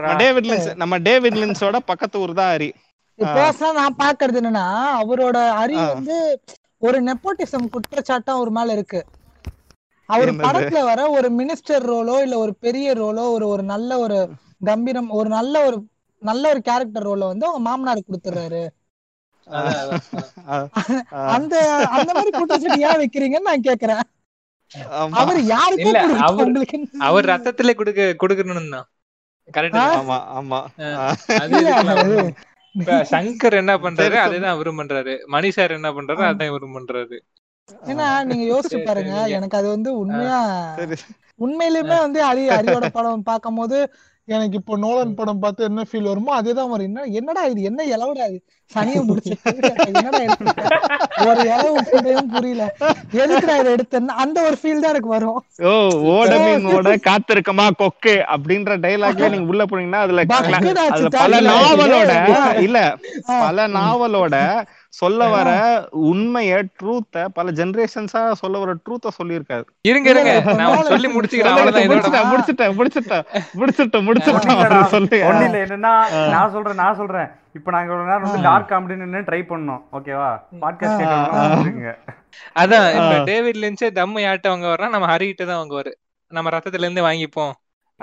[0.00, 2.52] நம்ம டேவிட் லின்ஸ் நம்ம டேவிட் லின்ஸோட பக்கத்து ஊர் தான்
[3.78, 4.66] நான் பாக்குறது என்னன்னா
[5.00, 5.86] அவரோட அறி ஆ.
[5.92, 6.16] வந்து
[6.84, 9.00] ஒரு நெப்போட்டிசம் குற்றச்சாட்டம் அவர் மேல இருக்கு.
[10.08, 10.30] அவர்?
[10.46, 14.18] படத்துல வர ஒரு மினிஸ்டர் ரோலோ இல்ல ஒரு பெரிய ரோலோ ஒரு ஒரு நல்ல ஒரு
[14.64, 15.76] கம்பீரம் ஒரு நல்ல ஒரு
[16.22, 18.62] நல்ல ஒரு கேரக்டர் ரோல வந்து அவங்க மாமனாருக்கு கொடுத்துறாரு.
[21.28, 21.54] அந்த
[21.88, 24.02] அந்த மாதிரி குற்றச்சாட்டு ஏன் வைக்கிறீங்கன்னு நான் கேக்குறேன்.
[25.12, 25.98] அவர் கொடுக்கல,
[26.28, 26.52] அவர்-
[27.32, 28.86] ரத்தத்துல கொடுக்க கொடுக்கணும் தான்.
[29.52, 30.60] கரெக்ட் ஆமா ஆமா.
[32.74, 35.14] இப்ப சங்கர் என்ன பண்றாரு அதேதான் அவரும் பண்றாரு.
[35.26, 37.16] மணி சார் என்ன பண்றாரு அதான் இவரும் பண்றாரு.
[37.88, 39.12] ஏன்னா நீங்க யோசிச்சு பாருங்க.
[39.36, 40.40] எனக்கு அது வந்து உண்மையா
[41.40, 43.78] உண்மையிலுமே வந்து அரி அரியோட படம் பார்க்கும்போது
[44.28, 46.86] எனக்கு இப்போ நோலன் படம் பார்த்து என்ன ஃபீல் வருமோ அதேதான் வரும்.
[46.88, 47.60] என்ன என்னடா இது?
[47.68, 48.38] என்ன இலவுடா இது?
[48.70, 49.32] சனியை முடிச்சு
[49.90, 50.36] என்னடா இது?
[51.24, 52.62] ஒரு இலவு கூடயும் புரியல.
[53.18, 55.40] எதுக்குடா இதை எடுத்தேன்னா அந்த ஒரு ஃபீல் தான் எனக்கு வரும்.
[55.64, 55.72] ஓ
[56.14, 60.24] ஓட மீனோட காத்திருக்கமா கொக்கு அப்படின்ற டைலாக்ல நீங்க உள்ள போனீங்கன்னா அதுல
[61.16, 62.14] பல நாவலோட
[62.64, 62.78] இல்ல.
[63.42, 64.34] பல நாவலோட
[64.94, 65.50] சொல்ல வர
[66.04, 71.56] உண்மைய ட்ரூத்த பல ஜெனரேஷன்ஸா சொல்ல வர ட்ரூத்த சொல்லியிருக்காரு இருங்க இருங்க நான் ஒண்ணு சொல்லி முடிச்சுக்கிறேன்
[71.90, 72.76] முடிச்சிட்டேன் முடிச்சிட்டேன்
[73.54, 75.94] முடிச்சிட்டேன் முடிச்சிட்டேன் சொல்லி இல்ல என்னன்னா
[76.30, 80.30] நான் சொல்றேன் நான் சொல்றேன் இப்ப நாங்க இவ்வளவு நேரம் வந்து டார்க் காமெடின்னு ட்ரை பண்ணோம் ஓகேவா
[80.62, 81.04] பாட்காஸ்ட்
[82.56, 82.88] அதான்.
[83.26, 85.92] டேவிட் லின்ச் தம் யார்ட்ட வாங்க வர்றா நம்ம ஹரிகிட்ட தான் வாங்குவாரு
[86.32, 87.52] நம்ம ரத்தத்துல இருந்து வாங்கிப்போம்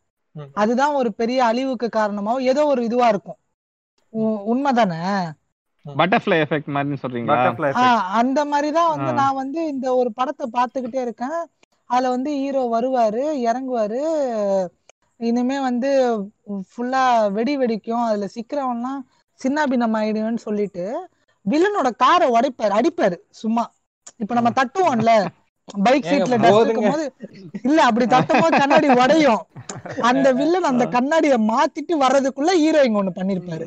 [0.54, 3.36] அதுதான் ஒரு பெரிய அழிவுக்கு காரணமாவும் ஏதோ ஒரு இதுவா இருக்கும்.
[4.08, 5.30] உ- உண்மைதானே?
[5.96, 6.96] பட்டர்ஃப்ளை எஃபெக்ட் மாதிரி
[7.80, 9.14] ஆஹ் அந்த மாதிரிதான் வந்து ஆ.
[9.14, 11.48] நான் வந்து இந்த ஒரு படத்தை பார்த்துக்கிட்டே இருக்கேன்.
[11.90, 14.00] அதுல வந்து ஹீரோ வருவாரு இறங்குவாரு.
[15.20, 15.88] இனிமே வந்து
[16.68, 17.02] ஃபுல்லா
[17.36, 18.04] வெடி வெடிக்கும்.
[18.08, 19.00] அதுல சிக்கிறவன்லாம்
[19.40, 20.84] சின்னாபின்னம் ஆயிடுவேன்னு சொல்லிட்டு
[21.46, 23.64] வில்லனோட காரை உடைப்பாரு அடிப்பாரு சும்மா.
[24.22, 25.12] இப்ப நம்ம தட்டுவோம்ல
[25.78, 26.36] பைக் சீட்ல.
[26.60, 27.04] இருக்கும்போது
[27.64, 29.42] இல்ல அப்படி தட்டும் போது கண்ணாடி உடையும்.
[30.02, 33.66] அந்த வில்லன் அந்த கண்ணாடிய மாத்திட்டு வர்றதுக்குள்ள ஹீரோ இங்க ஒண்ணு பண்ணிருப்பாரு.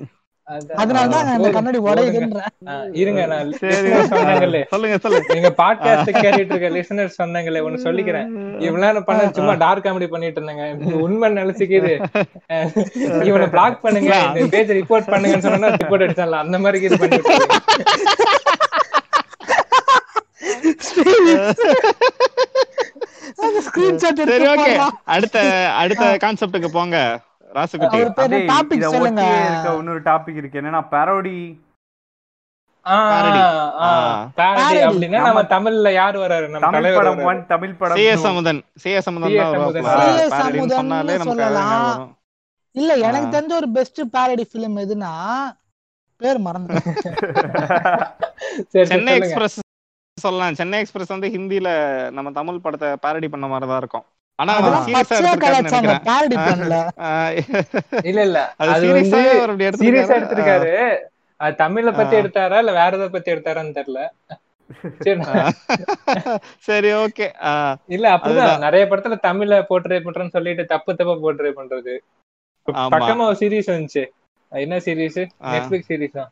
[0.52, 2.12] அதனாலதான் அந்த போதும், கண்ணாடி போதுங்க.
[2.12, 4.66] உடையுதுன்ற ஆ, இருங்க நான் சரி listeners சொன்னாங்களே.
[4.68, 5.34] சொல்லுங்க சொல்லுங்க.
[5.34, 6.68] நீங்க பாட்காஸ்ட் கேட்டுட்டு இருக்க
[7.18, 8.62] சொன்னாங்களே ஒண்ணு சொல்லிக்கிறேன்.
[8.62, 10.92] இவ்வளவு பண்ண சும்மா டார்க் காமெடி பண்ணிட்டு இருந்தாங்க.
[10.92, 11.94] உண்மை நினைச்சுக்கிது.
[13.24, 16.46] இவனை பிளாக் பண்ணுங்க இந்த பேஜ் ரிப்போர்ட் பண்ணுங்கன்னு சொன்னா ரிப்போர்ட் அடிச்சிடலாம்.
[16.46, 17.36] அந்த மாதிரி இது பண்ணிட்டு
[24.14, 24.80] சரி ஓகே.
[25.04, 27.20] அடுத்த அடுத்த கான்செப்டுக்கு போங்க.
[29.78, 31.58] இன்னொரு டாபிக் இருக்கு என்னன்னா பரோடி
[35.26, 37.20] நம்ம தமிழ்ல யார் வராரு நம்ம தமிழ் படம்.
[37.30, 38.10] ஒன் தமிழ் படம் C two.
[38.14, 39.42] S Amudhan C S Amudhan C.S.
[39.42, 39.86] தான் அமுதன்.
[39.86, 40.08] வருவாப்ல.
[40.08, 40.32] C.S.
[40.34, 41.66] Parodyன்னு அமுதன்னு சொன்னாலே நமக்கு சொல்லலாம்.
[41.66, 42.16] ஞாபகம் வரும்.
[42.76, 43.36] இல்ல எனக்கு.
[43.36, 45.12] தெரிஞ்ச ஒரு பெஸ்ட் பேரடி ஃபிலிம் எதுனா
[46.22, 46.74] பேர் மறந்து
[48.92, 49.20] சென்னை.
[49.20, 49.60] எக்ஸ்பிரஸ்
[50.18, 51.70] சொல்லலாம் சென்னை எக்ஸ்பிரஸ் வந்து ஹிந்தில
[52.18, 54.06] நம்ம தமிழ் படத்தை பேரடி பண்ண மாதிரி தான் இருக்கும்
[54.42, 54.54] ஆனா
[54.86, 55.18] சீரியஸா
[56.10, 56.76] பேரடி பண்ணல
[58.10, 58.40] இல்ல இல்ல.
[58.64, 59.22] அது வந்து
[59.82, 60.72] சீரியஸா எடுத்திருக்காரு?
[61.64, 62.16] தமிழ பத்தி.
[62.22, 64.02] எடுத்தாரா இல்ல வேற எதை பத்தி எடுத்தாரான்னு தெரியல.
[66.68, 67.28] சரி ஓகே.
[67.96, 68.64] இல்ல அப்படிதான்.
[68.66, 71.96] நிறைய படத்துல தமிழ போர்ட்ரே பண்றேன்னு சொல்லிட்டு தப்பு தப்பா போர்ட்ரே பண்றது.
[72.94, 74.04] பக்கமா ஒரு சீரிஸ் வந்துச்சு.
[74.52, 75.22] அது என்ன சீரிஸ்.
[75.54, 76.32] நெட்ஃபிளிக்ஸ் சீரிஸ் தான்.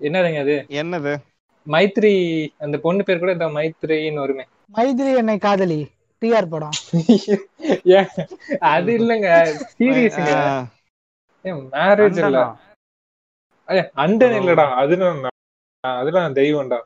[0.00, 0.56] என்னதுங்க அது?
[0.80, 1.12] என்னது?
[1.66, 2.12] மைத்ரி
[2.64, 4.44] அந்த பொண்ணு பேர் கூட இந்த மைத்ரின்னு வருமே.
[4.76, 5.80] மைதிரி என்னை காதலி.
[6.22, 6.76] டிஆர் படம்.
[8.70, 9.28] அது இல்லங்க.
[9.72, 10.32] சீரியஸ்ங்க.
[11.72, 12.38] மேரேஜ் இல்ல.
[14.02, 14.66] அண்டன் இல்லடா.
[14.74, 15.18] அதுதான்
[15.84, 16.78] அதெல்லாம் தெய்வம்டா.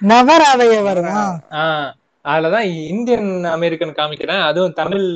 [0.00, 1.22] நெவர் அவைய வருமா?
[1.60, 1.90] ஆஹ்
[2.24, 4.42] அதுலதான் இந்தியன் அமெரிக்கன் காமிக்கிறேன்.
[4.42, 5.06] அதுவும் தமிழ்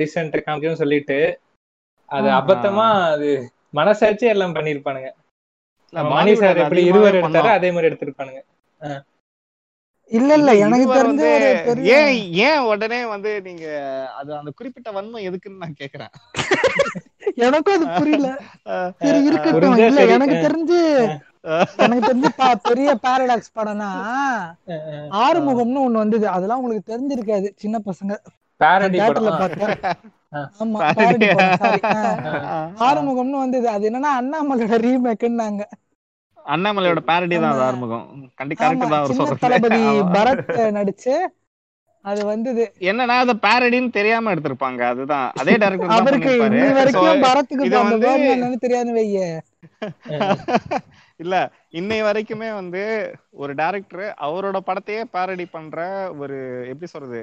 [0.00, 1.18] டிசென்ட் காமிக்கணும்னு சொல்லிட்டு.
[2.10, 2.28] அது.
[2.40, 3.28] அபத்தமா அது
[3.74, 5.10] மனசாட்சி எல்லாம் பண்ணிருப்பானுங்க
[5.92, 7.50] மணி Bollywood சார் எப்படி இருவர் எடுத்தாரோ.
[7.50, 8.40] அதே மாதிரி எடுத்திருப்பானுங்க.
[10.12, 11.24] இல்ல இல்ல எனக்கு தெரிஞ்ச
[11.92, 12.10] ஏன்
[12.42, 13.64] ஏன் உடனே வந்து நீங்க
[14.16, 16.12] அது அந்த குறிப்பிட்ட வன்மம் எதுக்குன்னு நான் கேக்குறேன்.
[17.36, 18.28] எனக்கும் அது புரியல.
[18.98, 19.56] சரி இருக்கட்டும்.
[19.82, 20.00] இல்ல.
[20.12, 20.78] எனக்கு தெரிஞ்சு
[21.76, 23.88] எனக்கு தெரிஞ்சு பா- பெரிய பாரடாக்ஸ் படம்னா
[25.20, 26.28] ஆறுமுகம்னு ஒண்ணு வந்தது.
[26.28, 28.12] அதெல்லாம் உங்களுக்கு தெரிஞ்சிருக்காது சின்ன பசங்க.
[30.60, 30.78] ஆமா
[32.80, 33.68] ஆறுமுகம்னு வந்தது.
[33.68, 35.62] அது என்னன்னா அண்ணாமலையோட ரீமேக்குன்னாங்க
[36.46, 37.62] அண்ணாமலையோட பேரடி தான் அது.
[37.62, 38.06] ஆறுமுகம்.
[38.38, 39.40] கண்டி கரெக்ட் தான் அவர் சொல்றது.
[40.16, 40.42] பரத்
[40.76, 41.14] நடிச்சு
[42.04, 42.62] அது வந்தது.
[42.82, 44.80] என்னன்னா அது பேரடின்னு தெரியாம எடுத்திருப்பாங்க.
[44.92, 45.28] அதுதான்.
[45.40, 49.18] அதே டேரக்டர் தான் அவருக்கு இன்னி வரைக்கும் பரத்துக்கு இது அந்த வந்து- தெரியாது வைய.
[51.20, 51.34] இல்ல
[51.72, 52.82] இன்னை வரைக்குமே வந்து
[53.36, 55.78] ஒரு டைரக்டர் அவரோட படத்தையே பேரடி பண்ற
[56.18, 57.22] ஒரு எப்படி சொல்றது?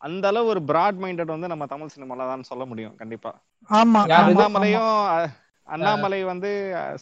[0.00, 3.30] அந்த அளவு ஒரு பிராட் மைண்டட் வந்து நம்ம தமிழ் சினிமால தான் சொல்ல முடியும் கண்டிப்பா.
[3.70, 4.90] ஆமா அண்ணாமலையும்
[5.68, 6.50] அண்ணாமலை வந்து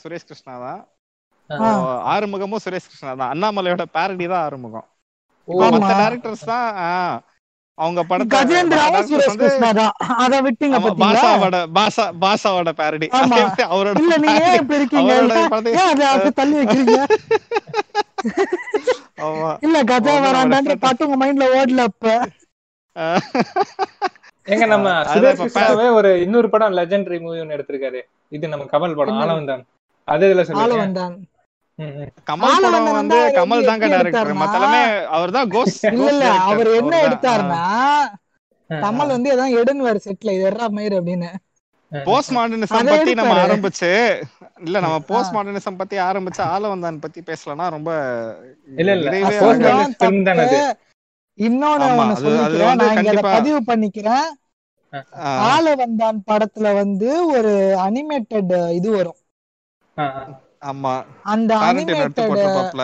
[0.01, 0.83] சுரேஷ் கிருஷ்ணா தான்.
[2.11, 3.31] ஆறுமுகமும் சுரேஷ் கிருஷ்ணா தான்.
[3.33, 4.87] அண்ணாமலையோட பேரடி தான் ஆறுமுகம்.
[5.49, 5.95] மத்த.
[5.95, 7.17] டேரக்டர்ஸ் தான் ஆஹ்,
[7.79, 8.31] அவங்க படத்தை
[11.03, 13.39] பாஷாவோட பாஷா பாஷாவோட பேரடி ஆமா.
[13.71, 13.97] அவரோட
[19.65, 22.07] இல்ல கஜா வராண்டான்ற பாட்டு உங்க மைண்ட்ல ஓடல அப்ப.
[24.65, 25.43] நம்ம சுரேஷ்
[25.99, 28.01] ஒரு இன்னொரு படம் லெஜெண்டரி மூவி ஒன்னு எடுத்திருக்காரு.
[28.33, 29.27] இது நம்ம கமல் படம் என்னது?
[29.27, 29.63] ஆளவன் தான்
[30.09, 31.05] அது இதுல சொல்லுங்க.
[32.29, 34.83] கமல் படம் வந்து கமல் தாங்க டைரக்டர் மத்தெல்லாமே
[35.17, 37.63] அவர் தான் கோஸ் இல்ல இல்ல அவர் என்ன எடுத்தாருன்னா
[38.71, 41.31] கமல் வந்து எதாவது எடுன்னு செட்ல எறா மயிர் அப்படின்னு.
[41.93, 43.35] போஸ்ட் மாடர்னிசம் பத்தி நம்ம.
[43.43, 43.91] ஆரம்பிச்சு
[44.61, 47.91] இல்ல நம்ம போஸ்ட் மாடர்னிசம் பத்தி ஆரம்பிச்சு ஆள வந்தான் பத்தி பேசலனா ரொம்ப
[48.79, 49.11] இல்ல, இல்ல.
[51.39, 51.87] இன்னொன்னு
[53.29, 54.27] பதிவு பண்ணிக்கிறேன்.
[55.49, 57.53] ஆள வந்தான் படத்துல வந்து ஒரு
[57.87, 59.21] அனிமேட்டட் இது வரும்.
[61.33, 61.69] அந்த ஆமா
[62.01, 62.81] எடுத்து அனிமேட்டட்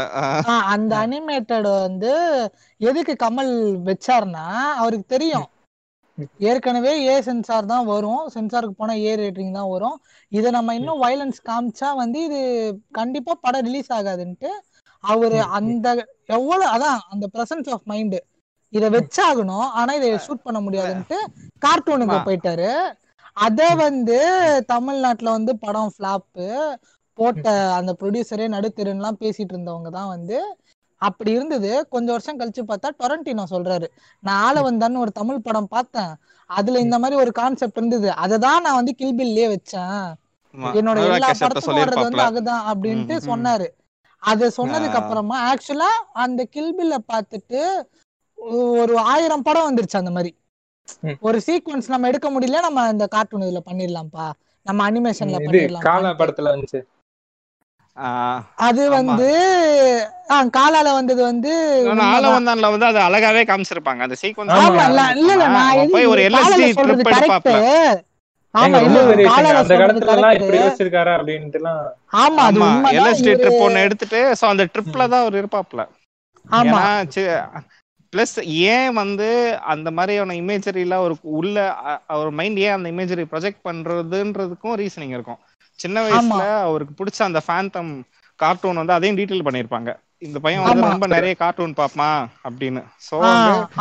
[0.74, 2.12] அந்த அனிமேட்டட் வந்து
[2.80, 3.52] எதுக்கு கமல்
[3.88, 4.46] வச்சாருன்னா
[4.80, 5.48] அவருக்கு தெரியும்.
[6.50, 8.24] ஏற்கனவே ஏ சென்சார் தான் வரும்.
[8.34, 9.96] சென்சாருக்கு போனா ஏ ரேட்டிங் தான் வரும்.
[10.32, 12.40] இதை நம்ம இன்னும் வயலன்ஸ் காமிச்சா வந்து இது
[12.98, 14.50] கண்டிப்பா படம் ரிலீஸ் ஆகாதுன்ட்டு
[15.04, 15.86] அவரு அந்த
[16.38, 18.18] எவ்வளவு அதான் அந்த பிரசன்ஸ் ஆஃப் மைண்ட்
[18.72, 19.68] இத வச்சாகணும்.
[19.78, 21.18] ஆனா இதை ஷூட் பண்ண முடியாதுன்ட்டு
[21.64, 22.18] கார்ட்டூனுக்கு.
[22.28, 22.70] போயிட்டாரு.
[23.46, 24.18] அத வந்து
[24.72, 26.46] தமிழ்நாட்டுல வந்து படம் ஃபிளாப்பு
[27.20, 27.46] போட்ட
[27.78, 30.38] அந்த ப்ரொடியூசரே நடுத்தெருன்னுலாம் பேசிட்டு இருந்தவங்க தான் வந்து
[31.02, 31.70] அப்படி இருந்தது.
[31.92, 33.86] கொஞ்சம் வருஷம் கழிச்சு பார்த்தா டொரண்டினோ சொல்றாரு.
[34.22, 36.12] நான் ஆள வந்தான்னு ஒரு தமிழ் படம் பார்த்தேன்.
[36.50, 38.08] அதுல இந்த மாதிரி ஒரு கான்செப்ட் இருந்தது.
[38.24, 40.02] அதை தான் நான் வந்து கில்பில்லே வச்சேன்.
[40.78, 43.16] என்னோட எல்லா படத்துக்கும் வர்றது வந்து அதுதான் அப்படின்ட்டு.
[43.30, 43.68] சொன்னாரு.
[44.22, 45.00] அத சொன்னதுக்கு.
[45.00, 45.90] அப்புறமா ஆக்சுவலா
[46.24, 47.60] அந்த கில்பில்ல பார்த்துட்டு
[48.80, 50.32] ஒரு ஆயிரம் படம் வந்துருச்சு அந்த மாதிரி.
[51.26, 54.26] ஒரு சீக்வன்ஸ் நம்ம எடுக்க முடியல நம்ம இந்த கார்ட்டூன் இதுல பண்ணிடலாம்ப்பா.
[54.66, 55.84] நம்ம அனிமேஷன்ல பண்ணிடலாம்
[56.20, 56.80] படத்துல வந்துச்சு.
[58.60, 58.82] அது.
[58.98, 59.28] வந்து
[60.52, 61.52] காலால வந்தது வந்து.
[62.36, 64.02] வந்தான்ல வந்து அது அழகாவே காமிச்சிருப்பாங்க.
[64.06, 67.04] அந்த சீக்வன்ஸ் ஆமா, இல்ல இல்ல இல்ல நான் எது போய் ஒரு எல்எஸ்டி ட்ரிப்
[68.54, 69.00] ஆமா இல்ல
[69.60, 70.58] அந்த காலத்துல எல்லாம் இப்படி
[72.46, 72.60] அது
[72.92, 75.82] எல்எஸ்டி இவரு ட்ரிப் ஒன்னு எடுத்துட்டு சோ அந்த ட்ரிப்ல தான் அவர் இருப்பாப்ல
[76.60, 76.80] ஆமா.
[78.12, 78.36] பிளஸ்
[78.70, 79.26] ஏன் வந்து
[79.72, 81.56] அந்த மாதிரியான இமேஜரியில ஒரு உள்ள
[82.08, 85.40] அவர் மைண்ட் ஏன் அந்த இமேஜரி ப்ரொஜெக்ட் பண்றதுன்றதுக்கும் ரீசனிங் இருக்கும்.
[85.80, 87.92] சின்ன வயசுல அவருக்கு பிடிச்ச அந்த ஃபேந்தம்
[88.40, 89.90] கார்ட்டூன் வந்து அதையும் டீடைல் பண்ணிருப்பாங்க
[90.26, 90.80] இந்த பையன் வந்து.
[90.88, 92.80] ரொம்ப நிறைய கார்ட்டூன் பாப்பான் அப்படின்னு.
[93.08, 93.16] சோ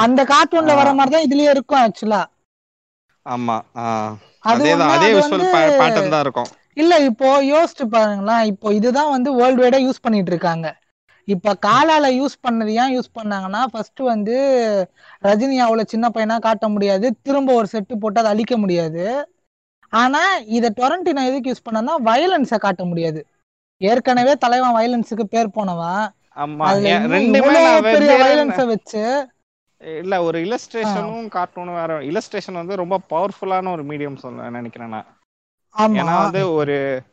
[0.05, 0.73] அந்த கார்ட்டூன்ல.
[0.81, 2.21] வர மாதிரி தான் இதுலயே இருக்கும் ஆக்சுவலா
[3.26, 3.55] ஆமா
[4.51, 5.45] அது அதே விஷுவல்
[5.80, 6.49] பேட்டர்ன் தான் இருக்கும்.
[6.81, 10.67] இல்ல இப்போ யோசிச்சு பாருங்களேன் இப்போ இதுதான் வந்து வேர்ல்டு வைடா யூஸ் பண்ணிட்டு இருக்காங்க.
[11.27, 14.35] இப்ப காலால யூஸ் பண்ணது ஏன் யூஸ் பண்ணாங்கன்னா ஃபர்ஸ்ட் வந்து
[15.27, 19.03] ரஜினி அவ்வளவு சின்ன பையனா காட்ட முடியாது திரும்ப ஒரு செட்டு போட்டு அதை அழிக்க முடியாது.
[19.89, 23.25] ஆனா இத டொரண்டினோ எதுக்கு யூஸ் பண்ணனா வயலன்ஸை காட்ட முடியாது.
[23.77, 26.09] ஏற்கனவே தலைவன் வயலன்ஸுக்கு பேர் போனவன்.
[27.51, 29.29] நான் பெரிய வயலன்ஸை வச்சு
[29.77, 35.05] இல்ல ஒரு இல்லஸ்ட்ரேஷனும் கார்ட்டூனும் வேற இல்லஸ்ட்ரேஷன் வந்து ரொம்ப பவர்ஃபுல்லான ஒரு மீடியம் சொல்ல நினைக்கிறேன் நான்.
[35.75, 37.03] ஏன்னா வந்து ஒரு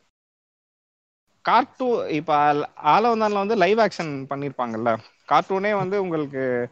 [1.41, 4.97] கார்ட்டூன் இப்ப ஆல- ஆலவந்தான்ல வந்து லைவ் ஆக்ஷன் பண்ணிருப்பாங்கல்ல.
[5.27, 6.69] கார்ட்டூனே வந்து உங்களுக்கு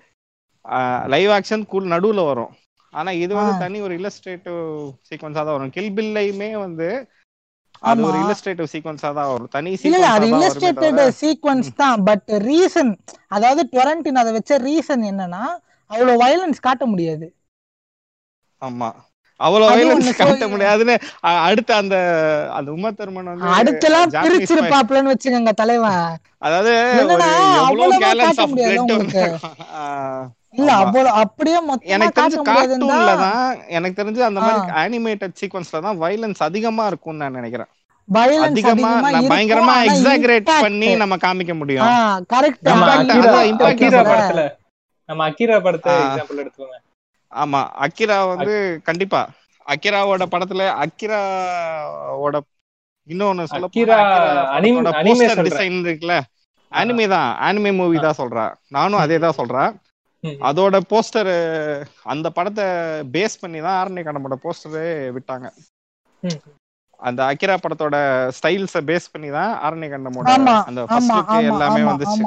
[1.05, 2.55] லைவ் ஆக்ஷன் கூல் நடுவுல வரும்.
[2.95, 3.53] ஆனா இது வந்து.
[3.59, 4.59] தனி ஒரு இல்லஸ்ட்ரேட்டிவ்
[5.09, 5.69] சீக்வன்ஸா தான் வரும்.
[5.69, 6.89] கில் பில்லையுமே வந்து
[7.83, 8.17] அது ஒரு.
[8.21, 9.49] இல்லஸ்ட்ரேட்டிவ் சீக்வன்ஸா தான் வரும்.
[9.49, 10.83] தனி இல்ல அது இல்லஸ்ட்ரேட்டட்
[11.21, 12.03] சீக்வன்ஸ் தான்.
[12.03, 12.91] பட் ரீசன்
[13.27, 15.43] அதாவது டொரண்டின் அதை வச்ச ரீசன் என்னன்னா
[15.91, 17.27] அவ்வளவு வயலன்ஸ் காட்ட முடியாது.
[18.61, 18.89] ஆமா.
[19.39, 20.93] அவ்வளவு வயலன்ஸ் காட்ட முடியாதுன்னு
[21.45, 21.95] அடுத்த அந்த
[22.53, 23.81] அந்த உமா தர்மன் வந்து பை-
[24.27, 26.05] பிரிச்சிருப்பாப்லன்னு வச்சுக்கோங்க தலைவன்.
[26.37, 27.27] அதாவது எவ்வளவு
[27.65, 28.93] அவ்வளவா கேலன்ஸ் ஆஃப் பிளட்
[30.55, 30.69] இல்ல.
[30.81, 33.39] அவ்வளவு அப்படியே மொத்தமா எனக்கு தெரிஞ்சு கார்ட்டூன்ல தான்.
[33.77, 37.69] எனக்கு தெரிஞ்சு அந்த மாதிரி அனிமேட்டட் சீக்வன்ஸ்ல தான் வயலன்ஸ் அதிகமா இருக்கும்னு நான் நினைக்கிறேன்.
[38.09, 38.89] வயலன்ஸ் அதிகமா
[39.31, 41.93] பயங்கரமா எக்ஸாகரேட் பண்ணி நம்ம காமிக்க முடியும்.
[42.33, 42.67] Correct
[43.69, 44.01] Akira.
[44.09, 44.43] படத்துல
[45.09, 45.93] நம்ம அக்கீரா படத்தை.
[46.03, 46.77] எக்ஸாம்பிள் எடுத்துக்கோங்க.
[47.31, 48.53] ஆமா அக்கிரா வந்து
[48.87, 49.21] கண்டிப்பா.
[49.65, 52.35] அக்கிராவோட படத்துல அக்கிராவோட
[53.09, 53.97] இன்னொன்னு சொல்ல அக்கிரா
[54.55, 54.85] அனிம்-.
[55.47, 56.15] டிசைன் இருக்குல்ல
[56.71, 59.71] அனிமே தான் அனிமே மூவி தான் சொல்றேன் நானும் அதே தான் சொல்றேன்.
[60.49, 61.31] அதோட போஸ்டர்
[62.05, 62.65] அந்த படத்தை
[63.13, 64.85] பேஸ் பண்ணி தான் ஆரண்ய கடம்போட போஸ்டரே
[65.15, 65.47] விட்டாங்க.
[66.23, 66.39] ம்.
[66.99, 67.97] அந்த அக்கிரா படத்தோட
[68.37, 70.27] ஸ்டைல்ஸ பேஸ் பண்ணி தான் ஆரண்ய கண்டமோட
[70.63, 71.15] அந்த ஃபர்ஸ்ட்
[71.45, 72.25] எல்லாமே ஆமா வந்துச்சு.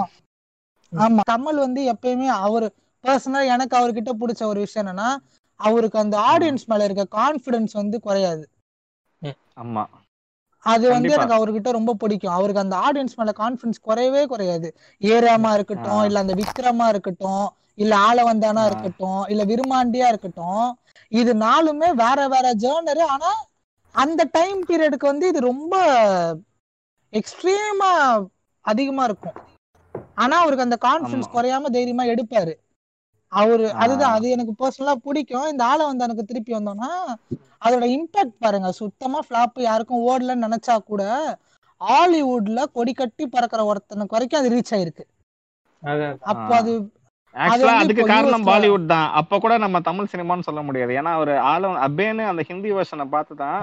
[0.93, 1.23] ஆமா.
[1.31, 2.66] கமல் வந்து எப்பயுமே அவர்
[3.05, 5.09] பர்சனலா எனக்கு அவர்கிட்ட பிடிச்ச ஒரு விஷயம் என்னன்னா
[5.61, 8.45] அவருக்கு அந்த ஆடியன்ஸ் மேல இருக்க கான்பிடன்ஸ் வந்து குறையாது.
[9.57, 9.85] ஆமா.
[10.66, 11.11] அது வந்து.
[11.12, 12.35] எனக்கு அவர்கிட்ட ரொம்ப பிடிக்கும்.
[12.35, 14.69] அவருக்கு அந்த ஆடியன்ஸ் மேல கான்பிடன்ஸ் குறையவே குறையாது.
[15.01, 16.03] ஏராமா இருக்கட்டும்.
[16.05, 17.45] இல்ல அந்த விக்ரமா இருக்கட்டும்
[17.78, 18.62] இல்ல ஆளவந்தானா.
[18.70, 20.64] இருக்கட்டும் இல்ல விருமாண்டியா இருக்கட்டும்
[21.12, 23.30] இது நாலுமே வேற வேற ஜேர்னரு ஆனா
[23.94, 25.74] அந்த டைம் பீரியடுக்கு வந்து இது ரொம்ப
[27.12, 27.90] எக்ஸ்ட்ரீமா
[28.64, 29.36] அதிகமா இருக்கும்
[30.16, 31.34] ஆனா அவருக்கு அந்த கான்பிடன்ஸ் ஆமா.
[31.34, 32.55] குறையாம தைரியமா எடுப்பாரு
[33.32, 33.66] அவரு.
[33.82, 36.90] அதுதான் அது எனக்கு பர்சனலா பிடிக்கும் இந்த ஆளை வந்து எனக்கு திருப்பி வந்தோம்னா
[37.62, 41.02] அதோட இம்பாக்ட் பாருங்க சுத்தமா ஃபிளாப் யாருக்கும் ஓடலன்னு நினைச்சா கூட
[41.80, 45.05] ஹாலிவுட்ல கொடி கட்டி பறக்கிற ஒருத்தனுக்கு வரைக்கும் அது ரீச் ஆயிருக்கு
[46.28, 46.59] அப்போ.
[46.59, 46.72] அது
[47.44, 49.09] ஆக்சுவலா அதுக்கு காரணம் பாலிவுட் தான்.
[49.20, 50.93] அப்ப கூட நம்ம தமிழ் சினிமான்னு சொல்ல முடியாது.
[51.01, 53.62] ஏன்னா ஒரு ஆலம் அபேன்னு அந்த ஹிந்தி வெர்ஷனை பார்த்து தான்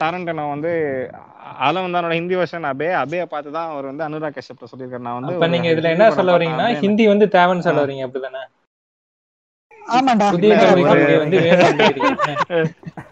[0.00, 0.70] டாரண்டனோ வந்து
[1.66, 5.06] ஆலம் தன்னோட ஹிந்தி வெர்ஷன் அபே அபேய பார்த்து தான் அவர் வந்து அனுராக் கஷ்யப்ல சொல்லியிருக்காரு.
[5.08, 7.84] நான் வந்து நீங்க இதுல என்ன சொல்ல வரீங்கன்னா ஹிந்தி வந்து தேவைன்னு சொல்ல.
[7.86, 8.42] வரீங்க அப்படிதானே?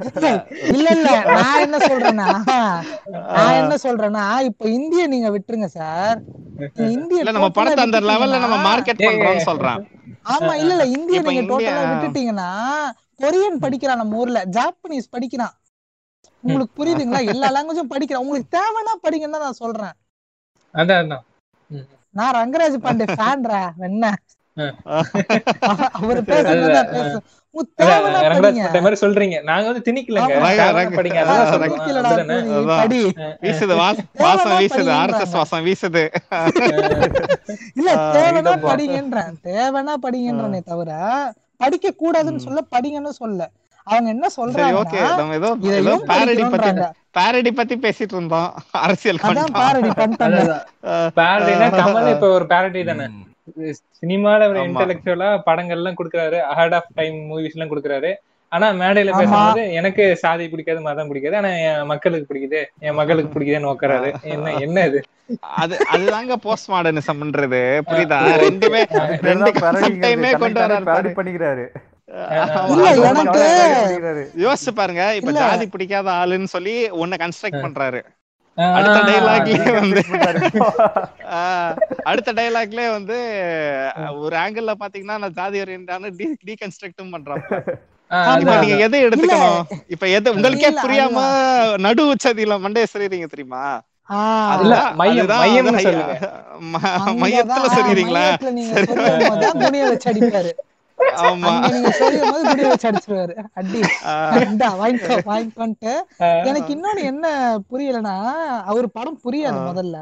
[0.09, 0.29] இல்ல.
[0.73, 2.27] இல்ல இல்ல நான் என்ன சொல்றேன்னா
[3.37, 6.19] நான் என்ன சொல்றேன்னா இப்ப இந்திய நீங்க விட்டுருங்க சார்.
[6.91, 9.81] இந்திய இல்ல நம்ம படத்தை அந்த லெவல்ல நம்ம மார்க்கெட் ஏய், பண்றோம்னு சொல்றேன்.
[10.27, 10.87] ஆமா இல்ல இல்ல.
[10.97, 12.49] இந்திய நீங்க டோட்டலா விட்டுட்டீங்கன்னா
[13.23, 14.45] கொரியன் படிக்கிறான் நம்ம ஊர்ல.
[14.57, 15.55] ஜாப்பனீஸ் படிக்கிறான்.
[16.45, 17.21] உங்களுக்கு புரியுதுங்களா?
[17.27, 18.23] எல்லா லாங்குவேஜும் படிக்கிறான்.
[18.23, 19.95] உங்களுக்கு தேவைன்னா படிங்கன்னு தான் நான் சொல்றேன்.
[20.75, 21.15] அதான்.
[22.15, 24.05] நான் ரங்கராஜ் பாண்டே ஃபேன்ரா என்ன?
[29.01, 29.43] சொல்றீங்க.
[29.43, 30.33] நாங்க வந்து திணிக்கலங்க.
[32.59, 33.37] படிங்க.
[33.41, 35.31] வீசுது வாச- வாசம் வீசுது ஆர்எஸ்எஸ்.
[35.31, 36.15] வாசம் வீசுது.
[37.75, 37.95] இல்ல.
[38.45, 39.35] படிங்கன்றேன்.
[40.03, 43.51] படிங்கன்றனே தவிர படிக்க கூடாதுன்னு சொல்ல படிங்கன்னு சொல்ல.
[43.85, 45.17] அவங்க என்ன சரி ஓகே.
[45.17, 48.55] நம்ம ஏதோ ஏதோ இதையும் பேரடி பத்தி படிக்கணும்ன்றாங்க பேரடி பத்தி பேசிட்டு இருந்தோம்.
[48.71, 49.19] அரசியல்.
[49.53, 50.65] பாரடி பண்ணிட்டாங்க.
[51.17, 53.07] பேரடினா கமல் இப்ப ஒரு பேரடி தானே.
[54.01, 54.61] சினிமால ஒரு.
[54.69, 56.39] இன்டெலெக்சுவலா படங்கள் எல்லாம் கொடுக்குறாரு.
[56.53, 58.11] அஹெட் ஆஃப் டைம் மூவிஸ் எல்லாம் கொடுக்குறாரு.
[58.53, 59.11] ஆனா மேடையில.
[59.19, 61.37] பேசும்போது எனக்கு சாதி பிடிக்காது மதம் பிடிக்காது.
[61.37, 62.61] ஆனா என் மக்களுக்கு பிடிக்குது.
[62.81, 65.01] என் மகளுக்கு பிடிக்குதுன்னு உட்காராரு என்ன என்ன இது?
[65.63, 68.19] அது அதுதாங்க போஸ்ட் மாடர்னிசம்ன்றது புரியுதா?
[68.45, 68.81] ரெண்டுமே
[69.29, 71.13] ரெண்டு concept-ஐயுமே கொண்டு வராரு.
[71.19, 71.65] பண்ணிக்கிறாரு.
[74.45, 75.03] யோசிச்சு பாருங்க.
[75.19, 75.33] இப்ப.
[75.41, 78.01] ஜாதி பிடிக்காத ஆளுன்னு சொல்லி உன்னை கன்ஸ்ட்ரக்ட் பண்றாரு.
[78.77, 80.01] அடுத்த டைலாக்லயே நீங்க வந்து
[82.11, 83.17] அடுத்த டைலாக்லயே வந்து
[84.21, 86.09] ஒரு ஆங்கிள் பாத்தீங்கன்னா நான் ஜாதி ஓரியன்டான
[86.47, 87.45] டீகன்ஸ்ட்ரக்டும் பண்றாங்க.
[88.63, 89.61] நீங்க எதை எடுத்துக்கணும்?
[89.95, 91.23] இப்ப எது உங்களுக்கே புரியாம
[91.85, 93.61] நடு உச்சதியில மண்டைய சொல்றீங்க தெரியுமா
[95.01, 95.35] மையத்துல
[99.01, 99.03] ஆ,
[101.23, 101.53] ஆமா.
[101.67, 103.35] நீங்க வச்சு அடிச்சிருவாரு.
[103.53, 103.81] அடி.
[104.47, 105.93] இந்தா, வாங்கிக்கோ வாங்கிக்கோன்ட்டு.
[106.43, 107.27] எனக்கு இன்னொன்னு என்ன
[107.71, 108.17] புரியலன்னா
[108.65, 109.61] அவர் படம் புரியாது.
[109.69, 109.99] முதல்ல.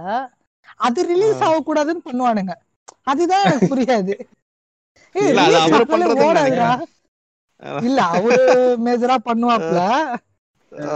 [0.76, 2.54] அது ரிலீஸ் ஆகக்கூடாதுன்னு பண்ணுவானுங்க.
[3.02, 4.14] அதுதான் எனக்கு புரியாது.
[7.80, 8.44] இல்ல, அவரு
[8.84, 9.80] மேஜரா பண்ணுவாப்ல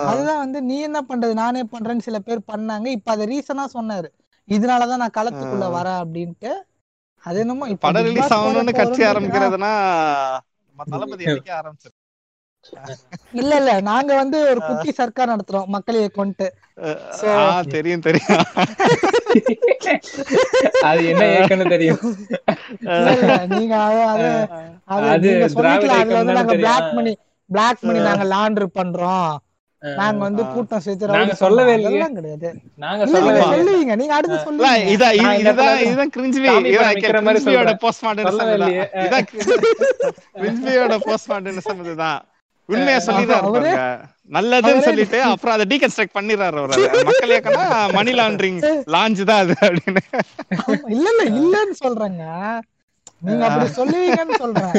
[0.07, 2.87] அதுதான் வந்து நீ என்ன பண்றது நானே பண்றேன்னு சில பேர் பண்ணாங்க.
[2.87, 4.09] இப்ப அத ரீசனா சொன்னாரு.
[4.49, 6.51] இதனாலதான் நான் களத்துக்குள்ள வரேன் அப்படின்ட்டு.
[7.25, 9.73] அது என்னமோ இப்ப படம் ரிலீஸ் ஆகணும்னு கட்சி ஆரம்பிக்கிறதுனா
[10.69, 11.95] நம்ம தளபதி என்னைக்கே ஆரம்பிச்சிரு.
[13.41, 13.73] இல்ல இல்ல.
[13.89, 15.71] நாங்க வந்து ஒரு குட்டி சர்க்கார் நடத்துறோம்.
[15.75, 16.47] மக்களையே கொண்டு
[17.77, 18.43] தெரியும் தெரியும்.
[20.89, 22.03] அது என்ன ஏக்கன்னு தெரியும்.
[23.55, 23.75] நீங்க
[24.13, 24.29] அது
[25.07, 25.49] அது நீங்க
[26.59, 26.91] பிளாக்.
[26.99, 27.13] மணி
[27.51, 29.31] பிளாக் மணி நாங்க லாண்டர் பண்றோம்.
[29.83, 30.43] நாங்க வந்து.
[30.47, 31.73] கூட்டம் சேர்த்து நாங்க சொல்லவே.
[31.75, 32.49] அதெல்லாம் கிடையாது.
[32.77, 33.97] நாங்க இல்ல நீங்க சொல்லவே சொல்லுவீங்க.
[33.97, 36.47] நீங்க அடுத்து இல்ல இதா இதுதான் இதுதான் கிரிஞ்சுவி
[37.23, 37.77] மாதிரி சொல்றேன்.
[37.77, 38.27] Post modernism.
[39.01, 39.27] இதான்
[40.35, 42.21] கிரிஞ்சுவியோட போஸ்ட் மாடர்னிசம் இதுதான்
[42.69, 42.99] உண்மையா
[43.37, 44.01] அவரே- பாருங்க
[44.31, 47.05] நல்லதுன்னு சொல்லிட்டு அப்புறம் அதை டீகன்ஸ்ட்ரக்ட் பண்ணிடுறாரு அவரு.
[47.05, 50.03] மக்கள் இயக்கம்னா மணி லாண்டரிங் லான்ச் தான் அது அப்படின்னு.
[50.89, 52.25] இல்ல இல்ல இல்லன்னு சொல்றேங்க.
[53.23, 54.75] நீங்க அப்படி சொல்லுவீங்கன்னு சொல்றேன்.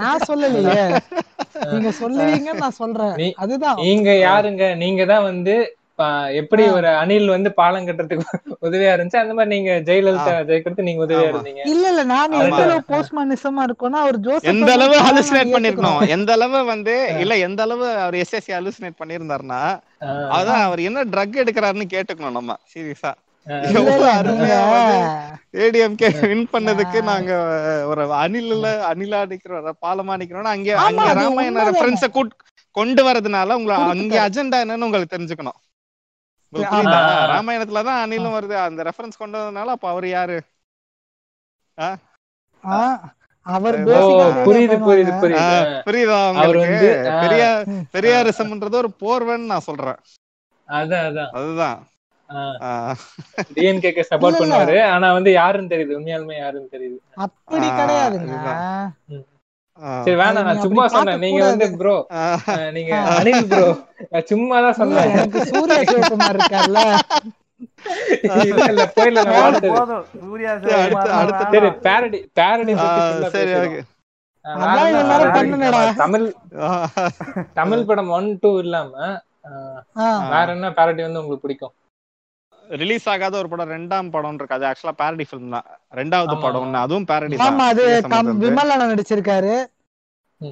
[0.00, 0.82] நான் சொல்லலையே.
[1.72, 3.16] நீங்க சொல்லுவீங்கன்னு நான் சொல்றேன்.
[3.42, 3.80] அதுதான்.
[3.84, 4.66] நீங்க யாருங்க?
[4.82, 5.54] நீங்க தான் வந்து
[6.38, 9.20] எப்படி ஒரு அணில் வந்து பாலம் கட்டுறதுக்கு உதவியா இருந்துச்சு?
[9.20, 11.28] அந்த மாதிரி நீங்க ஜெயலலிதா ஜெயிக்கிறது நீங்க உதவியா.
[11.28, 11.62] இருந்தீங்க.
[11.72, 12.02] இல்ல இல்ல.
[12.10, 12.46] நாங்க ஆமா.
[12.46, 15.92] எந்த அளவு போஸ்ட்மானிசமா இருக்கோம்னா அவர் ஜோசப் எந்த அளவு ஹலுசினேட் நான் பண்ணிருக்கணும்?
[15.92, 16.14] ஏத்துக்கிறேன்.
[16.16, 16.94] எந்த அளவு வந்து
[17.24, 19.62] இல்ல எந்த அளவு அவர் எஸ்எஸ்சி ஹலுசினேட் பண்ணிருந்தாருன்னா
[20.36, 23.12] அதான் அவர் என்ன ட்ரக் எடுக்கிறாருன்னு கேட்டுக்கணும் நம்ம சீரியஸா
[25.56, 27.32] ஏடிஎம்கே வின் பண்ணதுக்கு நாங்க
[27.86, 31.64] ஒரு அணில அணிலா நிக்கிறோம் பாலமா நிக்கிறோம்னா அங்க அங்க ராமாயண.
[31.68, 32.06] ரெஃபரன்ஸ
[32.76, 34.14] கொண்டு வரதுனால உங்களை அங்க.
[34.26, 35.58] அஜெண்டா என்னன்னு உங்களுக்கு தெரிஞ்சுக்கணும்.
[37.32, 38.54] ராமாயணத்துலதான் அணிலும் வருது.
[38.60, 40.38] அந்த ரெஃபரன்ஸ் கொண்டு வந்ததுனால அப்ப அவர் யாரு?
[42.64, 42.80] ஆ,
[43.46, 43.76] அவர்
[44.46, 45.48] புரியுது புரியுது புரியுது.
[45.86, 46.60] புரியுதா உங்களுக்கு?
[46.66, 47.82] வந்து ஆ, பெரிய ம்.
[47.92, 49.98] பெரியாரிசம்ன்றது ஒரு போர்வன்னு நான் சொல்றேன்.
[51.34, 51.80] அதுதான்.
[53.56, 54.40] டிஎன்கேக்கு சப்போர்ட்.
[54.42, 55.96] பண்ணுவாரு ஆனா வந்து யாருன்னு தெரியுது.
[55.98, 56.98] உண்மையாலுமே யாருன்னு தெரியுது.
[57.26, 58.36] அப்படி கிடையாதுங்க.
[60.06, 60.46] சரி வேணாம்.
[60.48, 61.22] நான் சும்மா சொன்னேன்.
[61.24, 61.94] நீங்க வந்து ப்ரோ
[62.76, 63.68] நீங்க அனில் ப்ரோ
[64.32, 65.10] சும்மா தான் இல்ல சொன்னேன்.
[65.16, 66.80] எனக்கு சூர்யா சிவகுமார் இருக்கார்ல.
[77.60, 78.92] தமிழ் படம் ஒன் டூ இல்லாம
[80.32, 81.74] வேற என்ன பேரடி வந்து உங்களுக்கு பிடிக்கும்?
[82.80, 84.56] ரிலீஸ் ஆகாத ஒரு படம் ரெண்டாம் படம் இருக்கு.
[84.56, 85.66] அது ஆக்சுவலா பேரடி ஃபிலிம் தான்.
[85.98, 89.54] ரெண்டாவது படம் அதுவும் பேரடி ஆமா அது கம்- தான் விமல் அண்ணன் நடிச்சிருக்காரு.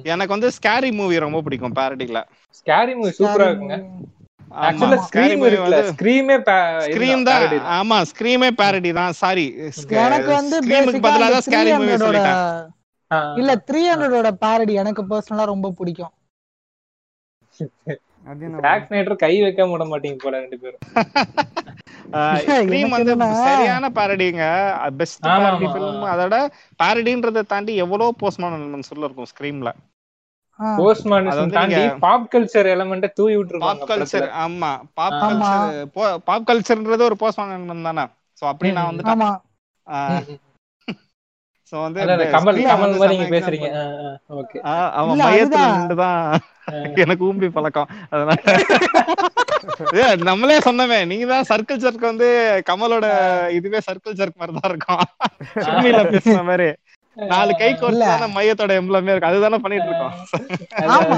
[0.05, 2.19] எனக்கு வந்து ஸ்கேரி மூவி ரொம்ப பிடிக்கும் பேரடில
[2.59, 3.77] ஸ்கேரி மூவி சூப்பரா இருக்குங்க.
[4.65, 5.35] ஆக்சுவலா ஆமா ஸ்கேரி
[8.11, 9.45] ஸ்கிரீம் பேரடி தான் சாரி
[10.01, 10.55] எனக்கு வந்து
[13.39, 16.13] இல்ல த்ரீ ஹண்ட்ரடோட பாரடி எனக்கு பர்சனலா ரொம்ப பிடிக்கும்.
[19.23, 20.81] கை வைக்க விட மாட்டீங்க போல ரெண்டு பேரும்.
[22.39, 24.43] ஸ்கிரீம் வந்து சரியான பேரடிங்க
[24.99, 26.09] பெஸ்ட் ஆமா, பேரடி ஆமா, ஃபிலிம் ஆமா.
[26.13, 26.37] அதோட
[26.79, 29.71] பேரடின்றதை தாண்டி எவ்வளவு போஸ்ட்மான் எலிமெண்ட்ஸ் உள்ள இருக்கும் ஸ்கிரீம்ல
[31.37, 31.57] வந்து
[32.03, 34.71] பாப் கல்ச்சர் எலமெண்ட்ட தூவி பாப் கல்ச்சர் ஆமா.
[34.99, 35.49] பாப் ஆமா.
[35.51, 38.05] கல்ச்சர் பாப் கல்ச்சர்ன்றது ஒரு போஸ்ட்மான் எலிமெண்ட் தானே.
[38.41, 39.29] சோ அப்படி நான் ஆமா.
[41.73, 41.99] சோ வந்து
[42.33, 43.69] கமல் கமல் வந்து மாதிரி நீங்க பேசுறீங்க.
[44.33, 44.57] ஓகே.
[44.65, 45.75] ஆ, அவன் இல்ல, மையத்துல அதுதான்.
[45.75, 46.21] நின்றுதான்.
[47.03, 47.89] எனக்கு ஊம்பி பழக்கம்.
[48.11, 48.37] அதனால
[50.17, 51.05] நம்மளே சொன்னமே.
[51.05, 52.27] நீங்க தான் சர்க்கிள் சர்க் வந்து
[52.69, 53.05] கமலோட
[53.49, 55.03] இதுவே சர்க்கிள் சர்க் மாதிரி தான் இருக்கும்.
[56.11, 56.73] பேசுன மாதிரி.
[57.15, 60.13] நாலு கை கோர்த்து தானே மையத்தோட எம்ப்ளமே இருக்கு அதுதானே பண்ணிட்டு இருக்கோம்.
[60.79, 61.17] ஆமா.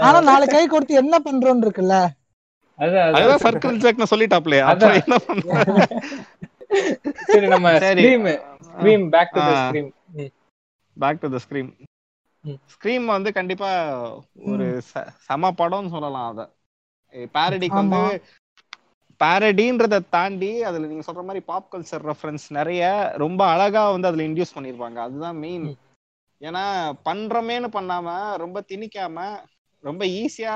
[0.00, 1.96] ஆனா நாலு கை கொடுத்து என்ன பண்றோம்னு இருக்குல்ல.
[2.78, 3.36] அதான் அதான்.
[3.36, 5.18] சர்க்கிள் சர்க்னு சொல்லிட்டாப்லே அப்புறம் என்ன
[7.14, 7.70] சரி நம்ம.
[7.72, 9.54] Scream Scream back to the.
[9.54, 9.90] Scream
[10.96, 11.70] back to the Scream.
[12.72, 13.70] Scream வந்து கண்டிப்பா
[14.46, 16.40] ஒரு ச- செம படம்னு சொல்லலாம் அத.
[17.34, 18.02] பேரடிக்கு வந்து.
[19.20, 22.84] பேரடின்றத தாண்டி அதுல நீங்க சொல்ற மாதிரி பாப் கல்ச்சர் ரெஃபரன்ஸ் நிறைய
[23.16, 24.98] ரொம்ப அழகா வந்து அதுல இன்டியூஸ் பண்ணிருப்பாங்க.
[24.98, 25.66] அதுதான் மெயின்
[26.40, 26.64] ஏன்னா
[27.04, 29.18] பண்றமேன்னு பண்ணாம ரொம்ப திணிக்காம
[29.84, 30.54] ரொம்ப ஈஸியா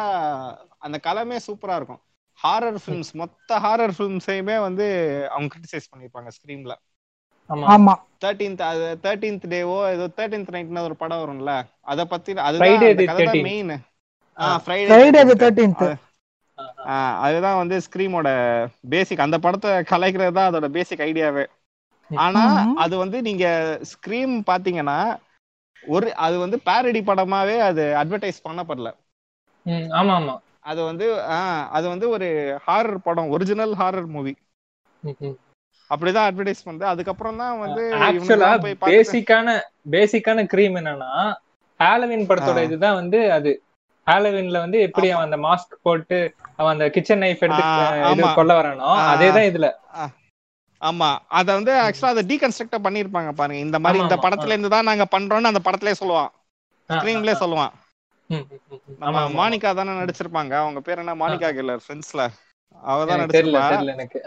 [0.78, 2.02] அந்த கலமே சூப்பரா இருக்கும்.
[2.40, 4.86] ஹாரர் ஃபிலிம்ஸ் மொத்த ஹாரர் ஃபிலிம்ஸையுமே வந்து
[5.30, 6.74] அவங்க கிரிட்டிசைஸ் பண்ணிருப்பாங்க ஸ்கிரீம்ல
[7.50, 7.66] ஆமா.
[7.74, 7.94] ஆமா.
[8.22, 11.52] தேர்ட்டீன்த் அது தேர்ட்டீன்த் டேவோ ஏதோ தேர்ட்டீன்த் நைட்னு ஒரு படம் வரும்ல
[11.86, 12.80] அத பத்தி அதுதான்
[13.10, 13.42] 13th.
[13.42, 13.72] மெயின்
[14.38, 14.48] ஆ.
[14.58, 14.88] ஃப்ரைடே
[17.24, 18.28] அதுதான் வந்து ஸ்கிரீமோட
[18.90, 21.44] பேசிக் அந்த படத்தை கலைக்கிறது தான் அதோட பேசிக் ஐடியாவே
[22.10, 22.42] ஆனா.
[22.84, 23.46] அது வந்து நீங்க
[23.92, 24.98] ஸ்கிரீம் பாத்தீங்கன்னா
[25.84, 28.88] ஒரு அது வந்து பேரடி படமாவே அது அட்வர்டைஸ் பண்ணப்படல.
[29.98, 30.34] ஆமா ஆமா
[30.70, 31.06] அது வந்து
[31.76, 32.28] அது வந்து ஒரு
[32.66, 34.34] ஹாரர் படம் ஒரிஜினல் ஹாரர் மூவி.
[35.90, 36.84] அப்படிதான் அட்வர்டைஸ் பண்ணுது.
[36.92, 38.50] அதுக்கப்புறம் தான் வந்து ஆக்சுவலா
[38.88, 39.48] பேசிக்கான
[39.94, 41.12] பேசிக்கான க்ரீம் என்னன்னா
[41.80, 42.58] ஹாலோவின் படத்தோட.
[42.68, 43.52] இதுதான் வந்து அது.
[44.08, 46.18] ஹாலோவின்ல வந்து எப்படி அவன் அந்த மாஸ்க் போட்டு
[46.56, 47.64] அவன் அந்த கிச்சன் நைஃப் எடுத்து.
[48.38, 48.88] கொல்ல வரானோ.
[49.12, 49.68] அதேதான் இதுல.
[50.82, 51.08] ஆமா.
[51.38, 53.60] அத வந்து ஆக்சுவலா அதை டீகன்ஸ்ட்ரக்ட் பண்ணிருப்பாங்க பாருங்க.
[53.66, 56.30] இந்த மாதிரி இந்த படத்துல இருந்து தான் நாங்க பண்றோம்னு அந்த படத்திலே சொல்லுவான்.
[56.90, 57.40] ஸ்கிரீன்லயே ஆ.
[57.40, 57.72] சொல்லுவான்.
[59.06, 59.20] ஆமா.
[59.38, 60.54] மானிகா தானே நடிச்சிருப்பாங்க.
[60.62, 61.14] அவங்க பேர் என்ன?
[61.22, 62.22] மானிகா கில்லர் ஃப்ரெண்ட்ஸ்ல
[62.82, 63.68] அவ தான் எனக்கு தெரியல நடிச்சிருப்பா.
[63.72, 64.18] தெரியல எனக்கு.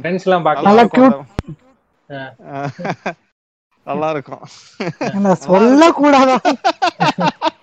[0.00, 1.10] ஃப்ரெண்ட்ஸ் எல்லாம் நல்லா பார்க்கலாம் நல்லா இருக்கும்.
[1.40, 1.56] cute.
[2.10, 2.36] அது.
[2.50, 3.16] ஆஹ்
[3.86, 4.44] நல்லா இருக்கும்.
[5.08, 6.38] என்ன சொல்ல கூடாதா?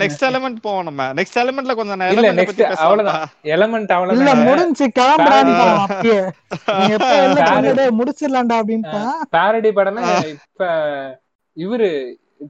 [0.00, 3.22] நெக்ஸ்ட் எலிமெண்ட் போவோம் நம்ம நெக்ஸ்ட் எலிமெண்ட்ல கொஞ்சம் இல்ல நெக்ஸ்ட் அவ்வளவுதான்.
[3.54, 5.54] எலமெண்ட் இல்ல அவ்வளவுதான் முடிஞ்சு கிளம்புறான்னு
[7.98, 9.00] முடிச்சிடலாம்டா அப்படின்ட்டா.
[9.34, 10.02] பேரடி படமே
[10.34, 10.68] இப்ப
[11.56, 11.88] இவரு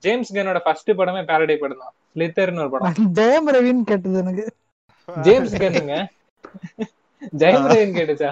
[0.05, 2.95] ஜேம்ஸ் கனோட ஃபர்ஸ்ட் படமே பேரடி படம் தான் ஸ்லித்தர்னு ஒரு படம்.
[3.19, 4.47] ஜெயம் ரவின்னு கேட்டது எனக்கு.
[5.09, 5.97] ஜேம்ஸ் கன்னுங்க
[7.43, 8.31] ஜெயம் ரவின்னு கேட்டுச்சா?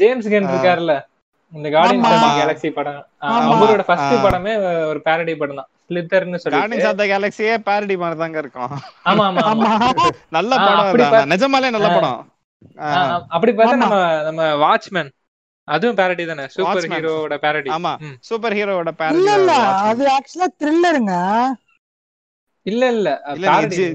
[0.00, 0.94] ஜேம்ஸ் கன் இருக்காருல்ல.
[1.52, 2.06] இந்த கார்டியன்ஸ்.
[2.18, 3.00] ஆஃப் கேலக்ஸி படம்.
[3.50, 4.14] அவரோட ஃபர்ஸ்ட்.
[4.24, 4.52] படமே
[4.90, 8.72] ஒரு பேரடி படம் தான் ஸ்லித்தர்னு சொல்லி கார்டியன்ஸ் ஆஃப் த கேலக்சியே பேரடி மாதிரி தாங்க இருக்கும்.
[9.10, 9.70] ஆமா ஆமா
[10.36, 11.90] நல்ல படம் நிஜமாலே நல்ல.
[11.96, 12.22] படம்.
[13.36, 13.78] அப்படி பார்த்தா.
[13.84, 13.96] நம்ம
[14.26, 15.10] நம்ம வாட்ச்மேன்
[15.68, 16.44] அதுவும் பேரடி தானே.
[16.56, 16.88] சூப்பர்.
[16.92, 17.92] ஹீரோட பேரடி ஆமா.
[18.28, 19.52] சூப்பர் ஹீரோவோட இல்ல பேரடி இல்ல.
[19.90, 21.14] அது ஆக்சுவலா த்ரில்லருங்க
[22.66, 23.08] இல்ல இல்ல.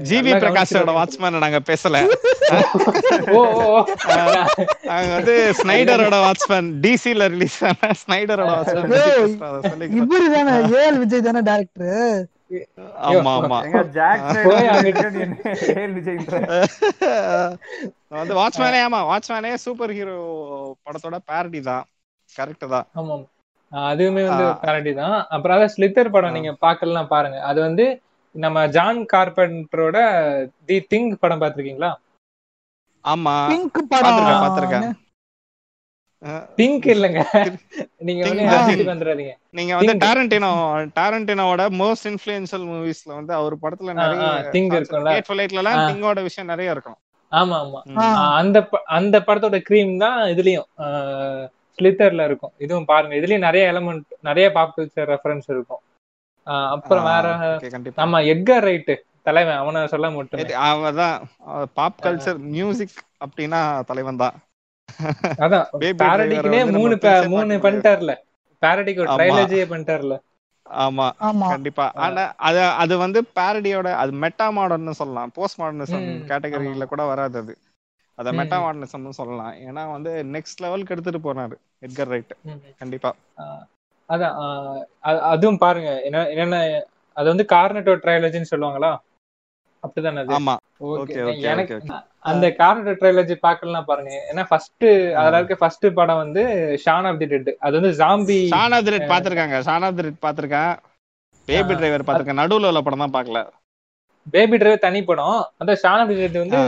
[0.08, 1.96] ஜிவி பிரகாஷோட வாட்ச்மேன் நாங்க பேசல.
[4.88, 12.20] நாங்க வந்து ஸ்னைடரோட வாட்ச்மேன் டிசில ரிலீஸ் ஆன ஸ்னைடரோட வாட்ச்மேன் இவரு தானே ஏஎல் விஜய் தானே டேரக்டர்
[13.08, 13.58] ஆமா ஆமா.
[13.94, 14.24] ஜாக்
[18.14, 20.16] வந்து வாட்ச்மேனே ஆமா வாட்ச்மேனே சூப்பர் ஹீரோ
[20.86, 21.84] படத்தோட பேரடி தான்
[22.32, 22.86] கரெக்ட் தான்.
[22.98, 23.14] ஆமா
[23.72, 24.46] அதுவுமே வந்து.
[24.62, 25.14] பேரடி தான்.
[25.34, 26.34] அப்புறம் அதான் ஸ்லித்தர் படம்.
[26.36, 27.38] நீங்க பார்க்கலாம் பாருங்க.
[27.50, 27.84] அது வந்து
[28.32, 29.96] நம்ம ஜான் கார்பெண்டரோட
[30.64, 31.94] தி திங் படம் பார்த்திருக்கீங்களா?
[33.04, 33.48] ஆமா.
[33.48, 34.10] பிங்க் படம்.
[34.10, 34.92] பாத்திருக்கேன்
[36.56, 37.24] பிங்க் இல்லங்க.
[37.96, 39.30] நீங்க வந்து Think- ரசிச்சு வந்துடாதீங்க.
[39.50, 39.92] நீங்க வந்து.
[40.06, 44.22] டாரண்டினோ டாரண்டினோட மோஸ்ட் இன்ஃபுளுன்ஷியல் மூவிஸ்ல வந்து அவர் படத்துல நிறைய
[44.52, 45.22] Think இருக்கும்ல?
[45.66, 45.88] ஆ.
[45.88, 46.96] திங்கோட விஷயம் நிறைய இருக்கும்.
[47.30, 48.34] ஆமா ஆமா.
[48.34, 51.48] அந்த அந்த படத்தோட க்ரீம் தான் இதுலயும்.
[51.78, 52.52] ஸ்லித்தர்ல இருக்கும்.
[52.58, 53.14] இதுவும் பாருங்க.
[53.16, 55.80] இதுலயும் நிறைய எலமெண்ட் நிறைய பாப் கல்ச்சர் ரெஃபரன்ஸ் இருக்கும்.
[56.74, 57.26] அப்புறம் வேற
[57.96, 58.94] நம்ம எட்கர் ரைட்டு.
[59.22, 60.50] தலைவன் அவனை சொல்ல மட்டுமே.
[60.66, 61.16] அவதான்
[61.74, 62.94] பாப் கல்ச்சர் மியூசிக்
[63.24, 64.36] அப்படின்னா தலைவன் தான்.
[65.38, 65.66] அதான்
[66.00, 66.94] பேரடிக்குனே மூணு
[67.32, 68.12] மூணு பண்ணிட்டார்ல.
[68.62, 69.16] பேரடிக்கு ஒரு ஆமா.
[69.16, 70.14] ட்ரைலஜியே பண்ணிட்டார்ல.
[70.66, 71.50] ஆமா ஆமா.
[71.50, 71.86] கண்டிப்பா.
[71.98, 75.32] ஆனா அது அது வந்து பேரடியோட அது மெட்டா மாடர்ன்னு சொல்லலாம்.
[75.36, 77.54] போஸ்ட் மாடர்னிசம் கேட்டகரியில கூட வராது அது.
[78.18, 78.56] அத மெட்டா.
[78.64, 79.54] மாடர்னிசம்னு சொல்லலாம்.
[79.66, 82.34] ஏன்னா வந்து நெக்ஸ்ட் லெவலுக்கு எடுத்துட்டு போனாரு எட்கர் ரைட்
[82.80, 83.12] கண்டிப்பா.
[84.12, 84.36] அதான்
[85.32, 85.90] அதுவும் பாருங்க.
[86.06, 86.58] என்ன என்னென்ன
[87.16, 88.92] அது வந்து கார்னட்டோ ட்ரைலஜின்னு சொல்லுவாங்களா?
[89.82, 90.54] அப்படிதானே ஆமா.
[90.92, 91.14] ஓகே.
[91.52, 91.76] எனக்கு
[92.30, 94.12] அந்த கார்னட்டோ ட்ரைலஜி பார்க்கலாம் பாருங்க.
[94.30, 94.86] ஏன்னா ஃபர்ஸ்ட்
[95.20, 96.42] அதுல இருக்க ஃபர்ஸ்ட் படம் வந்து
[96.84, 100.72] ஷான் ஆஃப் தி டெட் அது வந்து zombie Shaun of the dead பாத்திருக்காங்க Shaun of the dead பாத்திருக்கேன்
[101.48, 101.74] பேபி.
[101.74, 103.40] டிரைவர் பாத்திருக்கேன் நடுவுல உள்ள படம் தான் பாக்கல
[104.26, 105.38] பேபி டிரைவர் தனி படம்.
[105.60, 106.60] அந்த ஷான் ஆஃப் தி டெட் வந்து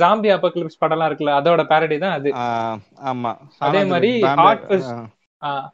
[0.00, 2.30] ஜாம்பி அப்போக்லிப்ஸ் படம்லாம் இருக்குல்ல அதோட பேரடி தான் அது.
[3.10, 3.32] ஆமா.
[3.66, 4.10] அதே மாதிரி
[4.42, 4.66] ரெட்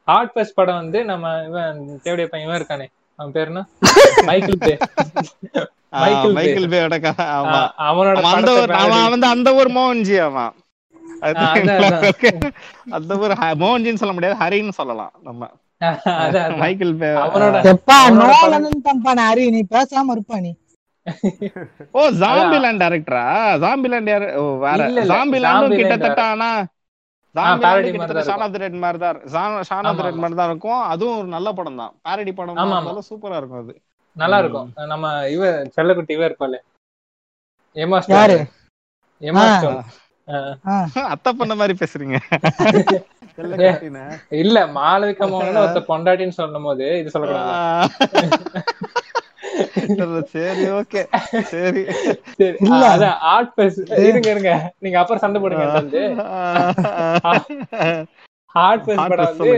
[0.09, 2.87] ஹார்ட் ஃபர்ஸ்ட் படம் வந்து நம்ம இவன் தேவடைய பையன் இவன் இருக்கானே.
[3.19, 3.63] அவன் பேர் என்ன
[4.29, 4.75] Michael Bay
[6.03, 6.37] Michael Bay.
[6.39, 6.97] Michael பேயோட
[7.89, 8.53] அவனோட அவன் அந்த.
[8.85, 10.53] அவன் வந்து அந்த ஒரு மோகன்ஜி அவன்.
[12.99, 15.51] அந்த ஒரு மோகன்ஜின்னு சொல்ல முடியாது ஹரின்னு சொல்லலாம் நம்ம.
[16.63, 17.57] மைக்கேல் பே அவனோட
[19.29, 20.53] ஹரி நீ பேசாம இருப்பா நீ.
[21.99, 23.25] ஓ ஜாம்பிலாண்ட் டைரக்டரா
[23.65, 24.29] ஜாம்பிலாண்ட் யாரு?
[24.65, 24.87] வேற.
[25.13, 26.49] ஜாம்பிலாண்டும் கிட்டத்தட்ட ஆனா
[30.49, 30.87] இருக்கும்.
[30.87, 32.57] அதுவும் ஒரு நல்ல படம் தான் பாரடி படம்
[33.11, 33.81] சூப்பரா இருக்கும் அது.
[34.17, 34.73] நல்லா இருக்கும்.
[34.87, 36.59] நம்ம இவ செல்லக்குட்டி இவ இருப்பாளே.
[38.15, 38.47] யாரு?
[40.65, 40.87] ஆ.
[41.13, 42.21] அத்தை பண்ண மாதிரி பேசுறீங்க.
[44.43, 48.59] இல்ல மாளவிகா மோகன் ஒருத்த பொண்டாட்டின்னு சொல்லும் போது இது சொல்லக்கூடாது.
[50.33, 51.03] சரி ஓகே
[51.51, 51.83] சரி.
[52.39, 52.57] சரி.
[52.67, 52.83] இல்ல.
[52.95, 54.53] அதான் ஆர்ட் பெஸ் இருங்க இருங்க.
[54.79, 56.03] நீங்க அப்புறம் சண்டை போடுங்க வந்து
[58.55, 59.53] ஹார்ட் ஃபேஸ் Hard படம் வந்து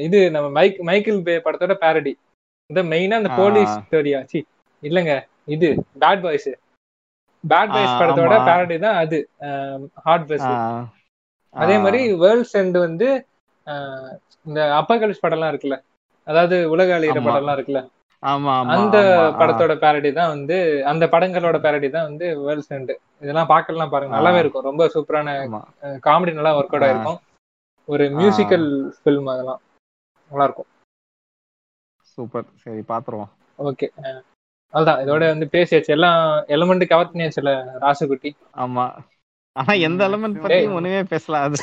[0.00, 2.12] இது நம்ம மைக் மைக்கேல் பே படத்தோட பேரடி
[2.70, 3.72] இந்த மெயினா அந்த போலீஸ்.
[3.84, 4.40] ஸ்டோரியா சி
[4.82, 5.12] இல்லங்க.
[5.48, 5.68] இது
[6.02, 6.50] பேட் பாய்ஸ்
[7.44, 8.34] பேட் பாய்ஸ் படத்தோட.
[8.48, 9.18] பேரடி தான் அது.
[10.06, 10.56] ஹார்ட் ஃபேஸ் ஆ.
[11.54, 11.76] அதே.
[11.84, 13.08] மாதிரி வேர்ல்ட்ஸ் எண்ட் வந்து
[14.46, 15.78] இந்த அப்பகலிஸ் படம்லாம் இருக்குல்ல.
[16.26, 17.18] அதாவது உலக அழியிற.
[17.28, 17.82] படம்லாம் இருக்குல்ல.
[18.22, 18.96] அந்த.
[19.38, 20.56] படத்தோட பேரடி தான் வந்து
[20.86, 22.92] அந்த படங்களோட பேரடி தான் வந்து வேர்ல்ட்ஸ் எண்ட்
[23.22, 24.40] இதெல்லாம் பார்க்கலாம் பாருங்க நல்லாவே.
[24.42, 25.30] இருக்கும் ரொம்ப சூப்பரான.
[26.06, 26.86] காமெடி நல்லா ஒர்க் அவுட்.
[26.86, 27.20] ஆயிருக்கும்
[27.88, 28.66] ஒரு மியூசிக்கல்
[28.98, 29.60] ஃபில்ம் அதெல்லாம்
[30.30, 30.68] நல்லா இருக்கும்
[32.18, 33.86] சூப்பர் சரி பாத்துருவோம் ஓகே
[34.74, 36.18] அதுதான் இதோட வந்து பேசியாச்சு எல்லாம்
[36.48, 37.52] எலமெண்ட் கவர் பண்ணியாச்சுல
[37.82, 38.84] ராசுகுட்டி ஆமா
[39.56, 40.58] ஆனா எந்த எலமெண்ட் பத்தி.
[40.74, 41.56] ஒண்ணுமே பேசல அது.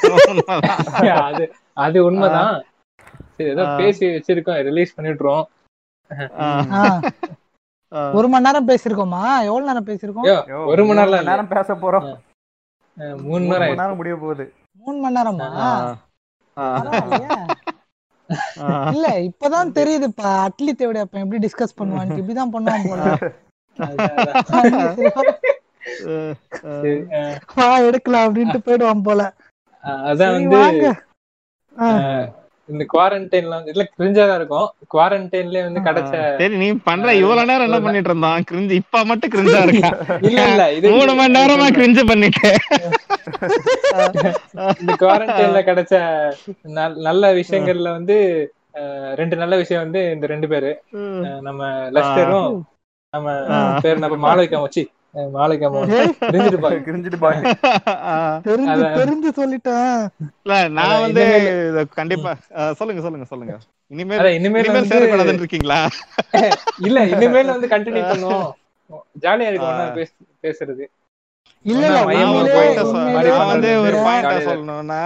[1.28, 1.46] அது
[1.78, 2.56] அது உண்மைதான்
[3.36, 3.64] சரி ஏதோ.
[3.80, 4.92] பேசி வச்சிருக்கோம் ரிலீஸ்.
[4.98, 5.36] ஆ.
[8.18, 9.22] ஒரு மணி நேரம் பேசிருக்கோமா?
[9.50, 10.28] எவ்வளவு நேரம் பேசிருக்கோம்?
[10.72, 12.08] ஒரு மணி நேரம் நேரம் பேச போறோம்.
[12.98, 13.82] மூணு மூணு நேரம் மணி ஆயிடுச்சு.
[13.82, 14.46] நேரம் முடிய போகுது.
[14.82, 15.48] மூணு மணி நேரமா.
[18.94, 20.30] இல்ல இப்பதான் தெரியுதுப்பா.
[20.46, 22.12] அட்லி தேவடைய அப்ப எப்படி டிஸ்கஸ் பண்ணுவான்?
[22.22, 23.02] இப்படிதான் பண்ணுவான் போல.
[27.90, 29.22] எடுக்கலாம் அப்படின்ட்டு போயிடுவான் போல.
[29.84, 30.60] அதான் வந்து
[32.70, 34.66] இந்த குவாரண்டைன்ல வந்து இல்ல கிரிஞ்சா தான் இருக்கும்.
[34.94, 38.46] குவாரண்டைன்லயே வந்து கிடைச்ச சரி நீ பண்ற இவ்வளவு நேரம் என்ன பண்ணிட்டு இருந்தான்?
[38.50, 39.92] கிரிஞ்சு இப்ப மட்டும் கிரிஞ்சா இருக்கா?
[40.24, 42.50] இல்ல இல்ல இது மூணு மணி நேரமா கிரிஞ்சு பண்ணிட்டு.
[44.82, 45.94] இந்த குவாரண்டைன்ல கிடைச்ச
[46.78, 48.18] நல்- நல்ல விஷயங்கள்ல வந்து
[49.16, 50.72] ரெண்டு நல்ல விஷயம் வந்து இந்த ரெண்டு பேரு.
[51.42, 51.62] நம்ம
[51.96, 52.52] லெஸ்டரும்
[53.14, 53.28] நம்ம
[53.82, 54.84] பேர் நம்ம மாளவிகா வச்சு
[58.98, 59.94] தெரிஞ்சு சொல்லிட்டேன்.
[60.44, 61.24] இல்ல நான் வந்து
[61.98, 62.32] கண்டிப்பா
[62.80, 63.56] சொல்லுங்க சொல்லுங்க சொல்லுங்க.
[63.92, 64.24] இனிமேல்
[64.58, 65.80] இனிமேல் சேரக்கூடாதுன்னு இருக்கீங்களா
[66.88, 68.48] இல்ல இனிமேல் வந்து கண்டினியூ பண்ணுவோம்.
[69.24, 69.80] ஜாலியா இருக்கும்
[70.44, 70.86] பேசுறது.
[71.66, 72.36] இல்ல நான்
[73.52, 75.02] வந்து ஒரு பாயிண்ட சொல்லணும்னா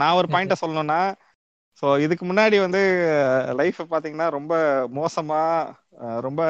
[0.00, 1.00] நான் ஒரு பாயிண்ட சொல்லணும்னா
[1.82, 2.80] சோ இதுக்கு முன்னாடி வந்து
[3.58, 4.54] லைஃப் பாத்தீங்கன்னா ரொம்ப
[4.96, 5.40] மோசமா
[6.26, 6.40] ரொம்ப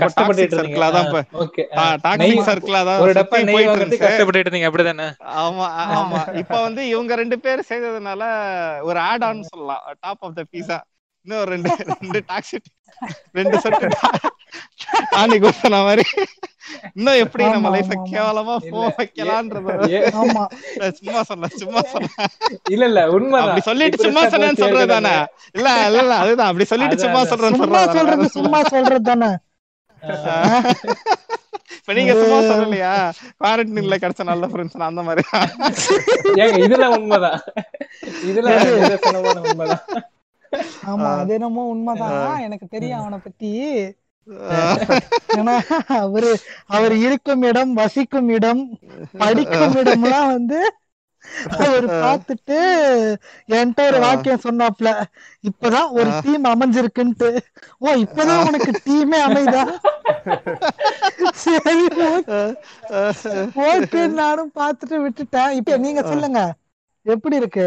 [0.00, 1.62] கஷ்டப்பட்டுட்டு சர்க்கிளா தான் இப்ப ஓகே
[2.04, 5.08] டாக்ஸிக் சர்க்கிளா தான் ஒரு டப்பா சுத்தி நெய் போயிட்டு வாங்குறதுக்கு இருந்துச்சு கஷ்டப்பட்டுட்டு இருந்தீங்க அப்படிதானே?
[5.40, 6.20] ஆமா ஆ- ஆமா.
[6.40, 8.22] இப்ப வந்து இவங்க ரெண்டு பேர் செய்ததுனால
[8.82, 9.84] ஒரு ஆட் ஆன் சொல்லலாம்.
[10.00, 10.78] டாப் ஆஃப் த பீஸா
[11.26, 12.58] இன்னும் ரெண்டு ரெண்டு டாக்ஸி
[13.34, 13.88] ரெண்டு சொன்ன
[15.82, 16.04] மாதிரி.
[16.96, 17.94] இன்னும் எப்படி நம்ம லைஃப.
[18.08, 18.80] கேவலமா போ
[20.20, 20.42] ஆமா.
[20.98, 22.10] சும்மா சொன்ன சும்மா சொன்ன.
[22.70, 23.00] இல்ல இல்ல
[23.40, 24.90] அப்படி சொல்லிட்டு சும்மா சொன்னேன்னு சொல்றது.
[24.94, 25.14] தானே
[25.54, 25.68] இல்ல
[26.18, 26.48] அதுதான்.
[26.48, 27.22] அப்படி சொல்லிட்டு சும்மா.
[27.30, 27.62] சொல்றேன்னு
[27.94, 29.30] சொல்றது சும்மா சொல்றது தானே
[31.78, 32.92] இப்ப நீங்க சும்மா சொல்லலையா?
[33.40, 35.22] குவாரண்டைன்ல கிடைச்ச நல்ல ஃப்ரெண்ட்ஸ் அந்த மாதிரி.
[36.36, 37.40] ஏங்க இதெல்லாம் உண்மைதான்.
[38.80, 39.84] நிதர்சனமான உண்மைதான்.
[40.86, 42.14] ஆமா அது என்னமோ உண்மைதான்.
[42.40, 43.50] எனக்கு தெரியும் அவனை பத்தி.
[45.36, 45.54] ஏன்னா
[45.96, 46.30] அவரு
[46.68, 48.62] அவர் இருக்கும் இடம் வசிக்கும் இடம்
[49.18, 50.58] படிக்கும் இடம்லாம் வந்து
[51.48, 52.58] அவர் பார்த்துட்டு
[53.48, 54.90] என்கிட்ட ஒரு வாக்கியம் சொன்னாப்ல
[55.48, 57.30] இப்பதான் ஒரு டீம் அமைஞ்சிருக்குன்ட்டு.
[57.78, 59.64] ஓ இப்பதான் உனக்கு டீமே அமைதா?
[61.44, 61.86] சரி
[63.70, 65.50] ஓகே நானும் பார்த்துட்டு விட்டுட்டேன்.
[65.50, 66.42] இப்ப நீங்க சொல்லுங்க.
[67.02, 67.66] எப்படி இருக்கு?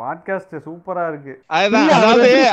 [0.00, 1.32] பாட்காஸ்ட் சூப்பரா இருக்கு.
[1.46, 1.92] அதாவது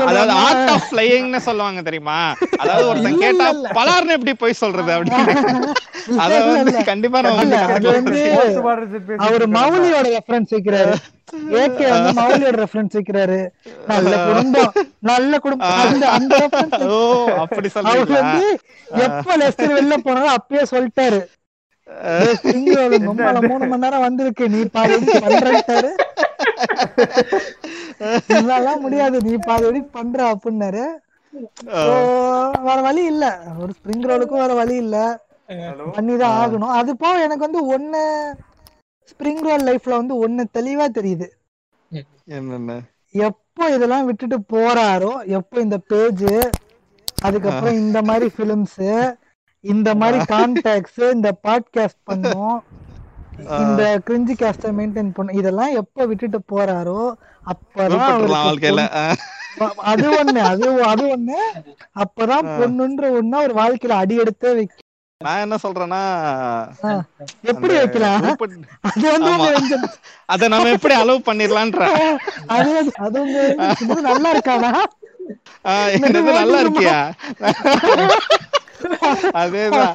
[0.05, 2.35] அதாவது ஆர்ட் ஆஃப் ஃபிளையிங்னு சொல்லுவாங்க தெரியுமா?
[2.57, 3.51] அதாவது ஒருத்தன் கேட்டா.
[3.77, 5.71] பலார்னு எப்படி போய் சொல்றது அப்படின்னு.
[6.23, 6.83] அத வந்து.
[6.83, 7.19] கண்டிப்பா
[9.17, 9.49] அவர்.
[9.57, 10.93] மௌலியோட ரெஃபரன்ஸ் வைக்கிறாரு.
[11.61, 13.39] ஏகே வந்து மௌலியோட ரெஃபரன்ஸ் வைக்கிறாரு.
[13.87, 14.71] நல்ல குடும்பம்.
[14.99, 16.09] நல்ல குடும்பம்.
[16.17, 16.49] அந்த
[16.89, 18.59] ஓ அப்படி அவர் சொல்றீங்களா வந்து
[19.07, 21.21] எப்ப லெஸ்டர் வெளில போனாலும் அப்பயே சொல்லிட்டாரு.
[23.47, 24.45] மூணு மணி நேரம் வந்திருக்கு.
[24.49, 25.91] நீ edit பண்றேன்ட்டாரு.
[28.37, 29.17] இதெல்லாம் முடியாது.
[29.21, 30.83] நீ பாதி பண்ற அப்படின்னாரு.
[32.67, 33.25] வேற வழி இல்ல.
[33.59, 34.97] ஒரு ஸ்ப்ரிங் ரோலுக்கும் வேற வழி இல்ல.
[35.95, 36.75] பண்ணிதான் ஆகணும்.
[36.79, 38.01] அது போக எனக்கு வந்து ஒண்ணு
[39.11, 41.27] ஸ்ப்ரிங் ரோல் லைஃப்ல வந்து ஒண்ணு தெளிவா தெரியுது.
[43.25, 46.25] எப்போ இதெல்லாம் விட்டுட்டு போறாரோ எப்போ இந்த பேஜ்
[47.21, 48.81] அதுக்கப்புறம் இந்த மாதிரி பிலிம்ஸ்
[49.63, 52.57] இந்த மாதிரி கான்டாக்ட்ஸ் இந்த பாட்காஸ்ட் பண்ணும்.
[53.61, 56.99] இந்த கிரிஞ்சி கேஸ்ட மெயின்டைன் பண்ணும் இதெல்லாம் எப்போ விட்டுட்டு போறாரோ
[57.45, 58.01] அப்பதான்
[59.57, 61.37] பொண்ணு- அது ஒண்ணு அது அது ஒண்ணு.
[61.99, 64.83] அப்பதான் பொண்ணுன்ற ஒண்ணு ஒரு வாழ்க்கையில அடி எடுத்தே வைக்கும்
[65.21, 66.01] நான் என்ன சொல்றேன்னா
[67.43, 68.17] எப்படி வைக்கலாம்?
[68.89, 69.77] அது வந்து.
[70.29, 71.81] அத நம்ம எப்படி அலோவ் பண்ணிடலான்ற
[72.57, 73.21] அது அது
[74.03, 74.71] நல்லா இருக்கானா
[75.95, 76.97] என்னது நல்லா இருக்கியா?
[79.41, 79.93] அதேதான்.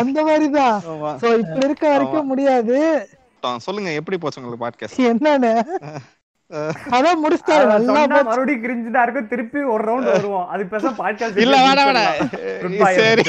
[0.00, 0.78] அந்த மாதிரிதான்.
[1.22, 2.78] சோ இப்படி இருக்க வரைக்கும் முடியாது.
[3.66, 5.52] சொல்லுங்க எப்படி போச்சு உங்களுக்கு பாட்காஸ்ட் என்னன்னு?
[6.96, 7.64] அதான் முடிச்சிட்டாரு.
[7.88, 8.22] நல்லா.
[8.28, 9.28] மறுபடியும் கிரிஞ்சு தான் இருக்கும்.
[9.28, 10.46] திருப்பி ஒரு ரவுண்ட் வருவோம்.
[10.48, 12.04] அது பேச பாட்காஸ்ட் இல்ல வேணா வேணா
[13.00, 13.24] சரி.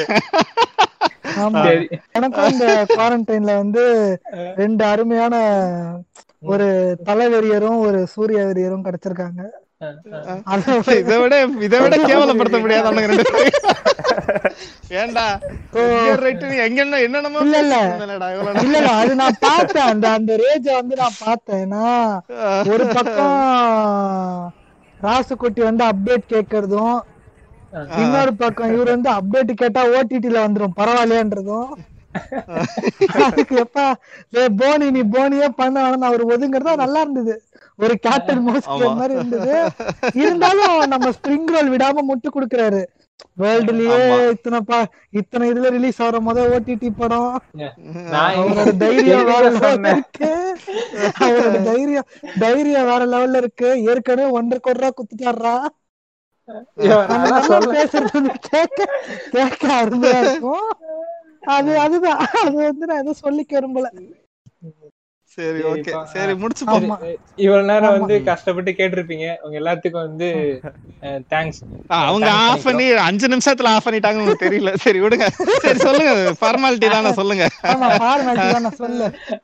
[2.12, 3.84] எனக்கும் இந்த குவாரண்டைன்ல வந்து
[4.56, 5.36] ரெண்டு அருமையான
[6.52, 6.68] ஒரு
[7.06, 9.42] தலைவெறியரும் ஒரு சூரிய வெறியரும் கிடைச்சிருக்காங்க.
[11.00, 11.36] இதை விட
[11.66, 13.68] இதை விட கேவலப்படுத்த முடியாது அவனுங்க ரெண்டு பேரையும்.
[15.00, 15.26] ஏன்டா
[16.22, 17.76] ரைட்டு எங்க என்ன என்னென்னமோ இல்ல, இல்ல.
[18.96, 21.86] அது நான் பார்த்தேன் அந்த அந்த ரேஜ வந்து நான் பார்த்தேன் ஏன்னா
[22.72, 23.38] ஒரு பக்கம்
[25.00, 26.98] ராசுக்குட்டி வந்து அப்டேட் கேக்குறதும்
[28.00, 31.70] இன்னொரு பக்கம் இவர் வந்து அப்டேட் கேட்டா ஓடிடில வந்துரும் பரவாயில்லையன்றதும்
[33.24, 33.80] அதுக்கு எப்ப
[34.34, 37.34] "டேய் போனி நீ போனியே பண்ண வேணாம் அவர் ஒதுங்குறதா நல்லா இருந்தது
[37.84, 38.96] ஒரு கேப்டன் மோஸ்ட்.
[39.00, 39.54] மாதிரி இருந்தது.
[40.24, 42.82] இருந்தாலும் நம்ம ஸ்ப்ரிங் ரோல் விடாம முட்டு கொடுக்குறாரு.
[43.42, 44.00] வேர்ல்டுலயே.
[44.34, 44.78] இத்தனை பா
[45.20, 47.34] இத்தனை இதுல ரிலீஸ் ஆகிற முத ஓடிடி படம்.
[48.22, 50.32] அவரோட தைரியம் வேற லெவல்ல இருக்கு.
[51.26, 52.08] அவரோட தைரியம்
[52.44, 53.70] தைரியம் வேற லெவல்ல இருக்கு.
[53.90, 55.56] ஏற்கனவே ஒன்றரை கோடி ரூபா குத்துட்டாடுறா
[57.76, 58.80] பேசுறது கேட்க
[59.36, 60.70] கேட்க அருமையா இருக்கும்.
[61.56, 62.22] அது அதுதான்.
[62.44, 63.88] அது வந்து நான் எதுவும் சொல்லிக்க விரும்பல.
[65.38, 65.92] சரி ஓகே.
[66.14, 66.34] சரி
[66.76, 66.98] ஆமா.
[67.38, 68.24] இவ்வளவு நேரம் வந்து.
[68.30, 69.36] கஷ்டப்பட்டு கேட்டிருப்பீங்க.
[69.44, 70.30] உங்க எல்லாத்துக்கும் வந்து
[71.34, 74.76] தேங்க்ஸ் அவங்க ஆஃப் பண்ணி அஞ்சு நிமிஷத்துல ஆஃப் பண்ணிட்டாங்க உங்களுக்கு தெரியல.
[74.76, 75.28] சரி விடுங்க.
[75.64, 76.12] சரி சொல்லுங்க.
[76.42, 77.46] ஃபார்மாலிட்டி தானே சொல்லுங்க.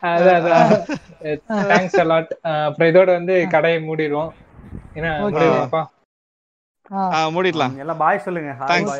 [0.09, 0.83] அதான் அதான்.
[1.71, 2.31] தேங்க்ஸ் அலாட்
[2.65, 4.31] அப்புறம் இதோட வந்து கடையை மூடிடுவோம்.
[4.95, 5.31] ஏன்னா Okay.
[5.31, 5.83] முடியுமாப்பா ஆ ஆ,
[7.35, 7.73] மூடிடலாம்.
[7.83, 8.51] எல்லாம் பாய் சொல்லுங்க.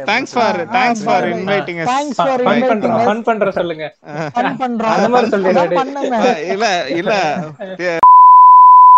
[0.10, 1.26] Thanks for thanks for.
[1.34, 3.86] Inviting thanks for inviting fun பண்ற சொல்லுங்க.
[4.38, 4.94] ஃபன் பண்றோம்.
[4.96, 6.18] அந்த மாதிரி பண்ணுங்க.
[6.54, 6.68] இல்ல
[7.00, 7.14] இல்ல.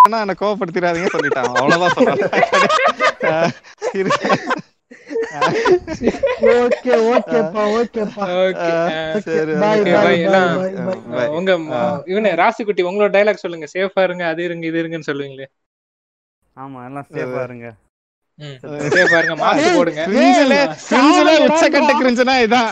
[0.08, 1.50] என்ன கோவப்படுத்திடாதீங்க சொல்லிட்டான்.
[1.62, 2.22] அவ்வளவுதான் சொல்றேன்.
[6.62, 8.26] ஓகே ஓகேப்பா ஓகேப்பா.
[8.44, 8.70] ஓகே.
[9.26, 9.54] சரி.
[11.38, 11.52] உங்க
[12.14, 13.68] இவனே ராசிக்குட்டி உங்களோட டைலாக் சொல்லுங்க.
[13.76, 15.48] சேஃபா இருங்க அது இருங்க இது இருங்கன்னு சொல்லுவீங்களே.
[16.58, 17.68] ஆமா எல்லாம் சேஃபா இருங்க.
[21.48, 22.70] உச்சக்கட்ட கிரிஞ்சுனா இதான்.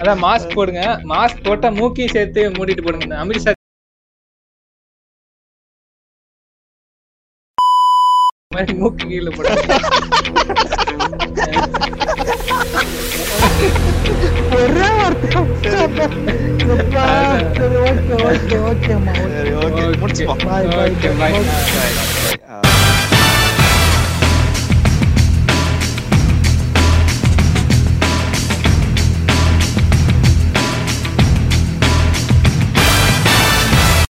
[0.00, 0.82] அதான் மாஸ்க் போடுங்க.
[1.12, 3.16] மாஸ்க் போட்டா மூக்கி சேர்த்து மூடிட்டு போடுங்க.
[3.24, 3.52] அமித்ஷா
[8.54, 9.64] மாதிரி மூக்கு கீழே போடுங்க.
[14.60, 15.40] ஒரே வார்த்தை
[17.82, 22.67] ஓகே ஓகே ஓகேம்மா ஓகே ஓகே முடிச்சுப்போம் பாய் பாய் பாய்